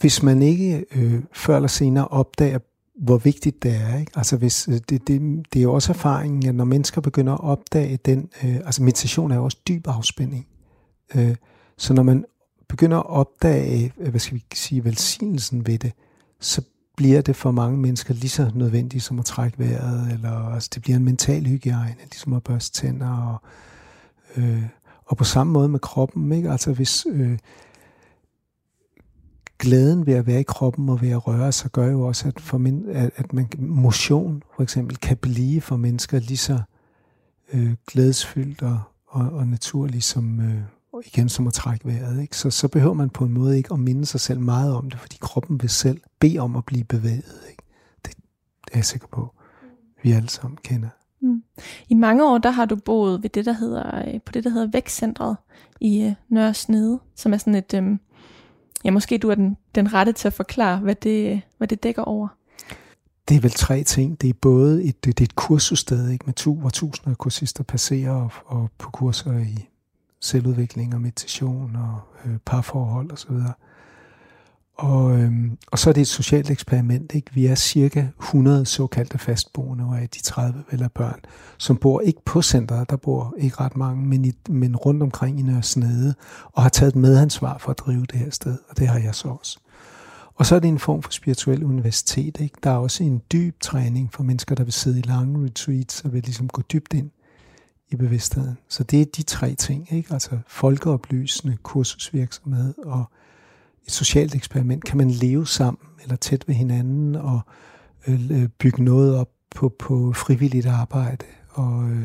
hvis 0.00 0.22
man 0.22 0.42
ikke 0.42 0.84
øh, 0.96 1.22
før 1.32 1.56
eller 1.56 1.68
senere 1.68 2.08
opdager 2.08 2.58
hvor 3.00 3.18
vigtigt 3.18 3.62
det 3.62 3.76
er. 3.76 3.98
Ikke? 3.98 4.12
Altså 4.16 4.36
hvis, 4.36 4.68
øh, 4.68 4.74
det, 4.74 5.08
det, 5.08 5.20
det 5.52 5.58
er 5.58 5.62
jo 5.62 5.72
også 5.72 5.92
erfaringen, 5.92 6.48
at 6.48 6.54
når 6.54 6.64
mennesker 6.64 7.00
begynder 7.00 7.32
at 7.32 7.40
opdage 7.40 7.96
den, 7.96 8.28
øh, 8.44 8.56
altså 8.56 8.82
meditation 8.82 9.30
er 9.30 9.36
jo 9.36 9.44
også 9.44 9.58
dyb 9.68 9.88
afspænding. 9.88 10.46
Øh, 11.14 11.36
så 11.76 11.94
når 11.94 12.02
man 12.02 12.24
begynder 12.68 12.98
at 12.98 13.06
opdage, 13.06 13.92
øh, 13.98 14.10
hvad 14.10 14.20
skal 14.20 14.34
vi 14.34 14.44
sige, 14.54 14.84
velsignelsen 14.84 15.66
ved 15.66 15.78
det, 15.78 15.92
så 16.40 16.62
bliver 16.96 17.20
det 17.20 17.36
for 17.36 17.50
mange 17.50 17.78
mennesker 17.78 18.14
lige 18.14 18.28
så 18.28 18.50
nødvendigt 18.54 19.04
som 19.04 19.18
at 19.18 19.24
trække 19.24 19.58
vejret, 19.58 20.12
eller 20.12 20.54
altså 20.54 20.70
det 20.74 20.82
bliver 20.82 20.96
en 20.96 21.04
mental 21.04 21.46
hygiejne, 21.46 22.00
ligesom 22.02 22.32
at 22.32 22.42
børste 22.42 22.80
tænder, 22.80 23.16
og, 23.16 23.48
øh, 24.36 24.62
og 25.06 25.16
på 25.16 25.24
samme 25.24 25.52
måde 25.52 25.68
med 25.68 25.80
kroppen, 25.80 26.32
ikke? 26.32 26.50
Altså 26.50 26.72
hvis, 26.72 27.06
øh, 27.10 27.38
glæden 29.60 30.06
ved 30.06 30.14
at 30.14 30.26
være 30.26 30.40
i 30.40 30.44
kroppen 30.48 30.88
og 30.88 31.00
ved 31.00 31.10
at 31.10 31.26
røre 31.26 31.52
sig, 31.52 31.70
gør 31.70 31.86
jo 31.86 32.00
også, 32.02 32.28
at, 32.28 32.40
for 32.40 32.58
min, 32.58 32.88
at, 32.88 33.10
at 33.16 33.32
man, 33.32 33.48
motion 33.58 34.42
for 34.56 34.62
eksempel 34.62 34.96
kan 34.96 35.16
blive 35.16 35.60
for 35.60 35.76
mennesker 35.76 36.18
lige 36.18 36.36
så 36.36 36.60
øh, 37.52 37.74
glædesfyldt 37.86 38.62
og, 38.62 38.80
og, 39.06 39.30
og 39.32 39.46
naturligt 39.46 40.04
som, 40.04 40.40
øh, 40.40 40.62
igen 41.06 41.28
som 41.28 41.46
at 41.46 41.52
trække 41.52 41.86
vejret. 41.86 42.22
Ikke? 42.22 42.36
Så, 42.36 42.50
så 42.50 42.68
behøver 42.68 42.94
man 42.94 43.10
på 43.10 43.24
en 43.24 43.32
måde 43.32 43.56
ikke 43.56 43.72
at 43.72 43.78
minde 43.78 44.06
sig 44.06 44.20
selv 44.20 44.40
meget 44.40 44.74
om 44.74 44.90
det, 44.90 45.00
fordi 45.00 45.16
kroppen 45.20 45.62
vil 45.62 45.70
selv 45.70 46.00
bede 46.18 46.38
om 46.38 46.56
at 46.56 46.64
blive 46.64 46.84
bevæget. 46.84 47.44
Ikke? 47.50 47.62
Det, 48.04 48.16
det 48.64 48.72
er 48.72 48.78
jeg 48.78 48.84
sikker 48.84 49.06
på, 49.12 49.34
vi 50.02 50.12
alle 50.12 50.28
sammen 50.28 50.58
kender. 50.64 50.88
Mm. 51.22 51.42
I 51.88 51.94
mange 51.94 52.26
år, 52.26 52.38
der 52.38 52.50
har 52.50 52.64
du 52.64 52.76
boet 52.76 53.22
ved 53.22 53.30
det, 53.30 53.44
der 53.44 53.52
hedder, 53.52 54.08
øh, 54.08 54.20
på 54.26 54.32
det, 54.32 54.44
der 54.44 54.50
hedder 54.50 54.70
Vækstcentret 54.72 55.36
i 55.80 56.02
øh, 56.02 56.14
Nørre 56.28 56.54
Snede, 56.54 56.98
som 57.16 57.32
er 57.32 57.36
sådan 57.36 57.54
et, 57.54 57.74
øh, 57.74 57.98
Ja, 58.84 58.90
måske 58.90 59.18
du 59.18 59.30
er 59.30 59.34
den, 59.34 59.56
den 59.74 59.94
rette 59.94 60.12
til 60.12 60.28
at 60.28 60.32
forklare, 60.32 60.78
hvad 60.78 60.94
det, 60.94 61.42
hvad 61.58 61.68
det 61.68 61.82
dækker 61.82 62.02
over. 62.02 62.28
Det 63.28 63.36
er 63.36 63.40
vel 63.40 63.50
tre 63.50 63.82
ting. 63.82 64.20
Det 64.20 64.28
er 64.28 64.34
både 64.40 64.84
et, 64.84 65.04
det 65.04 65.20
er 65.20 65.24
et 65.24 65.36
kursussted, 65.36 66.08
ikke, 66.08 66.24
med 66.26 66.34
tu, 66.34 66.54
hvor 66.54 66.70
tusinder 66.70 67.10
af 67.10 67.18
kursister 67.18 67.64
passerer 67.64 68.12
og, 68.12 68.30
og 68.46 68.70
på 68.78 68.90
kurser 68.90 69.38
i 69.38 69.68
selvudvikling 70.20 70.94
og 70.94 71.00
meditation 71.00 71.76
og 71.76 72.00
øh, 72.24 72.38
parforhold 72.46 73.12
osv. 73.12 73.30
Og, 73.30 73.52
og, 74.80 75.18
øhm, 75.18 75.58
og 75.72 75.78
så 75.78 75.90
er 75.90 75.94
det 75.94 76.00
et 76.00 76.08
socialt 76.08 76.50
eksperiment. 76.50 77.14
Ikke? 77.14 77.34
Vi 77.34 77.46
er 77.46 77.54
cirka 77.54 78.06
100 78.20 78.66
såkaldte 78.66 79.18
fastboende, 79.18 79.84
og 79.84 80.00
af 80.00 80.08
de 80.08 80.22
30 80.22 80.64
vel 80.70 80.82
er 80.82 80.88
børn, 80.88 81.20
som 81.58 81.76
bor 81.76 82.00
ikke 82.00 82.24
på 82.24 82.42
centret, 82.42 82.90
der 82.90 82.96
bor 82.96 83.34
ikke 83.38 83.56
ret 83.60 83.76
mange, 83.76 84.06
men, 84.06 84.24
i, 84.24 84.32
men 84.48 84.76
rundt 84.76 85.02
omkring 85.02 85.40
i 85.40 85.42
Nørresnede, 85.42 86.14
og 86.52 86.62
har 86.62 86.68
taget 86.68 86.96
medansvar 86.96 87.58
for 87.58 87.70
at 87.70 87.78
drive 87.78 88.06
det 88.06 88.18
her 88.18 88.30
sted, 88.30 88.58
og 88.68 88.78
det 88.78 88.88
har 88.88 88.98
jeg 88.98 89.14
så 89.14 89.28
også. 89.28 89.58
Og 90.34 90.46
så 90.46 90.54
er 90.54 90.58
det 90.60 90.68
en 90.68 90.78
form 90.78 91.02
for 91.02 91.10
spirituel 91.10 91.64
universitet. 91.64 92.40
Ikke? 92.40 92.56
Der 92.62 92.70
er 92.70 92.76
også 92.76 93.04
en 93.04 93.22
dyb 93.32 93.60
træning 93.60 94.12
for 94.12 94.22
mennesker, 94.22 94.54
der 94.54 94.64
vil 94.64 94.72
sidde 94.72 94.98
i 94.98 95.02
lange 95.02 95.44
retreats 95.44 96.00
og 96.04 96.12
vil 96.12 96.22
ligesom 96.22 96.48
gå 96.48 96.62
dybt 96.62 96.94
ind 96.94 97.10
i 97.88 97.96
bevidstheden. 97.96 98.58
Så 98.68 98.84
det 98.84 99.00
er 99.00 99.04
de 99.16 99.22
tre 99.22 99.54
ting, 99.54 99.92
ikke? 99.92 100.12
altså 100.12 100.38
folkeoplysende 100.46 101.56
kursusvirksomhed 101.62 102.74
og 102.78 103.04
et 103.90 103.94
socialt 103.94 104.34
eksperiment. 104.34 104.84
Kan 104.84 104.98
man 104.98 105.10
leve 105.10 105.46
sammen 105.46 105.88
eller 106.02 106.16
tæt 106.16 106.48
ved 106.48 106.54
hinanden 106.54 107.16
og 107.16 107.40
øh, 108.06 108.30
øh 108.30 108.48
bygge 108.48 108.84
noget 108.84 109.16
op 109.16 109.30
på, 109.56 109.68
på 109.78 110.12
frivilligt 110.12 110.66
arbejde 110.66 111.26
og, 111.50 111.90
øh, 111.90 112.04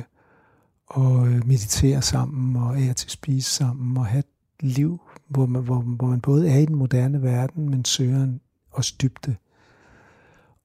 og 0.87 1.27
øh, 1.27 1.47
meditere 1.47 2.01
sammen 2.01 2.55
og 2.55 2.81
ære 2.81 2.93
til 2.93 3.09
spise 3.09 3.51
sammen 3.51 3.97
og 3.97 4.05
have 4.05 4.19
et 4.19 4.25
liv, 4.59 5.01
hvor 5.29 5.45
man, 5.45 5.63
hvor, 5.63 5.81
hvor 5.81 6.07
man 6.07 6.21
både 6.21 6.49
er 6.49 6.57
i 6.57 6.65
den 6.65 6.75
moderne 6.75 7.21
verden, 7.21 7.69
men 7.69 7.85
søger 7.85 8.23
en 8.23 8.41
også 8.71 8.93
dybde. 9.01 9.35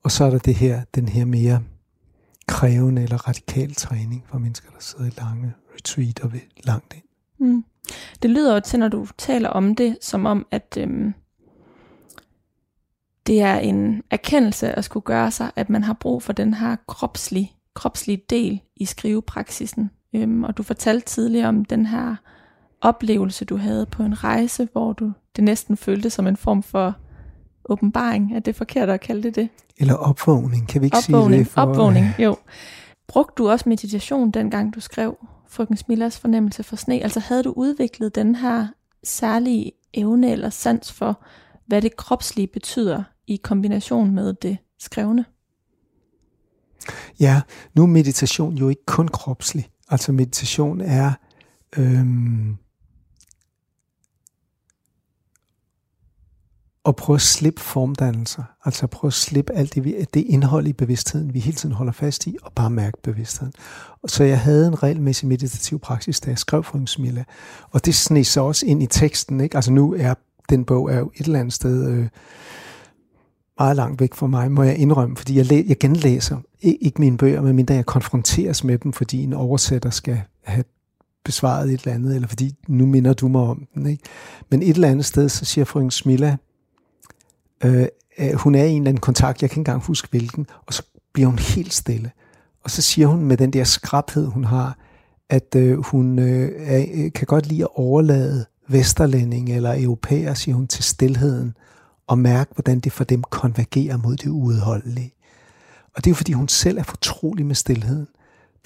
Og 0.02 0.10
så 0.10 0.24
er 0.24 0.30
der 0.30 0.38
det 0.38 0.54
her, 0.54 0.82
den 0.94 1.08
her 1.08 1.24
mere 1.24 1.62
krævende 2.46 3.02
eller 3.02 3.28
radikal 3.28 3.74
træning 3.74 4.24
for 4.28 4.38
mennesker, 4.38 4.70
der 4.70 4.80
sidder 4.80 5.06
i 5.06 5.12
lange 5.18 5.54
retreat 5.74 6.20
og 6.20 6.32
vil 6.32 6.40
langt 6.64 6.94
ind. 6.94 7.09
Mm. 7.40 7.64
Det 8.22 8.30
lyder 8.30 8.54
jo 8.54 8.60
til, 8.60 8.78
når 8.78 8.88
du 8.88 9.06
taler 9.18 9.48
om 9.48 9.74
det, 9.74 9.98
som 10.00 10.26
om, 10.26 10.46
at 10.50 10.78
øhm, 10.80 11.14
det 13.26 13.40
er 13.40 13.58
en 13.58 14.02
erkendelse 14.10 14.72
at 14.72 14.84
skulle 14.84 15.04
gøre 15.04 15.30
sig, 15.30 15.50
at 15.56 15.70
man 15.70 15.84
har 15.84 15.92
brug 15.92 16.22
for 16.22 16.32
den 16.32 16.54
her 16.54 16.76
kropslige, 16.88 17.52
kropslige 17.74 18.22
del 18.30 18.60
i 18.76 18.84
skrivepraksisen. 18.84 19.90
Øhm, 20.14 20.44
og 20.44 20.56
du 20.56 20.62
fortalte 20.62 21.06
tidligere 21.06 21.48
om 21.48 21.64
den 21.64 21.86
her 21.86 22.16
oplevelse, 22.80 23.44
du 23.44 23.56
havde 23.56 23.86
på 23.86 24.02
en 24.02 24.24
rejse, 24.24 24.68
hvor 24.72 24.92
du 24.92 25.12
det 25.36 25.44
næsten 25.44 25.76
følte 25.76 26.10
som 26.10 26.26
en 26.26 26.36
form 26.36 26.62
for 26.62 26.94
åbenbaring. 27.64 28.36
Er 28.36 28.40
det 28.40 28.56
forkert 28.56 28.88
at 28.88 29.00
kalde 29.00 29.22
det 29.22 29.36
det? 29.36 29.48
Eller 29.78 29.94
opvågning, 29.94 30.68
kan 30.68 30.80
vi 30.80 30.86
ikke 30.86 30.96
opvågning, 30.96 31.30
sige 31.30 31.44
det? 31.44 31.52
For... 31.52 31.60
Opvågning, 31.60 32.06
jo. 32.18 32.36
Brugte 33.08 33.34
du 33.42 33.50
også 33.50 33.68
meditation, 33.68 34.30
dengang 34.30 34.74
du 34.74 34.80
skrev 34.80 35.16
Frøken 35.50 35.76
Smillas 35.76 36.18
fornemmelse 36.18 36.62
for 36.62 36.76
sne? 36.76 37.02
Altså 37.02 37.20
havde 37.20 37.42
du 37.42 37.52
udviklet 37.56 38.14
den 38.14 38.34
her 38.34 38.68
særlige 39.04 39.72
evne 39.94 40.32
eller 40.32 40.50
sans 40.50 40.92
for, 40.92 41.24
hvad 41.66 41.82
det 41.82 41.96
kropslige 41.96 42.46
betyder 42.46 43.02
i 43.26 43.36
kombination 43.36 44.14
med 44.14 44.32
det 44.32 44.58
skrevne? 44.78 45.24
Ja, 47.20 47.40
nu 47.74 47.82
er 47.82 47.86
meditation 47.86 48.54
jo 48.54 48.68
ikke 48.68 48.86
kun 48.86 49.08
kropslig. 49.08 49.70
Altså 49.88 50.12
meditation 50.12 50.80
er 50.80 51.12
øhm, 51.78 52.56
at 56.84 56.96
prøve 56.96 57.14
at 57.14 57.20
slippe 57.20 57.60
formdannelser. 57.60 58.42
Altså 58.64 58.86
at 58.86 58.90
prøve 58.90 59.08
at 59.08 59.14
slippe 59.14 59.52
alt 59.52 59.74
det, 59.74 60.14
det 60.14 60.20
indhold 60.20 60.66
i 60.66 60.72
bevidstheden, 60.72 61.34
vi 61.34 61.38
hele 61.38 61.56
tiden 61.56 61.74
holder 61.74 61.92
fast 61.92 62.26
i, 62.26 62.36
og 62.42 62.52
bare 62.52 62.70
mærke 62.70 62.96
bevidstheden. 63.02 63.52
Så 64.06 64.24
jeg 64.24 64.40
havde 64.40 64.66
en 64.66 64.82
regelmæssig 64.82 65.28
meditativ 65.28 65.78
praksis, 65.78 66.20
da 66.20 66.30
jeg 66.30 66.38
skrev 66.38 66.64
Frøken 66.64 66.86
Smilla. 66.86 67.24
Og 67.70 67.86
det 67.86 67.94
sneg 67.94 68.26
sig 68.26 68.42
også 68.42 68.66
ind 68.66 68.82
i 68.82 68.86
teksten. 68.86 69.40
Ikke? 69.40 69.56
Altså 69.56 69.72
nu 69.72 69.94
er 69.98 70.14
den 70.50 70.64
bog 70.64 70.92
er 70.92 70.98
jo 70.98 71.10
et 71.16 71.26
eller 71.26 71.40
andet 71.40 71.54
sted 71.54 71.88
øh, 71.88 72.08
meget 73.58 73.76
langt 73.76 74.00
væk 74.00 74.14
fra 74.14 74.26
mig, 74.26 74.52
må 74.52 74.62
jeg 74.62 74.76
indrømme, 74.76 75.16
fordi 75.16 75.36
jeg, 75.36 75.46
læ- 75.46 75.64
jeg 75.68 75.78
genlæser 75.78 76.36
ikke 76.60 77.00
mine 77.00 77.16
bøger, 77.16 77.42
medmindre 77.42 77.74
jeg 77.74 77.86
konfronteres 77.86 78.64
med 78.64 78.78
dem, 78.78 78.92
fordi 78.92 79.22
en 79.22 79.32
oversætter 79.32 79.90
skal 79.90 80.22
have 80.44 80.64
besvaret 81.24 81.72
et 81.72 81.80
eller 81.80 81.94
andet, 81.94 82.14
eller 82.14 82.28
fordi 82.28 82.54
nu 82.68 82.86
minder 82.86 83.12
du 83.12 83.28
mig 83.28 83.42
om 83.42 83.66
den. 83.74 83.86
Ikke? 83.86 84.02
Men 84.50 84.62
et 84.62 84.74
eller 84.74 84.88
andet 84.88 85.04
sted, 85.04 85.28
så 85.28 85.44
siger 85.44 85.64
frøken 85.64 85.90
Smilla, 85.90 86.36
Øh, 87.64 87.86
øh, 88.18 88.32
hun 88.34 88.54
er 88.54 88.64
i 88.64 88.70
en 88.70 88.82
eller 88.82 88.88
anden 88.88 89.00
kontakt, 89.00 89.42
jeg 89.42 89.50
kan 89.50 89.54
ikke 89.54 89.70
engang 89.70 89.86
huske 89.86 90.08
hvilken, 90.10 90.46
og 90.66 90.74
så 90.74 90.82
bliver 91.12 91.28
hun 91.28 91.38
helt 91.38 91.74
stille. 91.74 92.10
Og 92.64 92.70
så 92.70 92.82
siger 92.82 93.06
hun 93.06 93.24
med 93.24 93.36
den 93.36 93.52
der 93.52 93.64
skrabhed, 93.64 94.26
hun 94.26 94.44
har, 94.44 94.78
at 95.28 95.54
øh, 95.56 95.78
hun 95.78 96.18
øh, 96.18 96.52
er, 96.56 96.84
øh, 96.94 97.12
kan 97.12 97.26
godt 97.26 97.46
lide 97.46 97.62
at 97.62 97.68
overlade 97.74 98.46
vesterlænding 98.68 99.50
eller 99.50 99.74
europæer, 99.82 100.34
siger 100.34 100.54
hun, 100.54 100.66
til 100.66 100.84
stillheden, 100.84 101.54
og 102.06 102.18
mærke, 102.18 102.50
hvordan 102.54 102.80
det 102.80 102.92
for 102.92 103.04
dem 103.04 103.22
konvergerer 103.22 103.96
mod 103.96 104.16
det 104.16 104.26
uudholdelige. 104.28 105.14
Og 105.94 106.04
det 106.04 106.06
er 106.06 106.10
jo, 106.10 106.14
fordi 106.14 106.32
hun 106.32 106.48
selv 106.48 106.78
er 106.78 106.82
fortrolig 106.82 107.46
med 107.46 107.54
stillheden. 107.54 108.08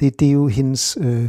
Det, 0.01 0.21
det 0.21 0.29
er 0.29 0.33
jo 0.33 0.47
hendes, 0.47 0.99
øh, 1.01 1.29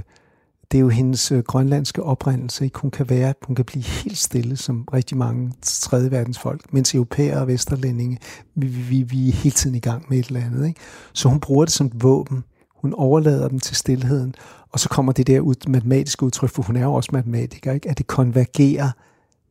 det 0.76 0.80
er 0.80 0.84
jo 0.84 0.90
hendes 0.90 1.32
øh, 1.32 1.44
grønlandske 1.44 2.04
oprindelse. 2.04 2.66
Ikke? 2.66 2.80
Hun 2.80 2.92
kan 2.92 3.10
være, 3.10 3.34
hun 3.42 3.56
kan 3.56 3.66
blive 3.66 3.84
helt 3.84 4.18
stille, 4.18 4.58
som 4.58 4.88
rigtig 4.94 5.18
mange 5.18 5.54
tredje 5.62 6.12
verdens 6.12 6.40
folk, 6.40 6.74
mens 6.74 6.96
europæere 6.96 7.42
og 7.42 7.48
vesterlændinge, 7.48 8.18
vi, 8.56 8.68
vi, 8.68 9.02
vi 9.02 9.30
er 9.30 9.34
hele 9.34 9.54
tiden 9.54 9.76
i 9.76 9.80
gang 9.80 10.06
med 10.10 10.20
et 10.20 10.28
eller 10.28 10.46
andet. 10.46 10.68
Ikke? 10.68 10.80
Så 11.14 11.30
hun 11.30 11.40
bruger 11.40 11.66
det 11.66 11.74
som 11.74 11.88
et 11.88 12.04
våben. 12.04 12.44
Hun 12.76 12.94
overlader 12.94 13.48
dem 13.48 13.60
til 13.60 13.76
stillheden, 13.76 14.36
og 14.72 14.80
så 14.80 14.90
kommer 14.90 15.12
det 15.12 15.28
der 15.28 15.40
ud, 15.40 15.56
matematiske 15.68 16.24
udtryk, 16.24 16.50
for 16.50 16.64
hun 16.64 16.76
er 16.76 16.84
jo 16.84 16.94
også 16.94 17.10
matematiker, 17.14 17.72
ikke? 17.72 17.90
at 17.90 17.98
det 17.98 18.08
konvergerer 18.08 18.92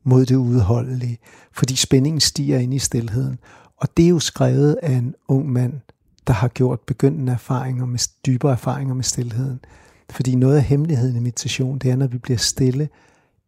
mod 0.03 0.27
det 0.27 0.37
udholdelige, 0.37 1.19
fordi 1.53 1.77
spændingen 1.77 2.21
stiger 2.21 2.59
ind 2.59 2.75
i 2.75 2.79
stillheden. 2.79 3.39
Og 3.77 3.89
det 3.97 4.05
er 4.05 4.09
jo 4.09 4.19
skrevet 4.19 4.77
af 4.83 4.93
en 4.93 5.15
ung 5.29 5.53
mand, 5.53 5.73
der 6.27 6.33
har 6.33 6.49
gjort 6.49 6.81
begyndende 6.81 7.33
erfaringer 7.33 7.87
med 7.87 7.99
dybere 8.27 8.53
erfaringer 8.53 8.95
med 8.95 9.05
stillheden. 9.05 9.61
Fordi 10.15 10.35
noget 10.35 10.57
af 10.57 10.63
hemmeligheden 10.63 11.17
i 11.17 11.21
meditation, 11.21 11.79
det 11.79 11.91
er, 11.91 11.97
når 11.97 12.07
vi 12.07 12.19
bliver 12.19 12.39
stille, 12.39 12.89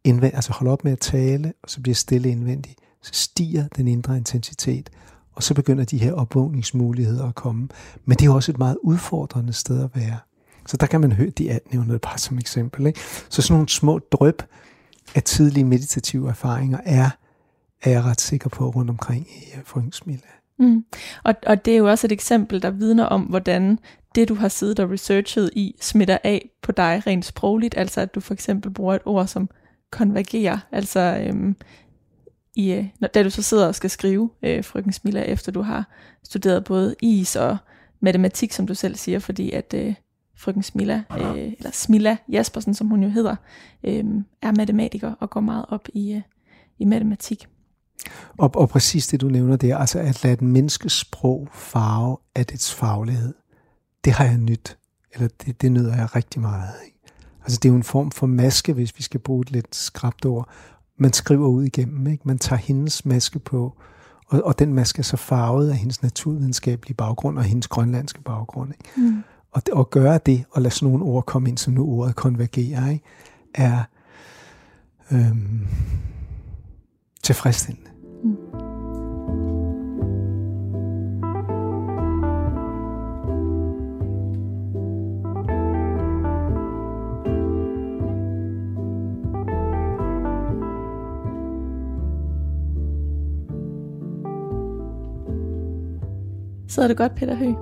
indvendigt, 0.03 0.35
altså 0.35 0.53
holder 0.53 0.71
op 0.71 0.83
med 0.83 0.91
at 0.91 0.99
tale, 0.99 1.53
og 1.63 1.69
så 1.69 1.81
bliver 1.81 1.95
stille 1.95 2.29
indvendigt, 2.29 2.79
så 3.01 3.11
stiger 3.13 3.67
den 3.67 3.87
indre 3.87 4.17
intensitet, 4.17 4.89
og 5.35 5.43
så 5.43 5.53
begynder 5.53 5.85
de 5.85 5.97
her 5.97 6.13
opvågningsmuligheder 6.13 7.27
at 7.27 7.35
komme. 7.35 7.67
Men 8.05 8.17
det 8.17 8.25
er 8.25 8.31
også 8.31 8.51
et 8.51 8.57
meget 8.57 8.77
udfordrende 8.83 9.53
sted 9.53 9.83
at 9.83 9.89
være. 9.95 10.17
Så 10.65 10.77
der 10.77 10.87
kan 10.87 11.01
man 11.01 11.11
høre, 11.11 11.29
de 11.29 11.49
er 11.49 11.59
nævnet 11.71 12.01
bare 12.01 12.17
som 12.17 12.37
eksempel. 12.37 12.87
Ikke? 12.87 12.99
Så 13.29 13.41
sådan 13.41 13.53
nogle 13.53 13.69
små 13.69 13.99
drøb 13.99 14.43
af 15.15 15.23
tidlige 15.23 15.65
meditative 15.65 16.29
erfaringer 16.29 16.79
er, 16.85 17.09
er 17.83 17.91
jeg 17.91 18.03
ret 18.03 18.21
sikker 18.21 18.49
på 18.49 18.69
rundt 18.69 18.89
omkring 18.89 19.27
i 19.29 19.51
øh, 19.53 19.59
uh, 19.59 19.65
Frøngsmilla. 19.65 20.27
Mm. 20.59 20.85
Og, 21.23 21.35
og 21.45 21.65
det 21.65 21.73
er 21.73 21.77
jo 21.77 21.89
også 21.89 22.07
et 22.07 22.11
eksempel, 22.11 22.61
der 22.61 22.71
vidner 22.71 23.03
om, 23.03 23.21
hvordan 23.21 23.79
det, 24.15 24.29
du 24.29 24.35
har 24.35 24.47
siddet 24.47 24.79
og 24.79 24.91
researchet 24.91 25.49
i, 25.53 25.75
smitter 25.81 26.17
af 26.23 26.49
på 26.61 26.71
dig 26.71 27.03
rent 27.07 27.25
sprogligt. 27.25 27.77
Altså 27.77 28.01
at 28.01 28.15
du 28.15 28.19
for 28.19 28.33
eksempel 28.33 28.71
bruger 28.71 28.95
et 28.95 29.01
ord 29.05 29.27
som 29.27 29.49
konvergerer. 29.91 30.57
Altså 30.71 31.23
øhm, 31.27 31.55
i, 32.55 32.71
øh, 32.71 32.85
når, 32.99 33.07
da 33.07 33.23
du 33.23 33.29
så 33.29 33.41
sidder 33.41 33.67
og 33.67 33.75
skal 33.75 33.89
skrive 33.89 34.29
øh, 34.43 34.63
Frøken 34.63 34.93
Smilla, 34.93 35.21
efter 35.21 35.51
du 35.51 35.61
har 35.61 35.89
studeret 36.23 36.63
både 36.63 36.95
is 37.01 37.35
og 37.35 37.57
matematik, 37.99 38.51
som 38.51 38.67
du 38.67 38.75
selv 38.75 38.95
siger, 38.95 39.19
fordi 39.19 39.51
at 39.51 39.73
øh, 39.77 39.93
frøken 40.37 40.63
Smilla, 40.63 41.03
øh, 41.19 41.37
eller 41.37 41.71
Smilla 41.71 42.17
Jaspersen, 42.29 42.73
som 42.73 42.87
hun 42.87 43.03
jo 43.03 43.09
hedder, 43.09 43.35
øh, 43.83 44.05
er 44.41 44.51
matematiker 44.57 45.13
og 45.19 45.29
går 45.29 45.41
meget 45.41 45.65
op 45.69 45.87
i, 45.93 46.13
øh, 46.13 46.21
i 46.79 46.85
matematik. 46.85 47.47
Og, 48.37 48.51
og 48.55 48.69
præcis 48.69 49.07
det, 49.07 49.21
du 49.21 49.27
nævner 49.27 49.55
der, 49.55 49.77
altså 49.77 49.99
at 49.99 50.23
lade 50.23 50.35
den 50.35 50.47
menneskes 50.47 50.93
sprog 50.93 51.47
farve 51.53 52.17
af 52.35 52.45
dets 52.45 52.73
faglighed, 52.73 53.33
det 54.05 54.13
har 54.13 54.25
jeg 54.25 54.37
nyt, 54.37 54.77
eller 55.13 55.27
det, 55.45 55.61
det 55.61 55.71
nyder 55.71 55.95
jeg 55.95 56.15
rigtig 56.15 56.41
meget 56.41 56.67
af. 56.67 56.97
Altså 57.41 57.59
det 57.59 57.69
er 57.69 57.73
jo 57.73 57.77
en 57.77 57.83
form 57.83 58.11
for 58.11 58.27
maske, 58.27 58.73
hvis 58.73 58.97
vi 58.97 59.03
skal 59.03 59.19
bruge 59.19 59.41
et 59.41 59.51
lidt 59.51 59.75
skrabt 59.75 60.25
ord. 60.25 60.49
Man 60.97 61.13
skriver 61.13 61.47
ud 61.47 61.63
igennem, 61.63 62.07
ikke? 62.07 62.27
man 62.27 62.39
tager 62.39 62.59
hendes 62.59 63.05
maske 63.05 63.39
på, 63.39 63.77
og, 64.27 64.41
og 64.43 64.59
den 64.59 64.73
maske 64.73 64.99
er 64.99 65.03
så 65.03 65.17
farvet 65.17 65.69
af 65.69 65.77
hendes 65.77 66.01
naturvidenskabelige 66.01 66.95
baggrund 66.95 67.37
og 67.37 67.43
hendes 67.43 67.67
grønlandske 67.67 68.21
baggrund. 68.21 68.73
Ikke? 68.73 69.09
Mm. 69.09 69.23
Og 69.51 69.79
at 69.79 69.89
gøre 69.89 70.19
det, 70.25 70.45
og 70.51 70.61
lade 70.61 70.73
sådan 70.73 70.89
nogle 70.89 71.05
ord 71.05 71.25
komme 71.25 71.49
ind, 71.49 71.57
som 71.57 71.73
nu 71.73 71.85
ordet 71.85 72.15
konvergerer, 72.15 72.89
ikke? 72.89 73.05
er 73.55 73.83
øhm, 75.11 75.67
tilfredsstillende. 77.23 77.86
Sidder 96.77 96.87
det 96.87 96.97
godt, 96.97 97.15
Peter 97.15 97.35
Høgh? 97.35 97.55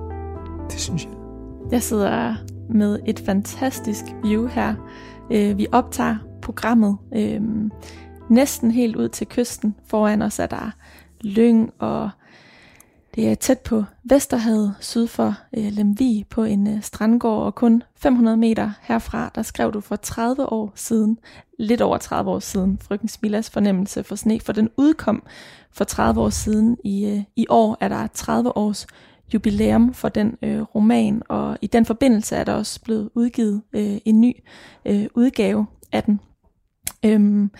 Det 0.70 0.80
synes 0.80 1.04
jeg. 1.04 1.12
Jeg 1.70 1.82
sidder 1.82 2.34
med 2.70 2.98
et 3.06 3.22
fantastisk 3.26 4.04
view 4.22 4.46
her. 4.46 4.74
Øh, 5.30 5.58
vi 5.58 5.66
optager 5.72 6.16
programmet 6.42 6.96
øh, 7.14 7.40
næsten 8.30 8.70
helt 8.70 8.96
ud 8.96 9.08
til 9.08 9.26
kysten. 9.26 9.74
Foran 9.86 10.22
os 10.22 10.38
er 10.38 10.46
der 10.46 10.70
lyng, 11.20 11.70
og 11.78 12.10
det 13.16 13.28
er 13.28 13.34
tæt 13.34 13.60
på 13.60 13.84
Vesterhavet, 14.04 14.74
syd 14.80 15.06
for 15.06 15.34
øh, 15.56 15.72
Lemvi, 15.72 16.24
på 16.30 16.44
en 16.44 16.66
øh, 16.66 16.82
strandgård, 16.82 17.42
og 17.42 17.54
kun 17.54 17.82
500 17.96 18.36
meter 18.36 18.70
herfra, 18.82 19.30
der 19.34 19.42
skrev 19.42 19.72
du 19.72 19.80
for 19.80 19.96
30 19.96 20.52
år 20.52 20.72
siden, 20.74 21.18
lidt 21.58 21.80
over 21.80 21.98
30 21.98 22.30
år 22.30 22.38
siden, 22.38 22.78
Frøken 22.82 23.08
Smilas 23.08 23.50
fornemmelse 23.50 24.04
for 24.04 24.16
sne, 24.16 24.40
for 24.40 24.52
den 24.52 24.70
udkom 24.76 25.22
for 25.72 25.84
30 25.84 26.20
år 26.20 26.30
siden. 26.30 26.76
I, 26.84 27.06
øh, 27.06 27.22
i 27.36 27.46
år 27.48 27.76
er 27.80 27.88
der 27.88 28.06
30 28.06 28.56
års 28.56 28.86
jubilæum 29.34 29.94
for 29.94 30.08
den 30.08 30.38
øh, 30.42 30.62
roman, 30.62 31.22
og 31.28 31.58
i 31.62 31.66
den 31.66 31.84
forbindelse 31.84 32.36
er 32.36 32.44
der 32.44 32.52
også 32.52 32.80
blevet 32.82 33.10
udgivet 33.14 33.62
øh, 33.72 33.98
en 34.04 34.20
ny 34.20 34.32
øh, 34.84 35.06
udgave 35.14 35.66
af 35.92 36.02
den. 36.02 36.20
Øhm, 37.04 37.50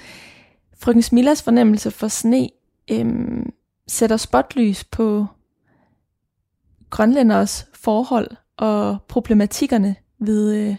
Frøken 0.78 1.02
Smilas 1.02 1.42
fornemmelse 1.42 1.90
for 1.90 2.08
sne 2.08 2.48
øhm, 2.90 3.52
sætter 3.88 4.16
spotlys 4.16 4.84
på 4.84 5.26
grønlænders 6.96 7.66
forhold 7.74 8.30
og 8.56 8.98
problematikkerne 9.08 9.96
ved 10.18 10.54
øh, 10.54 10.76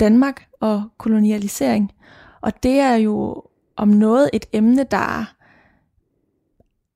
Danmark 0.00 0.46
og 0.60 0.82
kolonialisering. 0.98 1.92
Og 2.40 2.62
det 2.62 2.80
er 2.80 2.94
jo 2.94 3.42
om 3.76 3.88
noget 3.88 4.30
et 4.32 4.46
emne, 4.52 4.84
der 4.90 5.34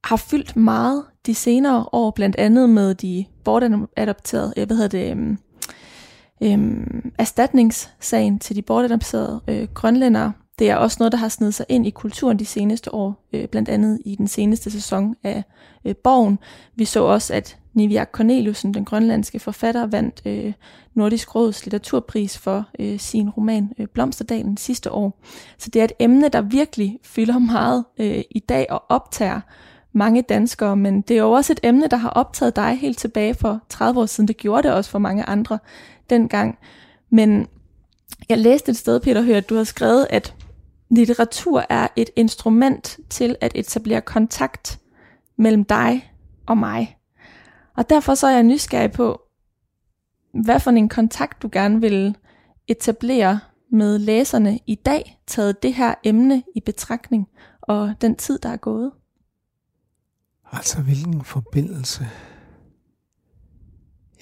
har 0.05 0.17
fyldt 0.17 0.57
meget 0.57 1.05
de 1.27 1.35
senere 1.35 1.87
år, 1.93 2.11
blandt 2.11 2.37
andet 2.37 2.71
med 2.71 2.95
de 2.95 3.25
bortadopterede, 3.45 4.53
øh, 4.57 4.61
jeg 4.61 4.69
ved 4.69 4.89
det, 4.89 5.13
um, 5.13 5.39
øhm, 6.43 7.13
erstatningssagen 7.19 8.39
til 8.39 8.57
de 8.57 8.63
bortadopterede 8.63 9.41
øh, 9.49 9.69
grønlændere. 9.75 10.33
Det 10.59 10.71
er 10.71 10.77
også 10.77 10.97
noget, 11.01 11.13
der 11.13 11.19
har 11.19 11.29
snedet 11.29 11.55
sig 11.55 11.67
ind 11.69 11.87
i 11.87 11.91
kulturen 11.91 12.39
de 12.39 12.45
seneste 12.45 12.95
år, 12.95 13.29
øh, 13.33 13.49
blandt 13.49 13.69
andet 13.69 14.01
i 14.05 14.15
den 14.15 14.29
seneste 14.29 14.71
sæson 14.71 15.15
af 15.23 15.43
øh, 15.85 15.97
Borgen. 15.97 16.39
Vi 16.75 16.85
så 16.85 17.03
også, 17.05 17.35
at 17.35 17.59
Niviak 17.75 18.11
Corneliusen, 18.13 18.75
den 18.75 18.85
grønlandske 18.85 19.39
forfatter, 19.39 19.87
vandt 19.87 20.23
øh, 20.27 20.53
Nordisk 20.95 21.35
Råds 21.35 21.65
litteraturpris 21.65 22.39
for 22.39 22.65
øh, 22.79 23.01
sin 23.01 23.31
roman 23.31 23.73
øh, 23.79 23.87
Blomsterdalen 23.87 24.57
sidste 24.57 24.93
år. 24.93 25.21
Så 25.59 25.71
det 25.71 25.81
er 25.81 25.85
et 25.85 25.93
emne, 25.99 26.29
der 26.29 26.41
virkelig 26.41 26.99
fylder 27.03 27.39
meget 27.39 27.85
øh, 27.99 28.23
i 28.31 28.39
dag 28.39 28.67
og 28.71 28.85
optager 28.89 29.41
mange 29.93 30.23
danskere, 30.23 30.77
men 30.77 31.01
det 31.01 31.15
er 31.15 31.21
jo 31.21 31.31
også 31.31 31.53
et 31.53 31.61
emne, 31.63 31.89
der 31.89 31.97
har 31.97 32.11
optaget 32.11 32.57
dig 32.57 32.79
helt 32.81 32.99
tilbage 32.99 33.35
for 33.35 33.61
30 33.69 34.01
år 34.01 34.07
siden. 34.07 34.29
Det 34.29 34.37
gjorde 34.37 34.63
det 34.63 34.73
også 34.73 34.91
for 34.91 34.99
mange 34.99 35.25
andre 35.25 35.59
dengang. 36.11 36.59
Men 37.11 37.47
jeg 38.29 38.39
læste 38.39 38.71
et 38.71 38.77
sted, 38.77 39.01
Peter 39.01 39.23
hørte, 39.23 39.37
at 39.39 39.49
du 39.49 39.57
har 39.57 39.65
skrevet, 39.65 40.07
at 40.11 40.35
litteratur 40.91 41.65
er 41.69 41.89
et 41.97 42.11
instrument 42.17 42.99
til 43.11 43.37
at 43.41 43.53
etablere 43.55 44.01
kontakt 44.01 44.81
mellem 45.37 45.65
dig 45.65 46.13
og 46.47 46.59
mig. 46.59 46.99
Og 47.77 47.91
derfor 47.91 48.15
så 48.15 48.27
er 48.27 48.35
jeg 48.35 48.43
nysgerrig 48.43 48.93
på, 48.93 49.21
hvad 50.43 50.61
for 50.61 50.71
en 50.71 50.89
kontakt 50.89 51.43
du 51.43 51.49
gerne 51.53 51.81
vil 51.81 52.17
etablere 52.69 53.41
med 53.73 53.99
læserne 53.99 54.59
i 54.67 54.75
dag, 54.75 55.21
taget 55.27 55.63
det 55.63 55.75
her 55.75 55.95
emne 56.05 56.43
i 56.55 56.61
betragtning 56.61 57.29
og 57.63 57.95
den 58.01 58.17
tid, 58.17 58.39
der 58.39 58.49
er 58.49 58.57
gået. 58.57 58.93
Altså, 60.53 60.83
hvilken 60.83 61.25
forbindelse 61.25 62.09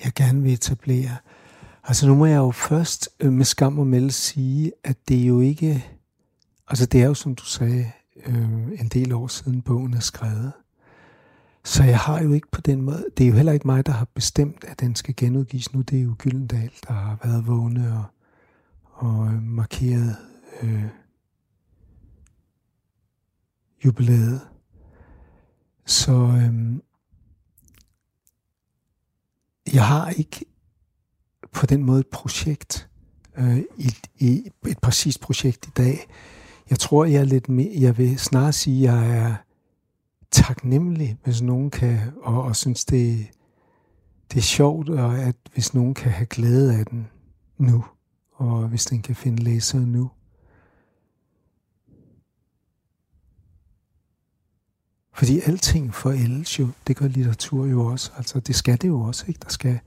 jeg 0.05 0.12
gerne 0.14 0.43
vil 0.43 0.53
etablere. 0.53 1.17
Altså, 1.85 2.07
nu 2.07 2.14
må 2.14 2.27
jeg 2.27 2.37
jo 2.37 2.51
først 2.51 3.09
øh, 3.21 3.33
med 3.33 3.45
skam 3.45 3.79
og 3.79 3.87
melde 3.87 4.12
sige, 4.12 4.73
at 4.85 5.09
det 5.09 5.23
er 5.23 5.27
jo 5.27 5.41
ikke... 5.41 5.95
Altså, 6.69 6.87
det 6.87 7.03
er 7.03 7.07
jo, 7.07 7.14
som 7.14 7.35
du 7.35 7.45
sagde, 7.45 7.93
øh, 8.27 8.81
en 8.81 8.89
del 8.89 9.12
år 9.12 9.27
siden 9.27 9.62
bogen 9.62 9.95
er 9.95 10.01
skrevet. 10.01 10.53
Så 11.64 11.85
jeg 11.85 11.99
har 11.99 12.23
jo 12.23 12.33
ikke 12.33 12.51
på 12.51 12.61
den 12.61 12.83
måde... 12.83 13.07
Det 13.17 13.25
er 13.25 13.29
jo 13.29 13.35
heller 13.35 13.53
ikke 13.53 13.67
mig, 13.67 13.87
der 13.87 13.93
har 13.93 14.09
bestemt, 14.14 14.64
at 14.64 14.81
den 14.81 14.95
skal 14.95 15.14
genudgives 15.17 15.73
nu. 15.73 15.81
Det 15.81 15.99
er 15.99 16.03
jo 16.03 16.14
Gyldendal, 16.19 16.73
der 16.89 16.93
har 16.95 17.19
været 17.25 17.47
vågne 17.47 17.93
og, 17.99 18.05
og 18.93 19.27
øh, 19.27 19.43
markeret 19.43 20.17
øh, 20.62 20.85
jubilæet. 23.85 24.41
Så 25.85 26.12
øh, 26.12 26.81
jeg 29.75 29.87
har 29.87 30.11
ikke 30.11 30.45
på 31.53 31.67
den 31.67 31.85
måde 31.85 32.01
et 32.01 32.07
projekt, 32.07 32.89
øh, 33.37 33.57
et, 33.57 34.11
et, 34.19 34.53
et 34.67 34.79
præcist 34.79 35.21
projekt 35.21 35.67
i 35.67 35.71
dag. 35.71 36.09
Jeg 36.71 36.79
tror, 36.79 37.05
jeg 37.05 37.21
er 37.21 37.25
lidt 37.25 37.49
mere, 37.49 37.73
jeg 37.81 37.99
vil 37.99 38.19
snarere 38.19 38.53
sige, 38.53 38.91
at 38.91 38.95
jeg 38.95 39.19
er 39.19 39.35
taknemmelig, 40.31 41.19
hvis 41.25 41.43
nogen 41.43 41.71
kan, 41.71 41.99
og, 42.23 42.43
og 42.43 42.57
synes, 42.57 42.85
det, 42.85 43.27
det 44.33 44.39
er 44.39 44.43
sjovt, 44.43 44.89
og 44.89 45.19
at 45.19 45.37
hvis 45.53 45.75
nogen 45.75 45.95
kan 45.95 46.12
have 46.12 46.27
glæde 46.27 46.79
af 46.79 46.87
den 46.87 47.09
nu, 47.59 47.85
og 48.33 48.69
hvis 48.69 48.85
den 48.85 49.03
kan 49.03 49.14
finde 49.14 49.43
læsere 49.43 49.87
nu. 49.87 50.11
Fordi 55.14 55.41
alting 55.41 55.95
forældes 55.95 56.59
jo, 56.59 56.69
det 56.87 56.97
gør 56.97 57.09
litteratur 57.09 57.67
jo 57.67 57.87
også. 57.87 58.12
Altså 58.17 58.41
det 58.41 58.55
skal 58.55 58.83
det 58.83 58.89
jo 58.89 59.01
også, 59.01 59.25
ikke? 59.29 59.41
Der 59.43 59.49
skal 59.49 59.81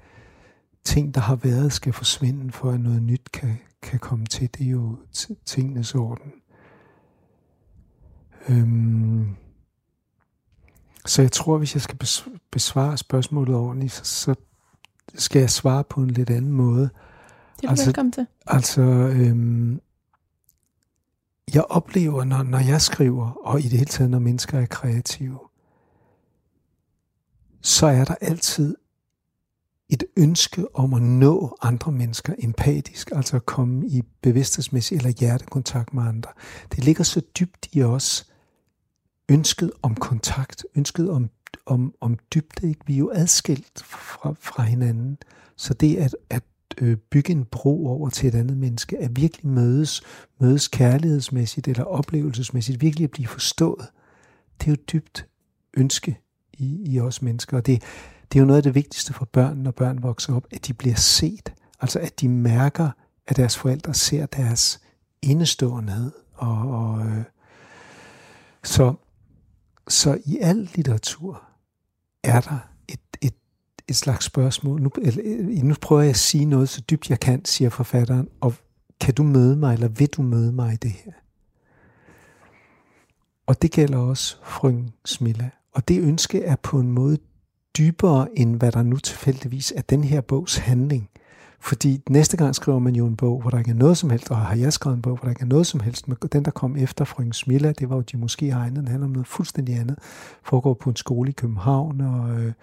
ting, 0.84 1.14
der 1.14 1.22
har 1.22 1.36
været, 1.36 1.74
skal 1.74 1.94
forsvinde, 1.94 2.52
for 2.52 2.72
at 2.72 2.80
noget 2.80 3.04
nyt 3.04 3.32
kan, 3.34 3.60
kan 3.82 4.00
komme 4.00 4.26
til. 4.26 4.50
Det 4.58 4.66
er 4.66 4.70
jo 4.70 4.98
tingenes 5.46 5.96
orden. 5.96 6.32
Øhm, 8.50 9.36
så 11.06 11.22
jeg 11.22 11.32
tror, 11.32 11.58
hvis 11.58 11.74
jeg 11.74 11.82
skal 11.82 11.98
besvare 12.52 12.98
spørgsmålet 12.98 13.56
ordentligt, 13.56 13.94
så, 13.94 14.04
så 14.06 14.36
skal 15.16 15.40
jeg 15.40 15.50
svare 15.50 15.84
på 15.84 16.02
en 16.02 16.10
lidt 16.10 16.30
anden 16.30 16.52
måde. 16.52 16.90
Det 17.62 17.66
er 17.66 17.70
altså, 17.70 17.86
velkommen 17.86 18.12
til. 18.12 18.28
Altså, 18.48 18.82
øhm, 18.82 19.82
jeg 21.54 21.64
oplever, 21.64 22.24
når, 22.24 22.44
når 22.44 22.60
jeg 22.60 22.82
skriver, 22.82 23.32
og 23.32 23.60
i 23.60 23.64
det 23.64 23.72
hele 23.72 23.86
taget, 23.86 24.12
når 24.12 24.20
mennesker 24.20 24.60
er 24.60 24.66
kreative, 24.66 25.40
så 27.62 27.88
er 27.88 28.06
der 28.06 28.16
altid 28.22 28.76
et 29.90 30.04
ønske 30.18 30.76
om 30.76 30.94
at 30.94 31.02
nå 31.02 31.58
andre 31.62 31.92
mennesker 31.92 32.34
empatisk, 32.40 33.12
altså 33.16 33.36
at 33.36 33.46
komme 33.46 33.88
i 33.88 34.02
bevidsthedsmæssig 34.22 34.96
eller 34.96 35.10
hjertekontakt 35.10 35.94
med 35.94 36.04
andre. 36.04 36.32
Det 36.72 36.84
ligger 36.84 37.04
så 37.04 37.22
dybt 37.40 37.68
i 37.72 37.84
os, 37.84 38.29
ønsket 39.30 39.72
om 39.82 39.96
kontakt, 39.96 40.66
ønsket 40.76 41.10
om, 41.10 41.30
om, 41.66 41.94
om 42.02 42.18
dybde. 42.34 42.68
Ikke? 42.70 42.82
Vi 42.86 42.94
er 42.94 42.98
jo 42.98 43.12
adskilt 43.14 43.84
fra, 43.84 44.36
fra 44.40 44.64
hinanden. 44.64 45.18
Så 45.56 45.74
det 45.74 45.98
at, 45.98 46.16
at 46.30 46.44
øh, 46.78 46.98
bygge 46.98 47.32
en 47.32 47.46
bro 47.46 47.88
over 47.88 48.10
til 48.10 48.28
et 48.28 48.36
andet 48.36 48.58
menneske, 48.58 48.98
at 48.98 49.16
virkelig 49.16 49.48
mødes, 49.48 50.02
mødes 50.40 50.68
kærlighedsmæssigt 50.68 51.68
eller 51.68 51.84
oplevelsesmæssigt, 51.84 52.82
virkelig 52.82 53.04
at 53.04 53.12
blive 53.12 53.28
forstået, 53.28 53.88
det 54.60 54.68
er 54.68 54.72
jo 54.72 54.78
dybt 54.94 55.28
ønske 55.78 56.20
i, 56.54 56.94
i 56.94 57.00
os 57.00 57.22
mennesker. 57.22 57.58
Og 57.58 57.66
det, 57.66 57.84
det 58.32 58.40
er 58.40 58.42
jo 58.42 58.46
noget 58.46 58.58
af 58.58 58.64
det 58.64 58.76
vigtigste 58.76 59.14
for 59.14 59.26
børn, 59.26 59.58
når 59.58 59.72
børn 59.72 60.04
vokser 60.04 60.36
op, 60.36 60.48
at 60.52 60.68
de 60.68 60.74
bliver 60.74 60.96
set. 60.96 61.54
Altså 61.82 62.00
at 62.00 62.22
de 62.22 62.30
mærker, 62.30 62.90
at 63.28 63.38
deres 63.38 63.58
forældre 63.58 63.94
ser 63.94 64.26
deres 64.26 64.80
indeståenhed. 65.22 66.12
Og, 66.34 66.58
og, 66.58 67.06
øh, 67.06 67.24
så, 68.64 68.94
så 69.90 70.18
i 70.26 70.38
al 70.42 70.70
litteratur 70.76 71.44
er 72.24 72.42
der 72.42 72.60
et, 72.88 73.00
et 73.22 73.34
et 73.90 73.96
slags 73.96 74.26
spørgsmål. 74.26 74.82
Nu, 74.82 74.92
eller, 75.02 75.24
øh, 75.26 75.64
nu 75.64 75.76
prøver 75.82 76.02
jeg 76.02 76.10
at 76.10 76.18
sige 76.18 76.46
noget 76.46 76.70
så 76.70 76.82
dybt 76.82 77.10
jeg 77.10 77.20
kan, 77.20 77.46
siger 77.46 77.70
forfatteren, 77.70 78.30
og 78.42 78.54
kan 79.00 79.14
du 79.14 79.24
møde 79.24 79.56
mig, 79.56 79.74
eller 79.74 79.88
vil 79.88 80.08
du 80.08 80.22
møde 80.22 80.52
mig 80.52 80.74
i 80.74 80.78
det 80.78 80.92
her? 80.92 81.12
Og 83.48 83.62
det 83.62 83.72
gælder 83.72 83.98
også 83.98 84.38
frøen 84.44 84.94
Smilla. 85.06 85.50
Og 85.72 85.88
det 85.88 86.02
ønske 86.02 86.44
er 86.44 86.56
på 86.56 86.80
en 86.80 86.92
måde 86.92 87.18
dybere, 87.78 88.28
end 88.40 88.56
hvad 88.56 88.72
der 88.72 88.84
nu 88.84 88.98
tilfældigvis 88.98 89.74
er 89.76 89.82
den 89.82 90.04
her 90.04 90.22
bogs 90.22 90.58
handling. 90.58 91.10
Fordi 91.62 92.02
næste 92.10 92.38
gang 92.38 92.56
skriver 92.56 92.80
man 92.80 92.96
jo 92.96 93.08
en 93.08 93.16
bog, 93.16 93.42
hvor 93.42 93.50
der 93.50 93.58
ikke 93.58 93.72
er 93.72 93.76
noget 93.76 93.98
som 93.98 94.10
helst, 94.10 94.32
og 94.32 94.38
har 94.38 94.56
jeg 94.56 94.74
skrevet 94.74 94.96
en 94.96 95.02
bog, 95.02 95.18
hvor 95.18 95.24
der 95.24 95.30
ikke 95.30 95.42
er 95.42 95.46
noget 95.46 95.68
som 95.68 95.80
helst. 95.80 96.08
Men 96.08 96.18
den, 96.32 96.46
der 96.46 96.52
kom 96.52 96.76
efter 96.76 97.06
Frøken 97.06 97.34
Smilla, 97.34 97.72
det 97.72 97.90
var 97.90 97.96
jo 97.96 98.02
de 98.02 98.18
måske 98.18 98.50
egne, 98.50 98.76
den 98.76 98.88
handler 98.88 99.06
om 99.06 99.12
noget 99.12 99.28
fuldstændig 99.28 99.76
andet. 99.76 100.00
Foregår 100.44 100.74
på 100.74 100.90
en 100.90 100.96
skole 100.96 101.30
i 101.30 101.34
København, 101.34 102.02
og, 102.02 102.30
øh, 102.30 102.54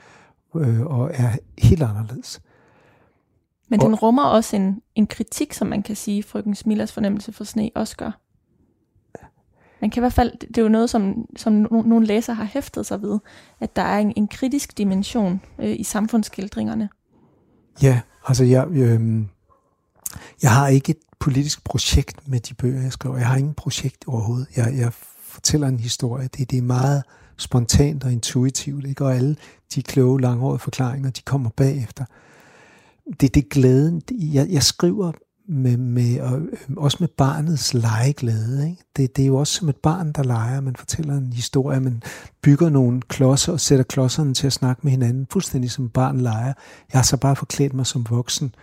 øh, 0.56 0.86
og 0.86 1.10
er 1.14 1.36
helt 1.58 1.82
anderledes. 1.82 2.40
Men 3.68 3.80
den 3.80 3.92
og, 3.92 4.02
rummer 4.02 4.24
også 4.24 4.56
en, 4.56 4.82
en 4.94 5.06
kritik, 5.06 5.52
som 5.52 5.68
man 5.68 5.82
kan 5.82 5.96
sige, 5.96 6.22
frøken 6.22 6.54
Smillers 6.54 6.92
fornemmelse 6.92 7.32
for 7.32 7.44
sne 7.44 7.70
også 7.74 7.96
gør. 7.96 8.10
Man 9.80 9.90
kan 9.90 10.00
i 10.00 10.02
hvert 10.02 10.12
fald, 10.12 10.32
det 10.40 10.58
er 10.58 10.62
jo 10.62 10.68
noget, 10.68 10.90
som, 10.90 11.26
som 11.36 11.52
nogle 11.70 12.06
læsere 12.06 12.36
har 12.36 12.44
hæftet 12.44 12.86
sig 12.86 13.02
ved, 13.02 13.18
at 13.60 13.76
der 13.76 13.82
er 13.82 13.98
en, 13.98 14.12
en 14.16 14.28
kritisk 14.28 14.78
dimension 14.78 15.40
øh, 15.58 15.80
i 15.80 15.82
samfundsskildringerne. 15.82 16.88
Ja, 17.82 18.00
altså 18.26 18.44
jeg, 18.44 18.66
øh, 18.70 19.22
jeg 20.42 20.54
har 20.54 20.68
ikke 20.68 20.90
et 20.90 20.98
politisk 21.18 21.64
projekt 21.64 22.28
med 22.28 22.40
de 22.40 22.54
bøger, 22.54 22.82
jeg 22.82 22.92
skriver. 22.92 23.16
Jeg 23.16 23.26
har 23.26 23.36
ingen 23.36 23.54
projekt 23.54 24.04
overhovedet. 24.06 24.46
Jeg, 24.56 24.74
jeg 24.76 24.92
fortæller 25.22 25.68
en 25.68 25.80
historie. 25.80 26.28
Det, 26.36 26.50
det 26.50 26.58
er 26.58 26.62
meget 26.62 27.02
spontant 27.36 28.04
og 28.04 28.12
intuitivt, 28.12 28.86
ikke? 28.86 29.04
og 29.04 29.14
alle 29.14 29.36
de 29.74 29.82
kloge, 29.82 30.20
langhårede 30.20 30.58
forklaringer, 30.58 31.10
de 31.10 31.22
kommer 31.22 31.50
bagefter. 31.50 32.04
Det, 33.20 33.34
det 33.34 33.48
glæden. 33.48 34.02
Jeg, 34.10 34.48
jeg 34.50 34.62
skriver 34.62 35.12
med, 35.48 35.76
med, 35.76 36.20
og, 36.20 36.40
øh, 36.40 36.58
også 36.76 36.96
med 37.00 37.08
barnets 37.08 37.74
legeglæde. 37.74 38.70
Ikke? 38.70 38.82
Det, 38.96 39.16
det 39.16 39.22
er 39.22 39.26
jo 39.26 39.36
også 39.36 39.52
som 39.52 39.68
et 39.68 39.76
barn, 39.76 40.12
der 40.12 40.22
leger. 40.22 40.60
Man 40.60 40.76
fortæller 40.76 41.14
en 41.14 41.32
historie, 41.32 41.80
man 41.80 42.02
bygger 42.42 42.68
nogle 42.68 43.00
klodser 43.08 43.52
og 43.52 43.60
sætter 43.60 43.84
klodserne 43.84 44.34
til 44.34 44.46
at 44.46 44.52
snakke 44.52 44.80
med 44.82 44.90
hinanden, 44.90 45.26
fuldstændig 45.32 45.70
som 45.70 45.88
barn 45.88 46.20
leger. 46.20 46.52
Jeg 46.92 46.98
har 46.98 47.02
så 47.02 47.16
bare 47.16 47.36
forklædt 47.36 47.74
mig 47.74 47.86
som 47.86 48.06
voksen, 48.10 48.54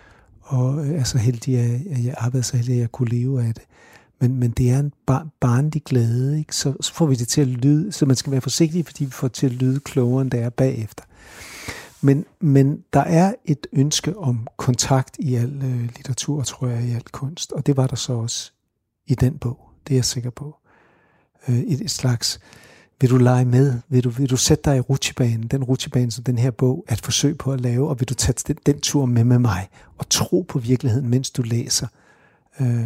og 0.41 0.85
øh, 0.85 0.99
er 0.99 1.03
så 1.03 1.17
heldig, 1.17 1.57
at 1.57 2.05
jeg 2.05 2.15
arbejder 2.17 2.43
så 2.43 2.57
heldig, 2.57 2.75
at 2.75 2.81
jeg 2.81 2.91
kunne 2.91 3.09
leve 3.09 3.43
af 3.43 3.53
det 3.53 3.63
men, 4.23 4.39
men 4.39 4.51
det 4.51 4.71
er 4.71 4.79
en 4.79 4.93
bar, 5.05 5.27
barnlig 5.39 5.83
glæde, 5.83 6.39
ikke? 6.39 6.55
Så, 6.55 6.73
så 6.81 6.93
får 6.93 7.05
vi 7.05 7.15
det 7.15 7.27
til 7.27 7.41
at 7.41 7.47
lyde, 7.47 7.91
så 7.91 8.05
man 8.05 8.15
skal 8.15 8.31
være 8.31 8.41
forsigtig, 8.41 8.85
fordi 8.85 9.05
vi 9.05 9.11
får 9.11 9.27
det 9.27 9.35
til 9.35 9.45
at 9.45 9.51
lyde 9.51 9.79
klogere, 9.79 10.21
end 10.21 10.31
det 10.31 10.39
er 10.39 10.49
bagefter. 10.49 11.03
Men, 12.03 12.25
men 12.39 12.83
der 12.93 12.99
er 12.99 13.33
et 13.45 13.67
ønske 13.73 14.17
om 14.17 14.47
kontakt 14.57 15.15
i 15.19 15.35
al 15.35 15.61
øh, 15.63 15.81
litteratur, 15.81 16.43
tror 16.43 16.67
jeg, 16.67 16.83
i 16.83 16.91
al 16.91 17.03
kunst, 17.03 17.51
og 17.51 17.65
det 17.65 17.77
var 17.77 17.87
der 17.87 17.95
så 17.95 18.13
også 18.13 18.51
i 19.07 19.15
den 19.15 19.37
bog, 19.37 19.59
det 19.87 19.93
er 19.93 19.97
jeg 19.97 20.05
sikker 20.05 20.29
på. 20.29 20.55
Øh, 21.47 21.59
et, 21.59 21.81
et 21.81 21.91
slags 21.91 22.39
vil 23.01 23.09
du 23.09 23.17
lege 23.17 23.45
med? 23.45 23.73
Vil 23.89 24.03
du, 24.03 24.09
vil 24.09 24.29
du 24.29 24.37
sætte 24.37 24.69
dig 24.69 24.77
i 24.77 24.79
rutsjebanen, 24.79 25.47
den 25.47 25.63
rutsjebane, 25.63 26.11
som 26.11 26.23
den 26.23 26.37
her 26.37 26.51
bog 26.51 26.85
er 26.87 26.93
et 26.93 27.01
forsøg 27.01 27.37
på 27.37 27.51
at 27.51 27.61
lave, 27.61 27.89
og 27.89 27.99
vil 27.99 28.09
du 28.09 28.13
tage 28.13 28.35
den, 28.47 28.57
den 28.65 28.81
tur 28.81 29.05
med 29.05 29.23
med 29.23 29.39
mig, 29.39 29.67
og 29.97 30.09
tro 30.09 30.45
på 30.47 30.59
virkeligheden, 30.59 31.09
mens 31.09 31.31
du 31.31 31.41
læser? 31.41 31.87
Øh. 32.61 32.85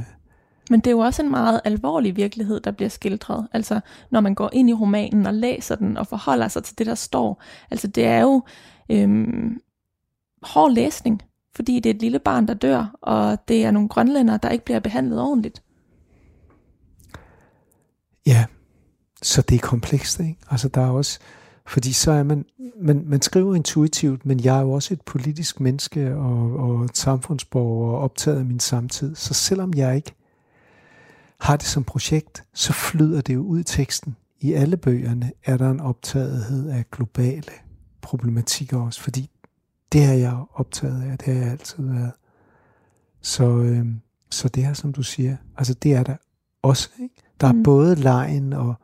Men 0.70 0.80
det 0.80 0.88
er 0.88 0.92
jo 0.92 1.00
også 1.00 1.22
en 1.22 1.32
meget 1.32 1.62
alvorlig 1.66 2.16
virkelighed, 2.16 2.60
der 2.60 2.72
bliver 2.72 2.90
skildret. 2.90 3.48
Altså, 3.54 3.80
når 4.12 4.20
man 4.20 4.36
går 4.36 4.50
ind 4.54 4.70
i 4.70 4.74
romanen 4.74 5.26
og 5.26 5.34
læser 5.34 5.76
den 5.76 5.98
og 5.98 6.08
forholder 6.08 6.48
sig 6.48 6.64
til 6.64 6.78
det, 6.78 6.88
der 6.88 6.96
står. 6.96 7.42
Altså, 7.72 7.88
det 7.88 8.06
er 8.06 8.22
jo 8.22 8.44
øhm, 8.90 9.62
hård 10.44 10.72
læsning, 10.72 11.22
fordi 11.56 11.80
det 11.80 11.90
er 11.90 11.94
et 11.94 12.02
lille 12.02 12.20
barn, 12.20 12.48
der 12.48 12.54
dør, 12.54 12.98
og 13.02 13.48
det 13.48 13.66
er 13.66 13.72
nogle 13.72 13.90
grønlænder, 13.90 14.38
der 14.38 14.50
ikke 14.50 14.66
bliver 14.66 14.80
behandlet 14.80 15.22
ordentligt. 15.22 15.64
Ja, 18.26 18.46
så 19.22 19.42
det 19.42 19.56
er 19.56 19.60
komplekst, 19.60 20.20
ikke? 20.20 20.38
Altså 20.50 20.68
der 20.68 20.82
er 20.82 20.90
også, 20.90 21.20
fordi 21.68 21.94
så 21.94 22.12
er 22.12 22.24
man, 22.24 22.46
man, 22.82 23.04
man 23.06 23.22
skriver 23.22 23.56
intuitivt, 23.56 24.26
men 24.26 24.44
jeg 24.44 24.58
er 24.58 24.62
jo 24.62 24.72
også 24.72 24.94
et 24.94 25.02
politisk 25.02 25.60
menneske 25.60 26.16
og, 26.16 26.56
og 26.56 26.86
et 26.86 26.98
samfundsborger 26.98 27.94
og 27.94 28.00
optaget 28.00 28.40
af 28.40 28.46
min 28.46 28.60
samtid. 28.60 29.16
Så 29.16 29.34
selvom 29.34 29.74
jeg 29.74 29.96
ikke 29.96 30.12
har 31.40 31.58
det 31.58 31.66
som 31.66 31.84
projekt, 31.84 32.44
så 32.54 32.74
flyder 32.74 33.22
det 33.22 33.34
jo 33.34 33.42
ud 33.42 33.60
i 33.60 33.64
teksten. 33.64 34.16
I 34.40 34.54
alle 34.54 34.78
bøgerne 34.78 35.32
er 35.46 35.58
der 35.58 35.72
en 35.72 35.80
optagethed 35.80 36.70
af 36.70 36.92
globale 36.92 37.52
problematikker 38.02 38.78
også, 38.78 39.02
fordi 39.02 39.30
det 39.92 40.04
har 40.04 40.14
jeg 40.14 40.38
optaget 40.54 41.04
af, 41.04 41.18
det 41.18 41.34
har 41.34 41.42
jeg 41.42 41.52
altid 41.52 41.84
været. 41.84 42.12
Så, 43.22 43.58
øh, 43.58 43.86
så 44.32 44.48
det 44.48 44.66
her, 44.66 44.74
som 44.74 44.94
du 44.94 45.04
siger, 45.04 45.38
altså 45.58 45.74
det 45.74 45.94
er 45.94 46.04
der 46.04 46.16
også. 46.62 46.90
Ikke? 47.02 47.16
Der 47.42 47.48
er 47.48 47.52
mm. 47.52 47.64
både 47.64 47.96
lejen 47.96 48.54
og 48.54 48.76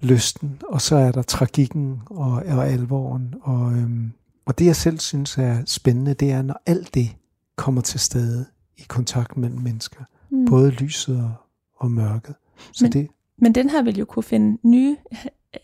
lysten, 0.00 0.62
og 0.68 0.80
så 0.80 0.96
er 0.96 1.12
der 1.12 1.22
tragikken 1.22 2.02
og, 2.06 2.32
og 2.32 2.68
alvoren. 2.68 3.34
Og, 3.42 3.72
øhm, 3.72 4.12
og 4.46 4.58
det 4.58 4.66
jeg 4.66 4.76
selv 4.76 4.98
synes 4.98 5.38
er 5.38 5.62
spændende, 5.66 6.14
det 6.14 6.32
er, 6.32 6.42
når 6.42 6.62
alt 6.66 6.94
det 6.94 7.16
kommer 7.56 7.80
til 7.80 8.00
stede 8.00 8.46
i 8.76 8.82
kontakt 8.88 9.36
mellem 9.36 9.60
mennesker. 9.60 10.04
Mm. 10.30 10.46
Både 10.46 10.70
lyset 10.70 11.22
og, 11.22 11.32
og 11.76 11.90
mørket. 11.90 12.34
Så 12.72 12.84
men, 12.84 12.92
det, 12.92 13.08
men 13.36 13.54
den 13.54 13.70
her 13.70 13.82
vil 13.82 13.98
jo 13.98 14.04
kunne 14.04 14.22
finde 14.22 14.58
nye, 14.62 14.96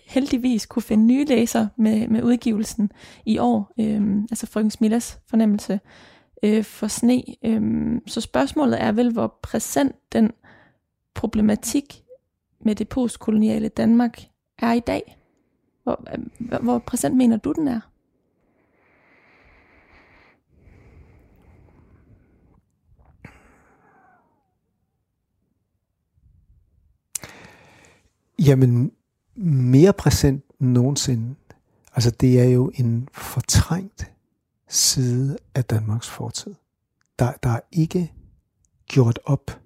heldigvis 0.06 0.66
kunne 0.66 0.82
finde 0.82 1.04
nye 1.04 1.24
læser 1.24 1.68
med, 1.76 2.08
med 2.08 2.22
udgivelsen 2.22 2.92
i 3.26 3.38
år. 3.38 3.72
Øhm, 3.80 4.22
altså 4.22 4.46
Frøken 4.46 4.70
Smillas 4.70 5.18
fornemmelse 5.26 5.80
øh, 6.42 6.64
for 6.64 6.86
sne. 6.86 7.22
Øhm, 7.44 8.00
så 8.06 8.20
spørgsmålet 8.20 8.82
er 8.82 8.92
vel, 8.92 9.12
hvor 9.12 9.38
præsent 9.42 9.96
den 10.12 10.30
problematik 11.14 12.02
med 12.60 12.74
det 12.74 12.88
postkoloniale 12.88 13.68
Danmark 13.68 14.20
er 14.58 14.72
i 14.72 14.80
dag? 14.80 15.16
Hvor, 15.82 16.04
øh, 16.12 16.62
hvor 16.62 16.78
præsent 16.78 17.16
mener 17.16 17.36
du, 17.36 17.52
den 17.52 17.68
er? 17.68 17.80
Jamen, 28.46 28.92
mere 29.44 29.92
præsent 29.92 30.44
end 30.60 30.70
nogensinde. 30.70 31.34
Altså, 31.94 32.10
det 32.10 32.40
er 32.40 32.44
jo 32.44 32.70
en 32.74 33.08
fortrængt 33.12 34.12
side 34.68 35.38
af 35.54 35.64
Danmarks 35.64 36.08
fortid. 36.08 36.54
Der, 37.18 37.32
der 37.42 37.50
er 37.50 37.60
ikke 37.72 38.12
gjort 38.88 39.18
op 39.24 39.60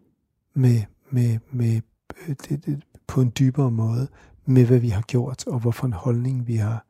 med, 0.55 0.83
med, 1.11 1.39
med 1.51 1.81
øh, 2.29 2.37
det, 2.49 2.67
det, 2.67 2.83
på 3.07 3.21
en 3.21 3.33
dybere 3.39 3.71
måde 3.71 4.09
med, 4.47 4.65
hvad 4.65 4.79
vi 4.79 4.89
har 4.89 5.03
gjort, 5.03 5.47
og 5.47 5.59
hvorfor 5.59 5.87
en 5.87 5.93
holdning 5.93 6.47
vi 6.47 6.57
har 6.57 6.87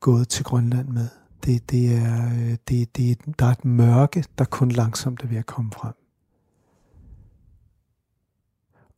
gået 0.00 0.28
til 0.28 0.44
Grønland 0.44 0.88
med. 0.88 1.08
Det, 1.44 1.70
det 1.70 1.94
er, 1.96 2.26
øh, 2.26 2.56
det, 2.68 2.96
det, 2.96 3.38
der 3.38 3.46
er 3.46 3.50
et 3.50 3.64
mørke, 3.64 4.24
der 4.38 4.44
kun 4.44 4.68
langsomt 4.68 5.22
er 5.22 5.26
ved 5.26 5.36
at 5.36 5.46
komme 5.46 5.72
frem. 5.72 5.92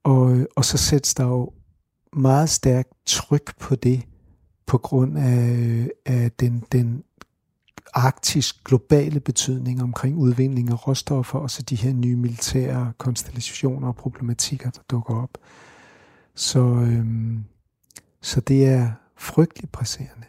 Og, 0.04 0.36
øh, 0.36 0.46
og 0.56 0.64
så 0.64 0.78
sættes 0.78 1.14
der 1.14 1.24
jo 1.24 1.52
meget 2.16 2.50
stærkt 2.50 2.92
tryk 3.06 3.58
på 3.58 3.74
det, 3.74 4.02
på 4.66 4.78
grund 4.78 5.18
af, 5.18 5.90
af 6.06 6.30
den, 6.40 6.64
den 6.72 7.04
arktisk 7.94 8.64
globale 8.64 9.20
betydning 9.20 9.82
omkring 9.82 10.16
udvinding 10.18 10.70
af 10.70 10.88
råstoffer, 10.88 11.38
og 11.38 11.50
så 11.50 11.62
de 11.62 11.76
her 11.76 11.92
nye 11.92 12.16
militære 12.16 12.92
konstellationer 12.98 13.88
og 13.88 13.96
problematikker, 13.96 14.70
der 14.70 14.80
dukker 14.90 15.22
op. 15.22 15.38
Så, 16.34 16.60
øhm, 16.60 17.44
så 18.20 18.40
det 18.40 18.66
er 18.66 18.90
frygteligt 19.16 19.72
presserende. 19.72 20.26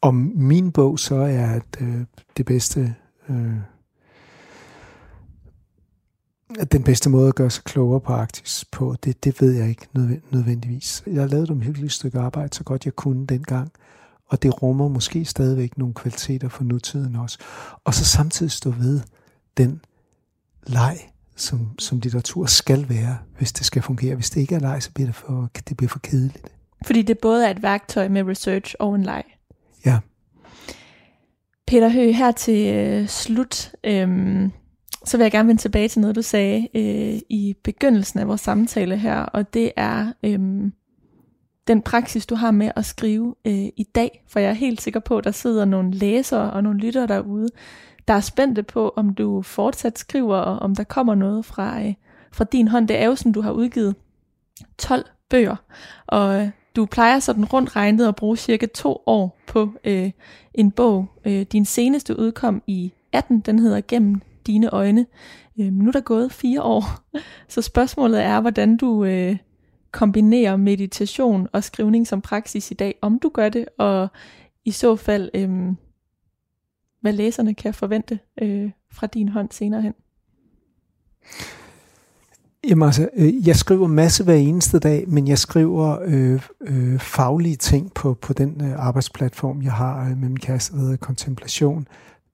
Og 0.00 0.14
min 0.14 0.72
bog 0.72 0.98
så 0.98 1.14
er 1.14 1.46
at, 1.46 1.76
øh, 1.80 2.04
det 2.36 2.46
bedste, 2.46 2.94
øh, 3.28 3.56
den 6.72 6.82
bedste 6.82 7.10
måde 7.10 7.28
at 7.28 7.34
gøre 7.34 7.50
sig 7.50 7.64
klogere 7.64 8.00
på 8.00 8.12
Arktis 8.12 8.64
på, 8.70 8.96
det, 9.04 9.24
det 9.24 9.40
ved 9.40 9.52
jeg 9.52 9.68
ikke 9.68 9.86
nødvendigvis. 10.30 11.02
Jeg 11.06 11.20
har 11.20 11.28
lavet 11.28 11.50
et 11.50 11.64
hyggeligt 11.64 11.92
stykke 11.92 12.18
arbejde, 12.18 12.54
så 12.54 12.64
godt 12.64 12.84
jeg 12.84 12.96
kunne 12.96 13.26
dengang, 13.26 13.72
og 14.26 14.42
det 14.42 14.62
rummer 14.62 14.88
måske 14.88 15.24
stadigvæk 15.24 15.78
nogle 15.78 15.94
kvaliteter 15.94 16.48
for 16.48 16.64
nutiden 16.64 17.16
også. 17.16 17.38
Og 17.84 17.94
så 17.94 18.04
samtidig 18.04 18.52
stå 18.52 18.70
ved 18.70 19.00
den 19.56 19.80
leg, 20.66 20.98
som, 21.36 21.78
som 21.78 21.98
litteratur 21.98 22.46
skal 22.46 22.88
være, 22.88 23.18
hvis 23.38 23.52
det 23.52 23.66
skal 23.66 23.82
fungere. 23.82 24.14
Hvis 24.14 24.30
det 24.30 24.40
ikke 24.40 24.54
er 24.54 24.60
leg, 24.60 24.82
så 24.82 24.92
bliver 24.92 25.06
det 25.06 25.14
for, 25.14 25.50
det 25.68 25.76
bliver 25.76 25.88
for 25.88 25.98
kedeligt. 25.98 26.52
Fordi 26.86 27.02
det 27.02 27.18
både 27.18 27.46
er 27.46 27.50
et 27.50 27.62
værktøj 27.62 28.08
med 28.08 28.22
research 28.22 28.74
og 28.78 28.94
en 28.94 29.02
leg. 29.02 29.24
Ja. 29.86 29.98
Peter 31.66 31.88
Høgh, 31.88 32.14
her 32.14 32.32
til 32.32 32.74
øh, 32.74 33.08
slut, 33.08 33.72
øh, 33.84 34.48
så 35.04 35.16
vil 35.16 35.24
jeg 35.24 35.32
gerne 35.32 35.48
vende 35.48 35.62
tilbage 35.62 35.88
til 35.88 36.00
noget, 36.00 36.16
du 36.16 36.22
sagde 36.22 36.68
øh, 36.74 37.20
i 37.28 37.56
begyndelsen 37.62 38.20
af 38.20 38.28
vores 38.28 38.40
samtale 38.40 38.96
her, 38.96 39.20
og 39.20 39.54
det 39.54 39.72
er 39.76 40.12
øh, 40.22 40.70
den 41.68 41.82
praksis, 41.82 42.26
du 42.26 42.34
har 42.34 42.50
med 42.50 42.70
at 42.76 42.84
skrive 42.84 43.34
øh, 43.44 43.52
i 43.54 43.86
dag, 43.94 44.24
for 44.28 44.40
jeg 44.40 44.50
er 44.50 44.54
helt 44.54 44.80
sikker 44.80 45.00
på, 45.00 45.18
at 45.18 45.24
der 45.24 45.30
sidder 45.30 45.64
nogle 45.64 45.90
læsere 45.90 46.50
og 46.50 46.62
nogle 46.62 46.78
lyttere 46.78 47.06
derude, 47.06 47.48
der 48.08 48.14
er 48.14 48.20
spændte 48.20 48.62
på, 48.62 48.92
om 48.96 49.14
du 49.14 49.42
fortsat 49.42 49.98
skriver, 49.98 50.36
og 50.36 50.58
om 50.58 50.74
der 50.74 50.84
kommer 50.84 51.14
noget 51.14 51.44
fra, 51.44 51.82
øh, 51.82 51.94
fra 52.32 52.44
din 52.44 52.68
hånd. 52.68 52.88
Det 52.88 52.98
er 52.98 53.06
jo 53.06 53.14
sådan, 53.14 53.32
du 53.32 53.40
har 53.40 53.50
udgivet 53.50 53.94
12 54.78 55.04
bøger, 55.30 55.56
og 56.06 56.42
øh, 56.42 56.50
du 56.76 56.86
plejer 56.86 57.18
sådan 57.18 57.44
rundt 57.44 57.76
regnet 57.76 58.08
at 58.08 58.16
bruge 58.16 58.36
cirka 58.36 58.66
to 58.66 59.02
år 59.06 59.38
på 59.46 59.72
øh, 59.84 60.10
en 60.54 60.70
bog. 60.70 61.06
Øh, 61.24 61.42
din 61.42 61.64
seneste 61.64 62.18
udkom 62.18 62.62
i 62.66 62.92
18, 63.12 63.40
den 63.40 63.58
hedder 63.58 63.80
Gennem 63.88 64.20
dine 64.48 64.70
øjne. 64.70 65.06
Øh, 65.60 65.72
nu 65.72 65.88
er 65.88 65.92
der 65.92 66.00
gået 66.00 66.32
fire 66.32 66.62
år, 66.62 66.84
så 67.54 67.62
spørgsmålet 67.62 68.22
er, 68.22 68.40
hvordan 68.40 68.76
du 68.76 69.04
øh, 69.04 69.36
kombinerer 69.92 70.56
meditation 70.56 71.48
og 71.52 71.64
skrivning 71.64 72.06
som 72.06 72.20
praksis 72.20 72.70
i 72.70 72.74
dag, 72.74 72.94
om 73.02 73.18
du 73.18 73.28
gør 73.34 73.48
det, 73.48 73.66
og 73.78 74.08
i 74.64 74.70
så 74.70 74.96
fald... 74.96 75.30
Øh, 75.34 75.74
hvad 77.00 77.12
læserne 77.12 77.54
kan 77.54 77.74
forvente 77.74 78.18
øh, 78.42 78.70
fra 78.92 79.06
din 79.06 79.28
hånd 79.28 79.48
senere 79.50 79.82
hen? 79.82 79.94
Jamen 82.68 82.86
altså, 82.86 83.08
øh, 83.16 83.48
jeg 83.48 83.56
skriver 83.56 83.86
masse 83.86 84.24
hver 84.24 84.34
eneste 84.34 84.78
dag, 84.78 85.08
men 85.08 85.28
jeg 85.28 85.38
skriver 85.38 85.98
øh, 86.04 86.42
øh, 86.60 87.00
faglige 87.00 87.56
ting 87.56 87.94
på, 87.94 88.14
på 88.14 88.32
den 88.32 88.64
øh, 88.64 88.86
arbejdsplatform, 88.86 89.62
jeg 89.62 89.72
har 89.72 90.00
øh, 90.00 90.08
med 90.08 90.28
min 90.28 90.38
kæreste, 90.38 90.76
der 90.76 90.80
hedder 90.80 90.96
Kontemplation. 90.96 91.88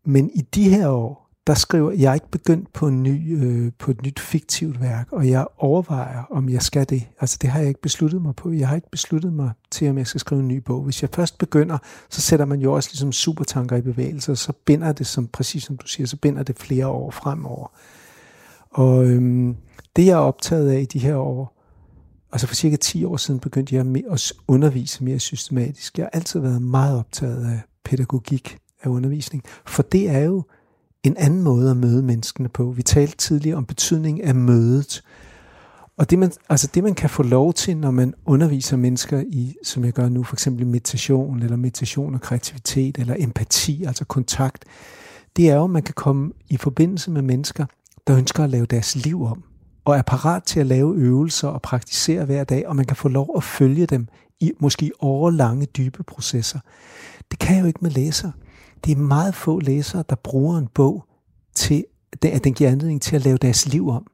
Men 0.04 0.30
i 0.34 0.40
de 0.40 0.68
her 0.68 0.88
år, 0.88 1.23
der 1.46 1.54
skriver, 1.54 1.92
jeg 1.92 2.10
er 2.10 2.14
ikke 2.14 2.30
begyndt 2.30 2.72
på, 2.72 2.88
en 2.88 3.02
ny, 3.02 3.44
øh, 3.44 3.72
på 3.78 3.90
et 3.90 4.02
nyt 4.02 4.20
fiktivt 4.20 4.80
værk, 4.80 5.12
og 5.12 5.28
jeg 5.28 5.46
overvejer, 5.58 6.22
om 6.30 6.48
jeg 6.48 6.62
skal 6.62 6.88
det. 6.88 7.02
Altså 7.20 7.38
det 7.42 7.50
har 7.50 7.58
jeg 7.58 7.68
ikke 7.68 7.80
besluttet 7.80 8.22
mig 8.22 8.36
på. 8.36 8.52
Jeg 8.52 8.68
har 8.68 8.76
ikke 8.76 8.90
besluttet 8.90 9.32
mig 9.32 9.50
til, 9.70 9.90
om 9.90 9.98
jeg 9.98 10.06
skal 10.06 10.20
skrive 10.20 10.40
en 10.40 10.48
ny 10.48 10.56
bog. 10.56 10.82
Hvis 10.82 11.02
jeg 11.02 11.10
først 11.12 11.38
begynder, 11.38 11.78
så 12.10 12.20
sætter 12.20 12.46
man 12.46 12.60
jo 12.60 12.72
også 12.72 12.88
ligesom 12.92 13.12
supertanker 13.12 13.76
i 13.76 13.80
bevægelse, 13.80 14.32
og 14.32 14.38
så 14.38 14.52
binder 14.64 14.92
det, 14.92 15.06
som, 15.06 15.26
præcis 15.26 15.64
som 15.64 15.76
du 15.76 15.86
siger, 15.86 16.06
så 16.06 16.16
binder 16.16 16.42
det 16.42 16.58
flere 16.58 16.86
år 16.86 17.10
fremover. 17.10 17.66
Og 18.70 19.04
øhm, 19.04 19.56
det 19.96 20.06
jeg 20.06 20.12
er 20.12 20.16
optaget 20.16 20.70
af 20.70 20.80
i 20.80 20.84
de 20.84 20.98
her 20.98 21.16
år, 21.16 21.60
altså 22.32 22.46
for 22.46 22.54
cirka 22.54 22.76
10 22.76 23.04
år 23.04 23.16
siden 23.16 23.40
begyndte 23.40 23.74
jeg 23.74 23.86
at 24.10 24.32
undervise 24.48 25.04
mere 25.04 25.18
systematisk. 25.18 25.98
Jeg 25.98 26.04
har 26.04 26.10
altid 26.10 26.40
været 26.40 26.62
meget 26.62 26.98
optaget 26.98 27.46
af 27.46 27.60
pædagogik 27.84 28.58
af 28.82 28.88
undervisning, 28.88 29.44
for 29.66 29.82
det 29.82 30.10
er 30.10 30.20
jo 30.20 30.44
en 31.04 31.16
anden 31.16 31.42
måde 31.42 31.70
at 31.70 31.76
møde 31.76 32.02
menneskene 32.02 32.48
på. 32.48 32.70
Vi 32.70 32.82
talte 32.82 33.16
tidligere 33.16 33.56
om 33.56 33.64
betydningen 33.64 34.24
af 34.24 34.34
mødet. 34.34 35.02
Og 35.96 36.10
det 36.10 36.18
man, 36.18 36.32
altså 36.48 36.68
det 36.74 36.82
man 36.82 36.94
kan 36.94 37.10
få 37.10 37.22
lov 37.22 37.52
til, 37.52 37.76
når 37.76 37.90
man 37.90 38.14
underviser 38.26 38.76
mennesker 38.76 39.20
i, 39.26 39.54
som 39.64 39.84
jeg 39.84 39.92
gør 39.92 40.08
nu, 40.08 40.22
for 40.22 40.34
eksempel 40.34 40.66
meditation, 40.66 41.42
eller 41.42 41.56
meditation 41.56 42.14
og 42.14 42.20
kreativitet, 42.20 42.98
eller 42.98 43.14
empati, 43.18 43.84
altså 43.84 44.04
kontakt, 44.04 44.64
det 45.36 45.50
er 45.50 45.54
jo, 45.54 45.64
at 45.64 45.70
man 45.70 45.82
kan 45.82 45.94
komme 45.94 46.32
i 46.48 46.56
forbindelse 46.56 47.10
med 47.10 47.22
mennesker, 47.22 47.66
der 48.06 48.16
ønsker 48.16 48.44
at 48.44 48.50
lave 48.50 48.66
deres 48.66 48.96
liv 48.96 49.22
om. 49.22 49.44
og 49.84 49.96
er 49.96 50.02
parat 50.02 50.42
til 50.42 50.60
at 50.60 50.66
lave 50.66 50.96
øvelser 50.96 51.48
og 51.48 51.62
praktisere 51.62 52.24
hver 52.24 52.44
dag, 52.44 52.68
og 52.68 52.76
man 52.76 52.84
kan 52.84 52.96
få 52.96 53.08
lov 53.08 53.34
at 53.36 53.44
følge 53.44 53.86
dem 53.86 54.08
i 54.40 54.52
måske 54.60 54.90
årlange, 55.00 55.66
dybe 55.66 56.02
processer. 56.02 56.58
Det 57.30 57.38
kan 57.38 57.56
jeg 57.56 57.62
jo 57.62 57.66
ikke 57.66 57.78
med 57.82 57.90
læser. 57.90 58.30
Det 58.84 58.92
er 58.92 58.96
meget 58.96 59.34
få 59.34 59.60
læsere, 59.60 60.04
der 60.08 60.16
bruger 60.16 60.58
en 60.58 60.68
bog 60.74 61.04
til, 61.54 61.84
at 62.22 62.44
den 62.44 62.54
giver 62.54 62.70
anledning 62.70 63.02
til 63.02 63.16
at 63.16 63.24
lave 63.24 63.36
deres 63.36 63.68
liv 63.68 63.88
om. 63.88 64.06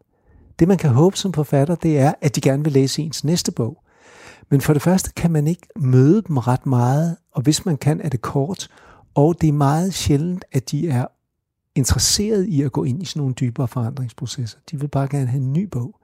Det 0.58 0.68
man 0.68 0.78
kan 0.78 0.90
håbe 0.90 1.16
som 1.16 1.32
forfatter, 1.32 1.74
det 1.74 1.98
er, 1.98 2.14
at 2.20 2.36
de 2.36 2.40
gerne 2.40 2.64
vil 2.64 2.72
læse 2.72 3.02
ens 3.02 3.24
næste 3.24 3.52
bog. 3.52 3.82
Men 4.50 4.60
for 4.60 4.72
det 4.72 4.82
første 4.82 5.12
kan 5.16 5.30
man 5.30 5.46
ikke 5.46 5.66
møde 5.76 6.22
dem 6.22 6.36
ret 6.36 6.66
meget, 6.66 7.16
og 7.32 7.42
hvis 7.42 7.66
man 7.66 7.76
kan, 7.76 8.00
er 8.00 8.08
det 8.08 8.20
kort. 8.20 8.68
Og 9.14 9.40
det 9.40 9.48
er 9.48 9.52
meget 9.52 9.94
sjældent, 9.94 10.44
at 10.52 10.70
de 10.70 10.88
er 10.88 11.06
interesseret 11.74 12.46
i 12.46 12.62
at 12.62 12.72
gå 12.72 12.84
ind 12.84 13.02
i 13.02 13.04
sådan 13.04 13.20
nogle 13.20 13.34
dybere 13.34 13.68
forandringsprocesser. 13.68 14.58
De 14.70 14.80
vil 14.80 14.88
bare 14.88 15.08
gerne 15.08 15.26
have 15.26 15.42
en 15.42 15.52
ny 15.52 15.64
bog. 15.64 16.00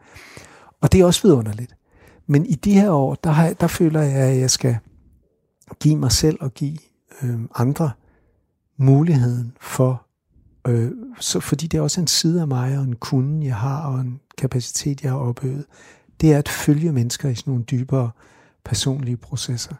Og 0.80 0.92
det 0.92 1.00
er 1.00 1.04
også 1.04 1.22
vidunderligt. 1.22 1.76
Men 2.26 2.46
i 2.46 2.54
de 2.54 2.72
her 2.72 2.90
år, 2.90 3.14
der, 3.14 3.30
har, 3.30 3.52
der 3.52 3.66
føler 3.66 4.02
jeg, 4.02 4.12
at 4.12 4.38
jeg 4.38 4.50
skal 4.50 4.76
give 5.80 5.96
mig 5.96 6.12
selv 6.12 6.38
og 6.40 6.54
give 6.54 6.78
øh, 7.22 7.40
andre 7.54 7.90
muligheden 8.76 9.52
for, 9.60 10.06
øh, 10.66 10.92
så, 11.20 11.40
fordi 11.40 11.66
det 11.66 11.78
er 11.78 11.82
også 11.82 12.00
en 12.00 12.06
side 12.06 12.40
af 12.40 12.48
mig, 12.48 12.78
og 12.78 12.84
en 12.84 12.96
kunde, 12.96 13.46
jeg 13.46 13.56
har, 13.56 13.86
og 13.86 14.00
en 14.00 14.20
kapacitet, 14.38 15.02
jeg 15.02 15.10
har 15.10 15.18
opøvet, 15.18 15.64
det 16.20 16.32
er 16.32 16.38
at 16.38 16.48
følge 16.48 16.92
mennesker 16.92 17.28
i 17.28 17.34
sådan 17.34 17.50
nogle 17.50 17.64
dybere 17.64 18.10
personlige 18.64 19.16
processer. 19.16 19.74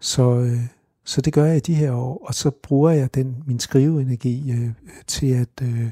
Så, 0.00 0.38
øh, 0.38 0.60
så 1.04 1.20
det 1.20 1.32
gør 1.32 1.44
jeg 1.44 1.56
i 1.56 1.60
de 1.60 1.74
her 1.74 1.92
år, 1.92 2.26
og 2.26 2.34
så 2.34 2.50
bruger 2.50 2.90
jeg 2.90 3.14
den 3.14 3.42
min 3.46 3.60
skriveenergi 3.60 4.52
øh, 4.52 4.70
til 5.06 5.26
at 5.26 5.62
øh, 5.62 5.90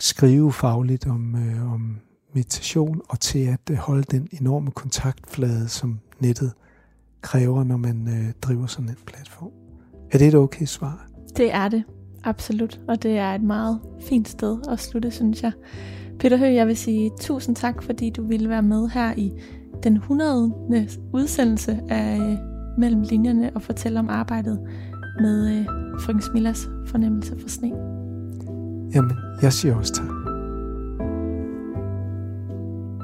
skrive 0.00 0.52
fagligt 0.52 1.06
om, 1.06 1.36
øh, 1.36 1.72
om 1.72 1.98
meditation, 2.34 3.00
og 3.08 3.20
til 3.20 3.38
at 3.38 3.60
øh, 3.70 3.76
holde 3.76 4.02
den 4.02 4.28
enorme 4.32 4.70
kontaktflade, 4.70 5.68
som 5.68 6.00
nettet 6.18 6.52
kræver, 7.22 7.64
når 7.64 7.76
man 7.76 8.08
øh, 8.08 8.32
driver 8.42 8.66
sådan 8.66 8.88
en 8.88 8.96
platform. 9.06 9.59
Er 10.12 10.18
det 10.18 10.28
et 10.28 10.34
okay 10.34 10.64
svar? 10.64 11.06
Det 11.36 11.54
er 11.54 11.68
det, 11.68 11.84
absolut. 12.24 12.80
Og 12.88 13.02
det 13.02 13.18
er 13.18 13.34
et 13.34 13.42
meget 13.42 13.80
fint 14.00 14.28
sted 14.28 14.58
at 14.70 14.80
slutte, 14.80 15.10
synes 15.10 15.42
jeg. 15.42 15.52
Peter 16.18 16.36
Høgh, 16.36 16.54
jeg 16.54 16.66
vil 16.66 16.76
sige 16.76 17.10
tusind 17.20 17.56
tak, 17.56 17.82
fordi 17.82 18.10
du 18.10 18.26
ville 18.26 18.48
være 18.48 18.62
med 18.62 18.88
her 18.88 19.14
i 19.16 19.32
den 19.82 19.96
100. 19.96 20.52
udsendelse 21.12 21.80
af 21.88 22.18
øh, 22.18 22.38
Mellem 22.78 23.02
Linjerne 23.02 23.50
og 23.54 23.62
fortælle 23.62 23.98
om 23.98 24.08
arbejdet 24.08 24.60
med 25.20 25.58
øh, 25.58 25.66
frøken 26.00 26.22
Smillas 26.22 26.68
fornemmelse 26.86 27.36
for 27.40 27.48
sne. 27.48 27.72
Jamen, 28.94 29.12
jeg 29.42 29.52
siger 29.52 29.76
også 29.76 29.92
tak. 29.94 30.19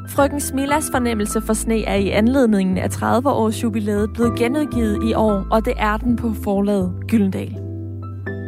Frøken 0.09 0.41
Smillas 0.41 0.91
fornemmelse 0.93 1.41
for 1.41 1.53
sne 1.53 1.85
er 1.85 1.95
i 1.95 2.09
anledningen 2.09 2.79
af 2.79 2.91
30 2.91 3.31
års 3.31 3.63
jubilæet 3.63 4.13
blevet 4.15 4.39
genudgivet 4.39 5.05
i 5.05 5.15
år, 5.15 5.47
og 5.51 5.65
det 5.65 5.75
er 5.77 5.97
den 5.97 6.17
på 6.17 6.33
forlaget 6.45 6.93
Gyldendal. 7.09 7.57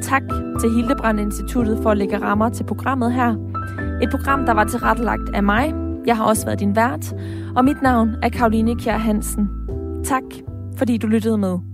Tak 0.02 0.22
til 0.60 0.70
Hildebrand 0.70 1.20
Instituttet 1.20 1.78
for 1.82 1.90
at 1.90 1.96
lægge 1.96 2.18
rammer 2.18 2.48
til 2.48 2.64
programmet 2.64 3.12
her. 3.12 3.36
Et 4.02 4.10
program, 4.10 4.46
der 4.46 4.52
var 4.52 4.64
tilrettelagt 4.64 5.34
af 5.34 5.42
mig. 5.42 5.74
Jeg 6.06 6.16
har 6.16 6.24
også 6.24 6.44
været 6.44 6.60
din 6.60 6.76
vært, 6.76 7.12
og 7.56 7.64
mit 7.64 7.82
navn 7.82 8.14
er 8.22 8.28
Karoline 8.28 8.76
Kjær 8.76 8.96
Hansen. 8.96 9.48
Tak, 10.04 10.22
fordi 10.76 10.96
du 10.96 11.06
lyttede 11.06 11.38
med. 11.38 11.67